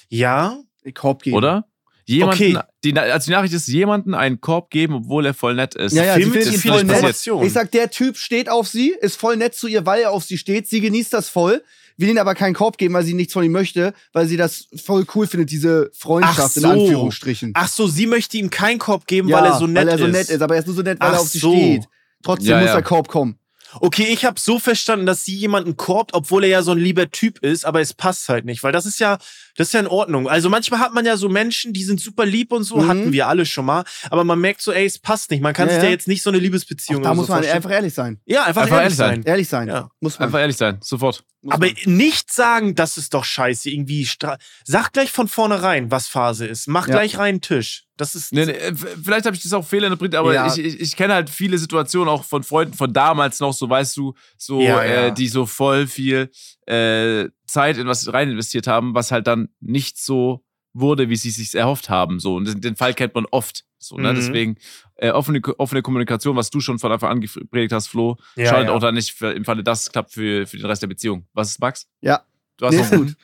[0.09, 0.63] Ja,
[0.95, 1.37] Korb geben.
[1.37, 1.69] oder?
[2.07, 2.67] Jemanden, Okay.
[2.85, 5.95] die, also die Nachricht ist, jemanden einen Korb geben, obwohl er voll nett ist.
[5.95, 7.17] Ja, ja, sie findet ihn voll nett.
[7.43, 10.25] Ich sag, der Typ steht auf sie, ist voll nett zu ihr, weil er auf
[10.25, 10.69] sie steht.
[10.69, 11.63] Sie genießt das voll,
[11.97, 14.67] will ihnen aber keinen Korb geben, weil sie nichts von ihm möchte, weil sie das
[14.85, 16.69] voll cool findet, diese Freundschaft Ach in so.
[16.69, 17.53] Anführungsstrichen.
[17.55, 19.99] Ach so, sie möchte ihm keinen Korb geben, ja, weil er so nett weil er
[19.99, 20.13] so ist.
[20.13, 20.43] nett ist.
[20.43, 21.53] Aber er ist nur so nett, weil Ach er auf sie so.
[21.53, 21.85] steht.
[22.23, 22.75] Trotzdem Ja, muss ja.
[22.75, 23.39] der Korb kommen.
[23.81, 27.11] Okay, ich habe so verstanden, dass sie jemanden korbt, obwohl er ja so ein lieber
[27.11, 29.19] Typ ist, aber es passt halt nicht, weil das ist ja,
[29.57, 30.29] das ist ja in Ordnung.
[30.29, 32.89] Also manchmal hat man ja so Menschen, die sind super lieb und so, Mhm.
[32.89, 35.43] hatten wir alle schon mal, aber man merkt so, ey, es passt nicht.
[35.43, 35.89] Man kann Ja, sich ja.
[35.89, 37.57] ja jetzt nicht so eine Auch Liebesbeziehung da oder muss so man vorstellen.
[37.57, 38.21] einfach ehrlich sein.
[38.27, 39.23] Ja, einfach, Einfach ehrlich ehrlich sein.
[39.25, 39.69] Ehrlich sein.
[39.69, 39.91] Ja.
[40.01, 40.27] Muss man.
[40.29, 41.25] Einfach ehrlich sein, sofort.
[41.43, 41.97] Muss Aber man.
[41.97, 44.05] nicht sagen, das ist doch scheiße, irgendwie.
[44.07, 46.69] stra- Sag gleich von vornherein, was Phase ist.
[46.69, 46.95] Mach Ja.
[46.95, 47.85] gleich rein einen Tisch.
[47.99, 48.33] Das ist.
[48.33, 50.47] Nee, nee, äh, vielleicht habe ich das auch fehlinterpretiert, aber Ja.
[50.47, 53.95] ich, ich, ich kenne halt viele Situationen auch von Freunden von damals noch, so weißt
[53.99, 55.07] du, so, Ja, ja.
[55.09, 56.31] Äh, die so voll viel
[56.67, 61.29] äh, Zeit in was rein investiert haben, was halt dann nicht so wurde, wie sie
[61.29, 62.19] es sich erhofft haben.
[62.19, 62.35] So.
[62.37, 63.65] Und den, Fall kennt man oft.
[63.79, 64.13] So, ne?
[64.13, 64.17] Mhm.
[64.17, 64.57] Deswegen
[64.97, 68.69] äh, offene, offene Kommunikation, was du schon von Anfang an gepredigt hast, Flo, Ja, schadet
[68.69, 68.75] ja.
[68.75, 71.27] auch dann nicht für, im Falle das klappt für, für den Rest der Beziehung.
[71.33, 71.87] Was ist Max?
[72.01, 72.23] Ja.
[72.57, 73.17] Du hast Nee, noch ist gut.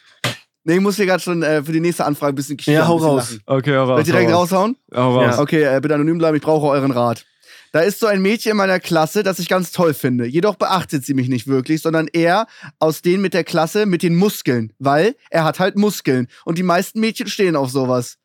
[0.63, 2.99] Nee, ich muss hier gerade schon äh, für die nächste Anfrage ein bisschen Ja, hau
[2.99, 3.31] raus.
[3.31, 3.43] lachen.
[3.47, 4.77] Okay, hau Soll ich direkt raushauen?
[4.95, 5.37] Hau raus.
[5.37, 5.41] Ja.
[5.43, 7.25] Okay, äh, bitte anonym bleiben, ich brauche euren Rat.
[7.73, 10.27] Da ist so ein Mädchen in meiner Klasse, das ich ganz toll finde.
[10.27, 12.47] Jedoch beachtet sie mich nicht wirklich, sondern eher
[12.79, 14.73] aus denen mit der Klasse mit den Muskeln.
[14.79, 16.27] Weil er hat halt Muskeln.
[16.45, 18.17] Und die meisten Mädchen stehen auf sowas.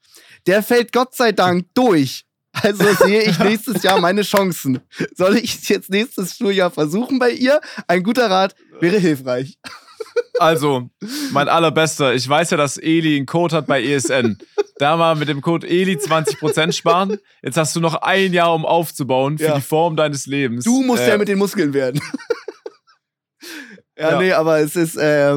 [0.47, 2.25] Der fällt Gott sei Dank durch.
[2.53, 4.79] Also sehe ich nächstes Jahr meine Chancen.
[5.13, 7.59] Soll ich es jetzt nächstes Schuljahr versuchen bei ihr?
[7.87, 9.57] Ein guter Rat wäre hilfreich.
[10.39, 10.89] Also,
[11.31, 12.13] mein allerbester.
[12.13, 14.37] Ich weiß ja, dass Eli einen Code hat bei ESN.
[14.77, 17.17] Da mal mit dem Code Eli 20% sparen.
[17.41, 19.55] Jetzt hast du noch ein Jahr, um aufzubauen für Ja.
[19.55, 20.65] die Form deines Lebens.
[20.65, 22.01] Du musst Äh, ja mit den Muskeln werden.
[23.97, 24.19] ja, Ja.
[24.19, 25.33] nee, aber es ist, äh,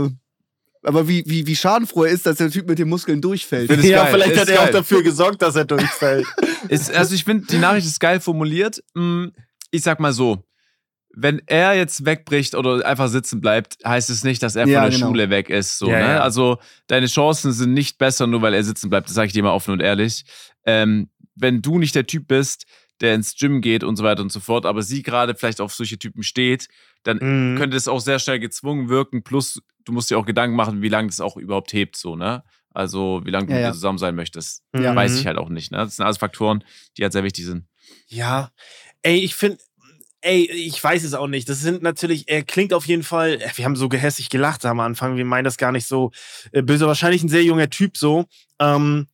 [0.83, 3.71] aber wie, wie, wie schadenfroh er ist, dass der Typ mit den Muskeln durchfällt.
[3.85, 4.13] Ja, geil.
[4.13, 4.73] vielleicht Ist hat er auch geil.
[4.73, 6.27] dafür gesorgt, dass er durchfällt.
[6.69, 8.83] Ist, also, ich finde, die Nachricht ist geil formuliert.
[8.95, 9.33] Hm,
[9.71, 10.43] Ich sag mal so.
[11.15, 14.83] Wenn er jetzt wegbricht oder einfach sitzen bleibt, heißt es nicht, dass er von Ja,
[14.83, 15.09] der genau.
[15.09, 15.79] Schule weg ist.
[15.79, 16.05] So, Ja, ne?
[16.15, 16.21] ja.
[16.21, 19.09] Also deine Chancen sind nicht besser, nur weil er sitzen bleibt.
[19.09, 20.25] Das sage ich dir mal offen und ehrlich.
[20.65, 22.67] Ähm, wenn du nicht der Typ bist,
[23.01, 25.73] der ins Gym geht und so weiter und so fort, aber sie gerade vielleicht auf
[25.73, 26.69] solche Typen steht,
[27.05, 27.57] dann Mhm.
[27.57, 29.23] könnte es auch sehr schnell gezwungen wirken.
[29.23, 32.43] Plus, du musst dir auch Gedanken machen, wie lange das auch überhaupt hebt, so, ne?
[32.75, 33.69] Also, wie lange du Ja, mit ja.
[33.71, 34.63] ihr zusammen sein möchtest.
[34.75, 34.95] Ja.
[34.95, 35.19] Weiß Mhm.
[35.21, 35.79] ich halt auch nicht, ne?
[35.79, 36.63] Das sind alles Faktoren,
[36.97, 37.67] die halt sehr wichtig sind.
[38.09, 38.51] Ja,
[39.03, 39.59] ey, ich finde,
[40.21, 41.49] ey, ich weiß es auch nicht.
[41.49, 44.81] Das sind natürlich, er klingt auf jeden Fall, äh, wir haben so gehässig gelacht am
[44.81, 46.11] Anfang, wir meinen das gar nicht so
[46.53, 48.25] äh, böse, wahrscheinlich ein sehr junger Typ so.
[48.59, 49.07] Ähm,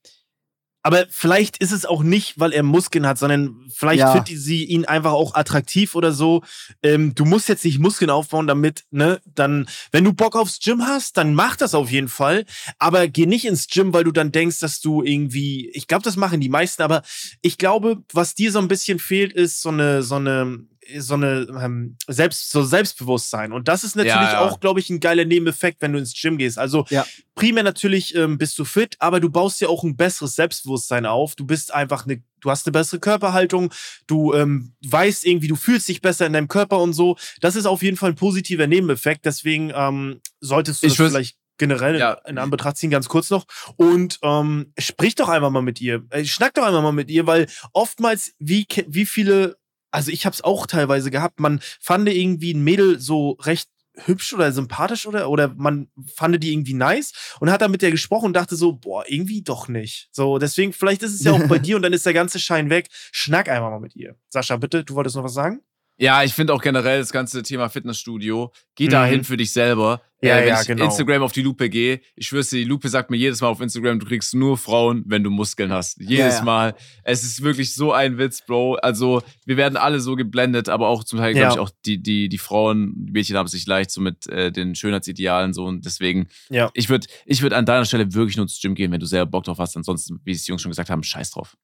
[0.87, 4.13] aber vielleicht ist es auch nicht, weil er Muskeln hat, sondern vielleicht Ja.
[4.13, 6.43] findet sie ihn einfach auch attraktiv oder so.
[6.83, 10.83] Ähm, du musst jetzt nicht Muskeln aufbauen, damit, ne, dann, wenn du Bock aufs Gym
[10.87, 12.45] hast, dann mach das auf jeden Fall.
[12.79, 16.17] Aber geh nicht ins Gym, weil du dann denkst, dass du irgendwie, ich glaube, das
[16.17, 17.01] machen die meisten, aber
[17.41, 20.67] ich glaube, was dir so ein bisschen fehlt, ist so eine, so eine,
[20.99, 23.53] so eine ähm, Selbst, so Selbstbewusstsein.
[23.53, 24.41] Und das ist natürlich Ja, ja.
[24.41, 26.59] auch, glaube ich, ein geiler Nebeneffekt, wenn du ins Gym gehst.
[26.59, 27.07] Also Ja.
[27.35, 31.35] primär natürlich ähm, bist du fit, aber du baust ja auch ein besseres Selbstbewusstsein auf.
[31.35, 33.73] Du bist einfach eine, du hast eine bessere Körperhaltung,
[34.07, 37.17] du ähm, weißt irgendwie, du fühlst dich besser in deinem Körper und so.
[37.41, 39.25] Das ist auf jeden Fall ein positiver Nebeneffekt.
[39.25, 42.15] Deswegen ähm, solltest du Ich das vielleicht generell Ja.
[42.27, 43.45] in, Anbetracht ziehen, ganz kurz noch.
[43.77, 46.05] Und ähm, sprich doch einfach mal mit ihr.
[46.11, 49.57] Äh, schnack doch einfach mal mit ihr, weil oftmals, wie, wie viele,
[49.95, 53.69] also ich habe es auch teilweise gehabt, man fand irgendwie ein Mädel so recht
[54.07, 57.93] hübsch oder sympathisch oder oder man fand die irgendwie nice und hat dann mit der
[57.93, 60.09] gesprochen und dachte so, boah, irgendwie doch nicht.
[60.11, 62.71] So, deswegen, vielleicht ist es ja auch bei dir und dann ist der ganze Schein
[62.71, 62.89] weg.
[63.13, 64.17] Schnack einfach mal mit ihr.
[64.29, 65.61] Sascha, bitte, du wolltest noch was sagen?
[65.97, 68.53] Ja, ich finde auch generell das ganze Thema Fitnessstudio.
[68.75, 68.91] Geh Mhm.
[68.91, 70.03] da hin für dich selber.
[70.25, 70.85] Ja, äh, wenn ja, ich genau.
[70.85, 73.61] Instagram auf die Lupe gehe, ich schwör's dir, die Lupe sagt mir jedes Mal auf
[73.61, 76.01] Instagram, du kriegst nur Frauen, wenn du Muskeln hast.
[76.01, 76.45] Jedes ja.
[76.45, 76.75] Mal.
[77.03, 78.75] Es ist wirklich so ein Witz, Bro.
[78.77, 81.53] Also, wir werden alle so geblendet, aber auch zum Teil, glaube Ja.
[81.53, 84.75] ich, auch die, die, die Frauen, die Mädchen haben sich leicht so mit äh, den
[84.75, 86.71] Schönheitsidealen so und deswegen, Ja.
[86.75, 89.31] ich würde ich würd an deiner Stelle wirklich nur ins Gym gehen, wenn du selber
[89.31, 89.77] Bock drauf hast.
[89.77, 91.57] Ansonsten, wie es die Jungs schon gesagt haben, scheiß drauf.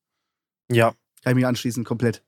[0.70, 0.94] Ja.
[1.22, 2.22] Kann ich mich anschließen, komplett.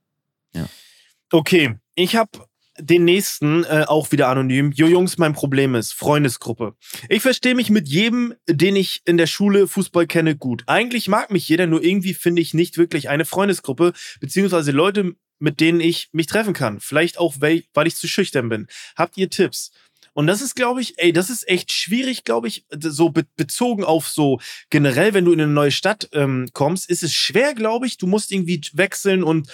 [1.35, 2.30] Okay, ich habe
[2.79, 4.73] den nächsten äh, auch wieder anonym.
[4.73, 6.75] Jo Jungs, mein Problem ist Freundesgruppe.
[7.09, 10.64] Ich verstehe mich mit jedem, den ich in der Schule Fußball kenne, gut.
[10.66, 15.61] Eigentlich mag mich jeder, nur irgendwie finde ich nicht wirklich eine Freundesgruppe, beziehungsweise Leute, mit
[15.61, 16.81] denen ich mich treffen kann.
[16.81, 18.68] Vielleicht auch, weil, ich zu schüchtern bin.
[18.97, 19.73] Habt ihr Tipps?
[20.14, 23.83] Und das ist, glaube ich, ey, das ist echt schwierig, glaube ich, so be bezogen
[23.83, 27.87] auf so generell, wenn du in eine neue Stadt ähm, kommst, ist es schwer, glaube
[27.87, 27.97] ich.
[27.97, 29.49] Du musst irgendwie wechseln und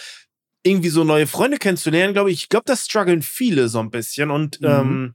[0.68, 2.42] irgendwie so neue Freunde kennenzulernen, glaube ich.
[2.42, 4.30] Ich glaube, das strugglen viele so ein bisschen.
[4.30, 4.66] Und Mhm.
[4.68, 5.14] ähm,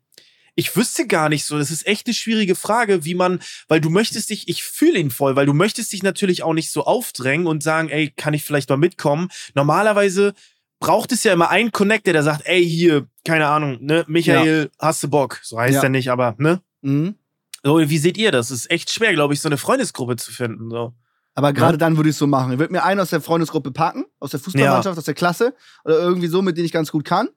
[0.56, 1.58] ich wüsste gar nicht so.
[1.58, 5.10] Das ist echt eine schwierige Frage, wie man, weil du möchtest dich, ich fühle ihn
[5.12, 8.44] voll, weil du möchtest dich natürlich auch nicht so aufdrängen und sagen, ey, kann ich
[8.44, 9.30] vielleicht mal mitkommen?
[9.56, 10.34] Normalerweise
[10.80, 15.02] braucht es ja immer einen Connector, der sagt, ey, hier, keine Ahnung, ne, Michael, hast
[15.02, 15.40] du Bock?
[15.42, 15.84] So heißt Ja.
[15.84, 16.62] er nicht, aber, ne?
[16.82, 17.16] Mhm.
[17.64, 18.52] So, wie seht ihr das?
[18.52, 20.70] Es ist echt schwer, glaube ich, so eine Freundesgruppe zu finden.
[20.70, 20.94] So.
[21.36, 22.54] Aber gerade dann würde ich es so machen.
[22.54, 25.98] Ich würde mir einen aus der Freundesgruppe packen, aus der Fußballmannschaft, aus der Klasse oder
[26.00, 27.30] irgendwie so, mit denen ich ganz gut kann.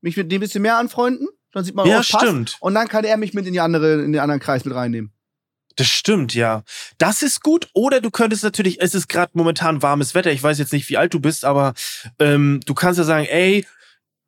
[0.00, 1.28] Mich mit dem ein bisschen mehr anfreunden.
[1.52, 2.56] Dann sieht man, Ja, oh, stimmt.
[2.60, 5.12] Und dann kann er mich mit in, die andere, in den anderen Kreis mit reinnehmen.
[5.76, 6.62] Das stimmt, ja.
[6.98, 7.68] Das ist gut.
[7.74, 10.30] Oder du könntest natürlich, es ist gerade momentan warmes Wetter.
[10.30, 11.74] Ich weiß jetzt nicht, wie alt du bist, aber
[12.18, 13.66] ähm, du kannst ja sagen, ey,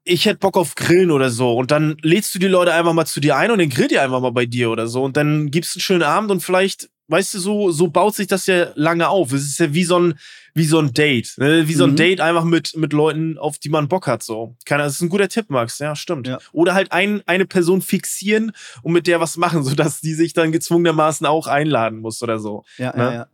[0.05, 1.55] ich hätte Bock auf Grillen oder so.
[1.55, 4.03] Und dann lädst du die Leute einfach mal zu dir ein und dann grillt ihr
[4.03, 5.03] einfach mal bei dir oder so.
[5.03, 8.47] Und dann gibst einen schönen Abend und vielleicht, weißt du, so, so baut sich das
[8.47, 9.33] ja lange auf.
[9.33, 10.15] Es ist ja wie so ein,
[10.55, 11.35] wie so ein Date.
[11.37, 11.69] Ne?
[11.69, 11.97] Wie so ein Mhm.
[11.97, 14.23] Date einfach mit, mit Leuten, auf die man Bock hat.
[14.23, 14.57] So.
[14.65, 15.79] Keine, das ist ein guter Tipp, Max.
[15.79, 16.27] Ja, stimmt.
[16.27, 16.39] Ja.
[16.53, 18.53] Oder halt ein, eine Person fixieren
[18.83, 22.65] und mit der was machen, sodass die sich dann gezwungenermaßen auch einladen muss oder so.
[22.79, 23.03] Ja, Ne?
[23.03, 23.27] ja, ja.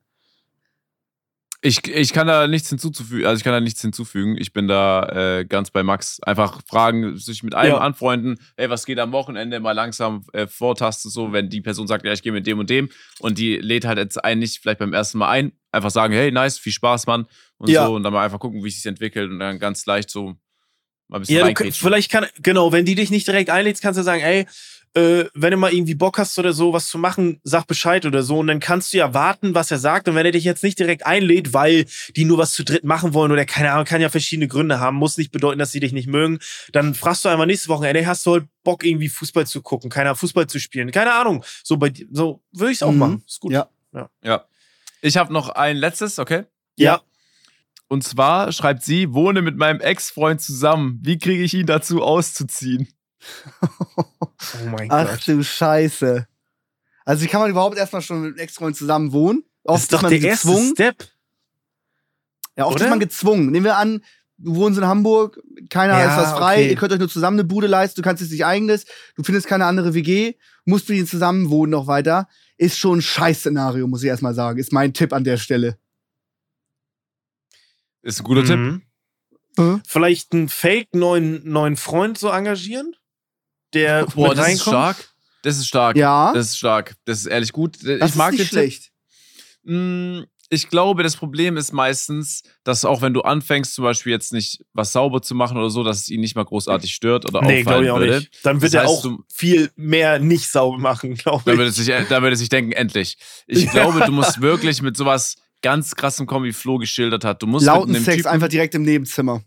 [1.65, 4.37] Ich, ich kann da nichts hinzuzufügen, also ich kann da nichts hinzufügen.
[4.37, 6.19] Ich bin da äh, ganz bei Max.
[6.21, 7.79] Einfach fragen, sich mit einem Ja.
[7.79, 12.05] anfreunden, hey, was geht am Wochenende, mal langsam äh, vortasten, so, wenn die Person sagt,
[12.05, 12.89] ja, ich gehe mit dem und dem
[13.21, 16.33] und die lädt halt jetzt einen nicht vielleicht beim ersten Mal ein, einfach sagen, hey,
[16.33, 17.27] nice, viel Spaß, Mann
[17.59, 17.87] und Ja.
[17.87, 20.35] so und dann mal einfach gucken, wie es sich entwickelt und dann ganz leicht so
[21.07, 24.01] mal ein bisschen Ja, du, vielleicht kann, genau, wenn die dich nicht direkt einlädst, kannst
[24.01, 24.47] du sagen, ey,
[24.95, 28.23] äh, wenn du mal irgendwie Bock hast oder so, was zu machen, sag Bescheid oder
[28.23, 28.39] so.
[28.39, 30.07] Und dann kannst du ja warten, was er sagt.
[30.09, 33.15] Und wenn er dich jetzt nicht direkt einlädt, weil die nur was zu dritt machen
[33.15, 35.93] wollen oder keine Ahnung, kann ja verschiedene Gründe haben, muss nicht bedeuten, dass sie dich
[35.93, 36.39] nicht mögen,
[36.73, 39.89] dann fragst du einfach nächste Woche, ey, hast du heute Bock, irgendwie Fußball zu gucken,
[39.91, 41.43] keiner Fußball zu spielen, keine Ahnung.
[41.65, 42.99] So bei dir, so würde ich es auch Mhm.
[42.99, 43.25] machen.
[43.27, 43.53] Ist gut.
[43.53, 43.69] Ja.
[44.23, 44.45] Ja.
[45.01, 46.45] Ich habe noch ein letztes, okay?
[46.77, 47.01] Ja.
[47.89, 50.99] Und zwar schreibt sie, wohne mit meinem Ex-Freund zusammen.
[51.03, 52.89] Wie kriege ich ihn dazu auszuziehen?
[54.65, 55.29] Oh mein Ach Gott.
[55.29, 56.27] du Scheiße.
[57.05, 59.45] Also wie kann man überhaupt erstmal schon mit einem Ex-Freund zusammen wohnen?
[59.65, 60.73] Das Oft ist doch man der erste gezwungen.
[60.75, 61.09] Step.
[62.57, 62.85] Ja, oft oder?
[62.85, 63.51] ist man gezwungen.
[63.51, 64.03] Nehmen wir an,
[64.39, 66.71] du wohnst in Hamburg, keiner Ja, ist was frei, okay.
[66.71, 69.47] ihr könnt euch nur zusammen eine Bude leisten, du kannst jetzt nicht eigenes, du findest
[69.47, 72.29] keine andere WG, musst mit ihnen zusammen wohnen noch weiter.
[72.59, 74.59] Ist schon ein Scheiß-Szenario, muss ich erstmal sagen.
[74.59, 75.79] Ist mein Tipp an der Stelle.
[78.03, 78.57] Ist ein guter Tipp.
[78.59, 78.83] Mhm.
[79.57, 79.83] Mhm.
[79.87, 82.95] Vielleicht einen fake neuen, neuen Freund so engagieren,
[83.75, 84.97] der Boah, mit das ist reinkommt.
[84.97, 85.09] stark.
[85.43, 85.97] Das ist stark.
[85.97, 86.95] Ja, Das ist stark.
[87.05, 87.77] Das ist ehrlich gut.
[87.83, 88.59] das ich mag ist nicht Tipp.
[88.59, 88.91] schlecht.
[89.65, 90.21] Mm,
[90.51, 94.63] Ich glaube, das Problem ist meistens, dass auch wenn du anfängst, zum Beispiel jetzt nicht
[94.75, 97.63] was sauber zu machen oder so, dass es ihn nicht mal großartig stört oder Nee,
[97.63, 98.19] glaube auffallen ich auch würde.
[98.19, 98.39] nicht.
[98.45, 101.59] Dann wird Das er heißt, auch du- viel mehr nicht sauber machen, glaube Da ich.
[101.59, 103.17] würde, sich, da würde sich denken, endlich.
[103.47, 107.41] Ich glaube, du musst wirklich mit sowas ganz krass im Kommen, wie Flo geschildert hat.
[107.43, 109.43] Du musst Lauten Sex Typen, einfach direkt im Nebenzimmer.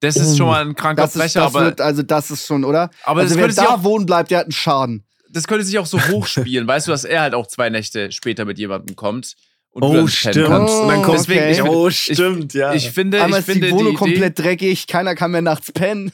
[0.00, 2.46] Das ist schon mal ein kranker Das ist, Brecher, das aber, wird, also das ist
[2.46, 2.90] schon, oder?
[3.04, 5.04] aber also das wer da auch wohnen bleibt, der hat einen Schaden.
[5.30, 8.44] das könnte sich auch so hochspielen, weißt du, dass er halt auch zwei Nächte später
[8.44, 9.34] mit jemandem kommt
[9.70, 10.36] und Oh, stimmt.
[10.48, 11.50] Oh, dann kommt Deswegen, okay.
[11.52, 12.72] ich, finde- oh, stimmt, ja.
[12.74, 15.42] ich finde, Einmal ich ist finde die Wohnung die Idee, komplett dreckig, keiner kann mehr
[15.42, 16.10] nachts pennen.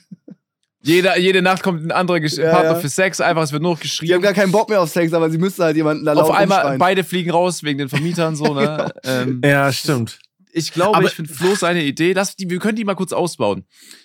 [0.83, 2.79] jede, jede Nacht kommt ein anderer Gesch Ja, Partner ja.
[2.81, 4.21] für Sex, einfach, es wird nur noch Die haben geschrien.
[4.23, 7.05] gar keinen Bock mehr auf Sex, aber sie müssen halt jemanden da Auf einmal, beide
[7.05, 8.93] fliegen raus wegen den Vermietern, so, ne?
[9.05, 10.19] ähm, ja, stimmt.
[10.57, 13.13] Ich glaube, Aber- ich finde Flo seine Idee, dass die, wir können die mal kurz
[13.13, 13.65] ausbauen.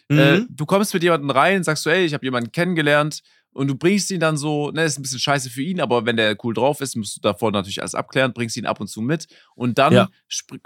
[0.10, 0.20] Mhm.
[0.20, 3.22] Äh, du kommst mit jemandem rein, sagst du, ey, ich habe jemanden kennengelernt
[3.52, 6.18] und du bringst ihn dann so, ne, ist ein bisschen scheiße für ihn, aber wenn
[6.18, 9.02] der cool drauf ist, musst du davor natürlich alles abklären, bringst ihn ab und zu
[9.02, 10.10] mit und dann Ja.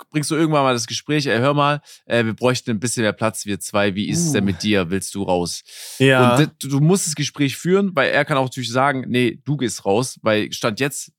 [0.10, 3.14] bringst du irgendwann mal das Gespräch, ey, hör mal, äh, wir bräuchten ein bisschen mehr
[3.14, 4.48] Platz, wir zwei, wie ist es denn Uh.
[4.48, 5.64] mit dir, willst du raus?
[6.00, 6.36] ja.
[6.38, 9.86] Und du musst das Gespräch führen, weil er kann auch natürlich sagen, nee, du gehst
[9.86, 11.12] raus, weil Stand jetzt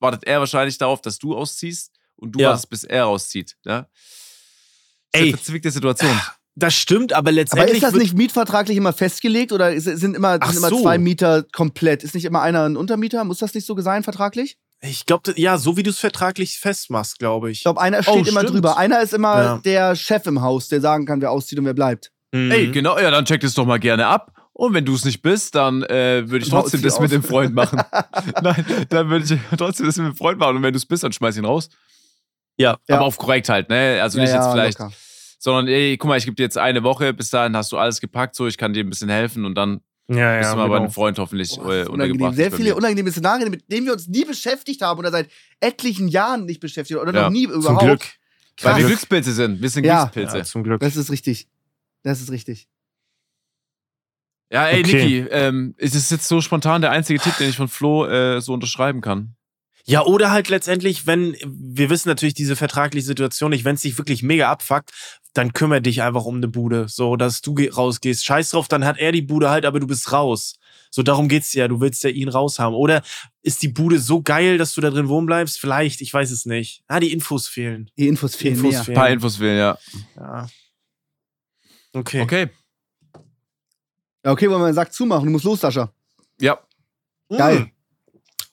[0.00, 2.50] wartet er wahrscheinlich darauf, dass du ausziehst und du Ja.
[2.50, 3.56] wartest, bis er rauszieht.
[3.64, 3.82] Ja?
[3.82, 5.22] Das ist Ey.
[5.28, 6.20] eine verzwickte Situation.
[6.54, 7.74] das stimmt, aber aber letztendlich.
[7.76, 10.82] ist das nicht mietvertraglich immer festgelegt oder ist, sind, immer, Ach sind immer so.
[10.82, 12.02] zwei Mieter komplett?
[12.04, 13.24] Ist nicht immer einer ein Untermieter?
[13.24, 14.58] Muss das nicht so sein vertraglich?
[14.80, 17.58] Ich glaube, ja, so wie du es vertraglich festmachst, glaube ich.
[17.58, 18.76] Ich glaube, einer steht Oh, immer drüber.
[18.76, 19.58] Einer ist immer Ja.
[19.64, 22.12] der Chef im Haus, der sagen kann, wer auszieht und wer bleibt.
[22.32, 22.50] Mhm.
[22.52, 24.32] Ey, genau, ja, dann check das doch mal gerne ab.
[24.52, 27.10] Und wenn du es nicht bist, dann äh, würde ich trotzdem das mit aus.
[27.10, 27.80] dem Freund machen.
[28.42, 30.56] Nein, dann würde ich trotzdem das mit dem Freund machen.
[30.56, 31.68] Und wenn du es bist, dann schmeiß ihn raus.
[32.58, 32.76] Ja.
[32.88, 32.96] Ja.
[32.96, 34.00] Aber auf korrekt halt, ne?
[34.02, 34.92] Also nicht Ja, jetzt vielleicht, locker.
[35.38, 38.00] sondern ey, guck mal, ich gebe dir jetzt eine Woche, bis dahin hast du alles
[38.00, 40.52] gepackt, so ich kann dir ein bisschen helfen und dann Ja, bist ja.
[40.52, 40.82] du mal bei genau.
[40.84, 41.90] einem Freund hoffentlich das äh, ist unangenehm.
[42.12, 42.34] untergebracht.
[42.36, 45.28] Sehr bei viele unangenehme Szenarien, mit denen wir uns nie beschäftigt haben oder seit
[45.60, 47.82] etlichen Jahren nicht beschäftigt oder Ja, noch nie Zum überhaupt.
[47.84, 48.00] Glück.
[48.60, 48.86] Weil wir Krass.
[48.88, 49.62] Glückspilze sind.
[49.62, 50.00] Wir sind Ja.
[50.06, 50.38] Glückspilze.
[50.38, 50.80] Ja, zum Glück.
[50.80, 51.46] Das ist richtig.
[52.02, 52.66] Das ist richtig.
[54.50, 54.92] Ja, ey, Okay.
[55.04, 58.40] Niki, ähm, ist es jetzt so spontan der einzige Tipp, den ich von Flo äh,
[58.40, 59.34] so unterschreiben kann?
[59.88, 63.96] Ja, oder halt letztendlich, wenn, wir wissen natürlich diese vertragliche Situation nicht, wenn es dich
[63.96, 64.90] wirklich mega abfuckt,
[65.32, 68.22] dann kümmere dich einfach um eine Bude, so dass du ge- rausgehst.
[68.24, 70.58] Scheiß drauf, dann hat er die Bude halt, aber du bist raus.
[70.90, 72.74] So darum geht's ja, du willst ja ihn raushaben.
[72.74, 73.02] Oder
[73.42, 75.58] ist die Bude so geil, dass du da drin wohnen bleibst?
[75.58, 76.82] Vielleicht, ich weiß es nicht.
[76.86, 77.90] Ah, die Infos fehlen.
[77.96, 78.80] Die Infos fehlen Infos mehr.
[78.80, 78.94] Ein fehlen.
[78.96, 79.78] paar Infos will, ja.
[80.16, 80.46] Ja.
[81.94, 82.20] Okay.
[82.22, 82.48] Okay.
[84.24, 85.24] Ja, okay, wollen wir den Sack zumachen.
[85.26, 85.90] Du musst los, Sascha.
[86.40, 86.58] Ja.
[87.30, 87.58] Geil.
[87.58, 87.70] Hm.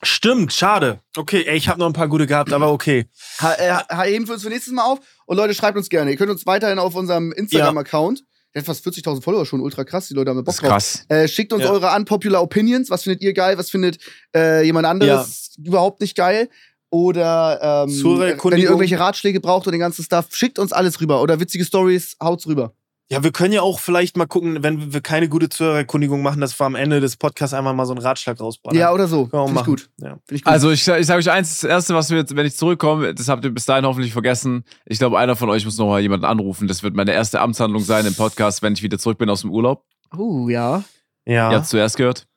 [0.06, 1.00] Stimmt, schade.
[1.18, 3.08] Okay, ey, ich habe noch ein paar gute gehabt, aber okay.
[3.42, 5.00] Ha, äh, heben wir uns für nächstes Mal auf.
[5.26, 6.12] Und Leute, schreibt uns gerne.
[6.12, 8.24] Ihr könnt uns weiterhin auf unserem Instagram-Account.
[8.54, 10.08] Der hat fast 40.000 Follower schon, ultra krass.
[10.08, 10.70] Die Leute haben Bock Das ist drauf.
[10.70, 11.06] krass.
[11.10, 11.72] Äh, schickt uns Ja.
[11.72, 12.90] eure unpopular Opinions.
[12.90, 13.58] Was findet ihr geil?
[13.58, 13.98] Was findet
[14.36, 16.50] äh, jemand anderes überhaupt nicht geil?
[16.90, 21.22] Oder ähm, wenn ihr irgendwelche Ratschläge braucht und den ganzen Stuff, schickt uns alles rüber.
[21.22, 22.74] Oder witzige Stories, haut's rüber.
[23.12, 26.60] Ja, wir können ja auch vielleicht mal gucken, wenn wir keine gute Zuhörerkundigung machen, dass
[26.60, 28.80] wir am Ende des Podcasts einmal mal so einen Ratschlag rausballern.
[28.80, 29.28] Ja, oder so.
[29.28, 29.90] Finde ich gut.
[29.98, 30.08] Ja.
[30.08, 30.52] Finde ich gut.
[30.52, 33.30] Also ich, ich sage euch eins, das Erste, was wir jetzt, wenn ich zurückkomme, das
[33.30, 34.64] habt ihr bis dahin hoffentlich vergessen.
[34.86, 36.68] Ich glaube, einer von euch muss noch mal jemanden anrufen.
[36.68, 39.52] Das wird meine erste Amtshandlung sein im Podcast, wenn ich wieder zurück bin aus dem
[39.52, 39.86] Urlaub.
[40.18, 40.84] uh, ja.
[41.28, 41.52] Ja.
[41.52, 42.28] Ihr habt zuerst gehört.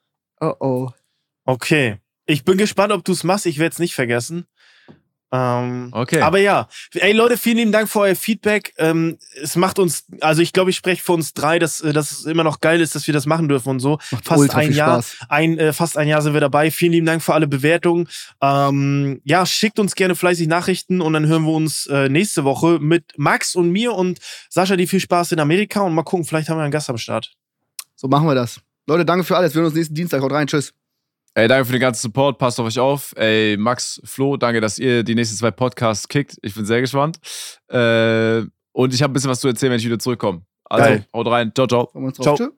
[0.41, 0.91] Oh, oh.
[1.47, 1.97] Okay.
[2.27, 3.47] Ich bin gespannt, ob du es machst.
[3.47, 4.45] Ich werde es nicht vergessen.
[5.31, 6.21] Ähm, Okay.
[6.21, 8.73] Aber ja, ey Leute, vielen lieben Dank für euer Feedback.
[8.79, 12.11] Ähm, es macht uns, also ich glaube, ich spreche für uns drei, dass, äh, dass
[12.13, 13.99] es immer noch geil ist, dass wir das machen dürfen und so.
[14.11, 15.03] Macht Fast ein Jahr.
[15.03, 15.27] Spaß.
[15.29, 16.71] Ein, äh, fast ein Jahr sind wir dabei.
[16.71, 18.09] Vielen lieben Dank für alle Bewertungen.
[18.41, 22.79] Ähm, ja, schickt uns gerne fleißig Nachrichten und dann hören wir uns äh, nächste Woche
[22.81, 24.19] mit Max und mir und
[24.49, 26.99] Sascha, die viel Spaß in Amerika und mal gucken, vielleicht haben wir einen Gast am
[26.99, 27.33] Start.
[27.97, 28.61] So machen wir das.
[28.87, 29.53] Leute, danke für alles.
[29.53, 30.23] Wir sehen uns nächsten Dienstag.
[30.23, 30.47] Haut rein.
[30.47, 30.78] Tschüss.
[31.39, 32.37] Ey, danke für den ganzen Support.
[32.37, 33.15] Passt auf euch auf.
[33.17, 36.37] Ey, Max, Flo, danke, dass ihr die nächsten zwei Podcasts kickt.
[36.43, 37.21] Ich bin sehr gespannt.
[37.69, 40.43] Äh, und ich habe ein bisschen was zu erzählen, wenn ich wieder zurückkomme.
[40.65, 41.07] Also, Geil.
[41.15, 41.53] haut rein.
[41.55, 41.93] Ciao, ciao.
[42.11, 42.37] Ciao.
[42.37, 42.49] Tschö.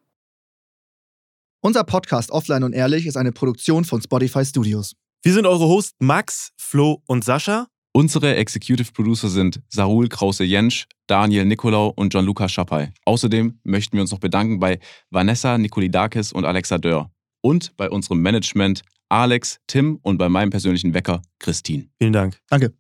[1.61, 4.97] Unser Podcast Offline und Ehrlich ist eine Produktion von Spotify Studios.
[5.23, 7.67] Wir sind eure Hosts Max, Flo und Sascha.
[7.93, 12.95] Unsere Executive Producer sind Sarul Krause-Jensch, Daniel Nicolau und Gianluca Schappay.
[13.05, 14.79] Außerdem möchten wir uns noch bedanken bei
[15.11, 17.11] Vanessa Nikolidakis und Alexa Dörr.
[17.43, 21.89] Und bei unserem Management Alex, Tim und bei meinem persönlichen Wecker Christine.
[21.99, 22.39] Vielen Dank.
[22.49, 22.75] Danke.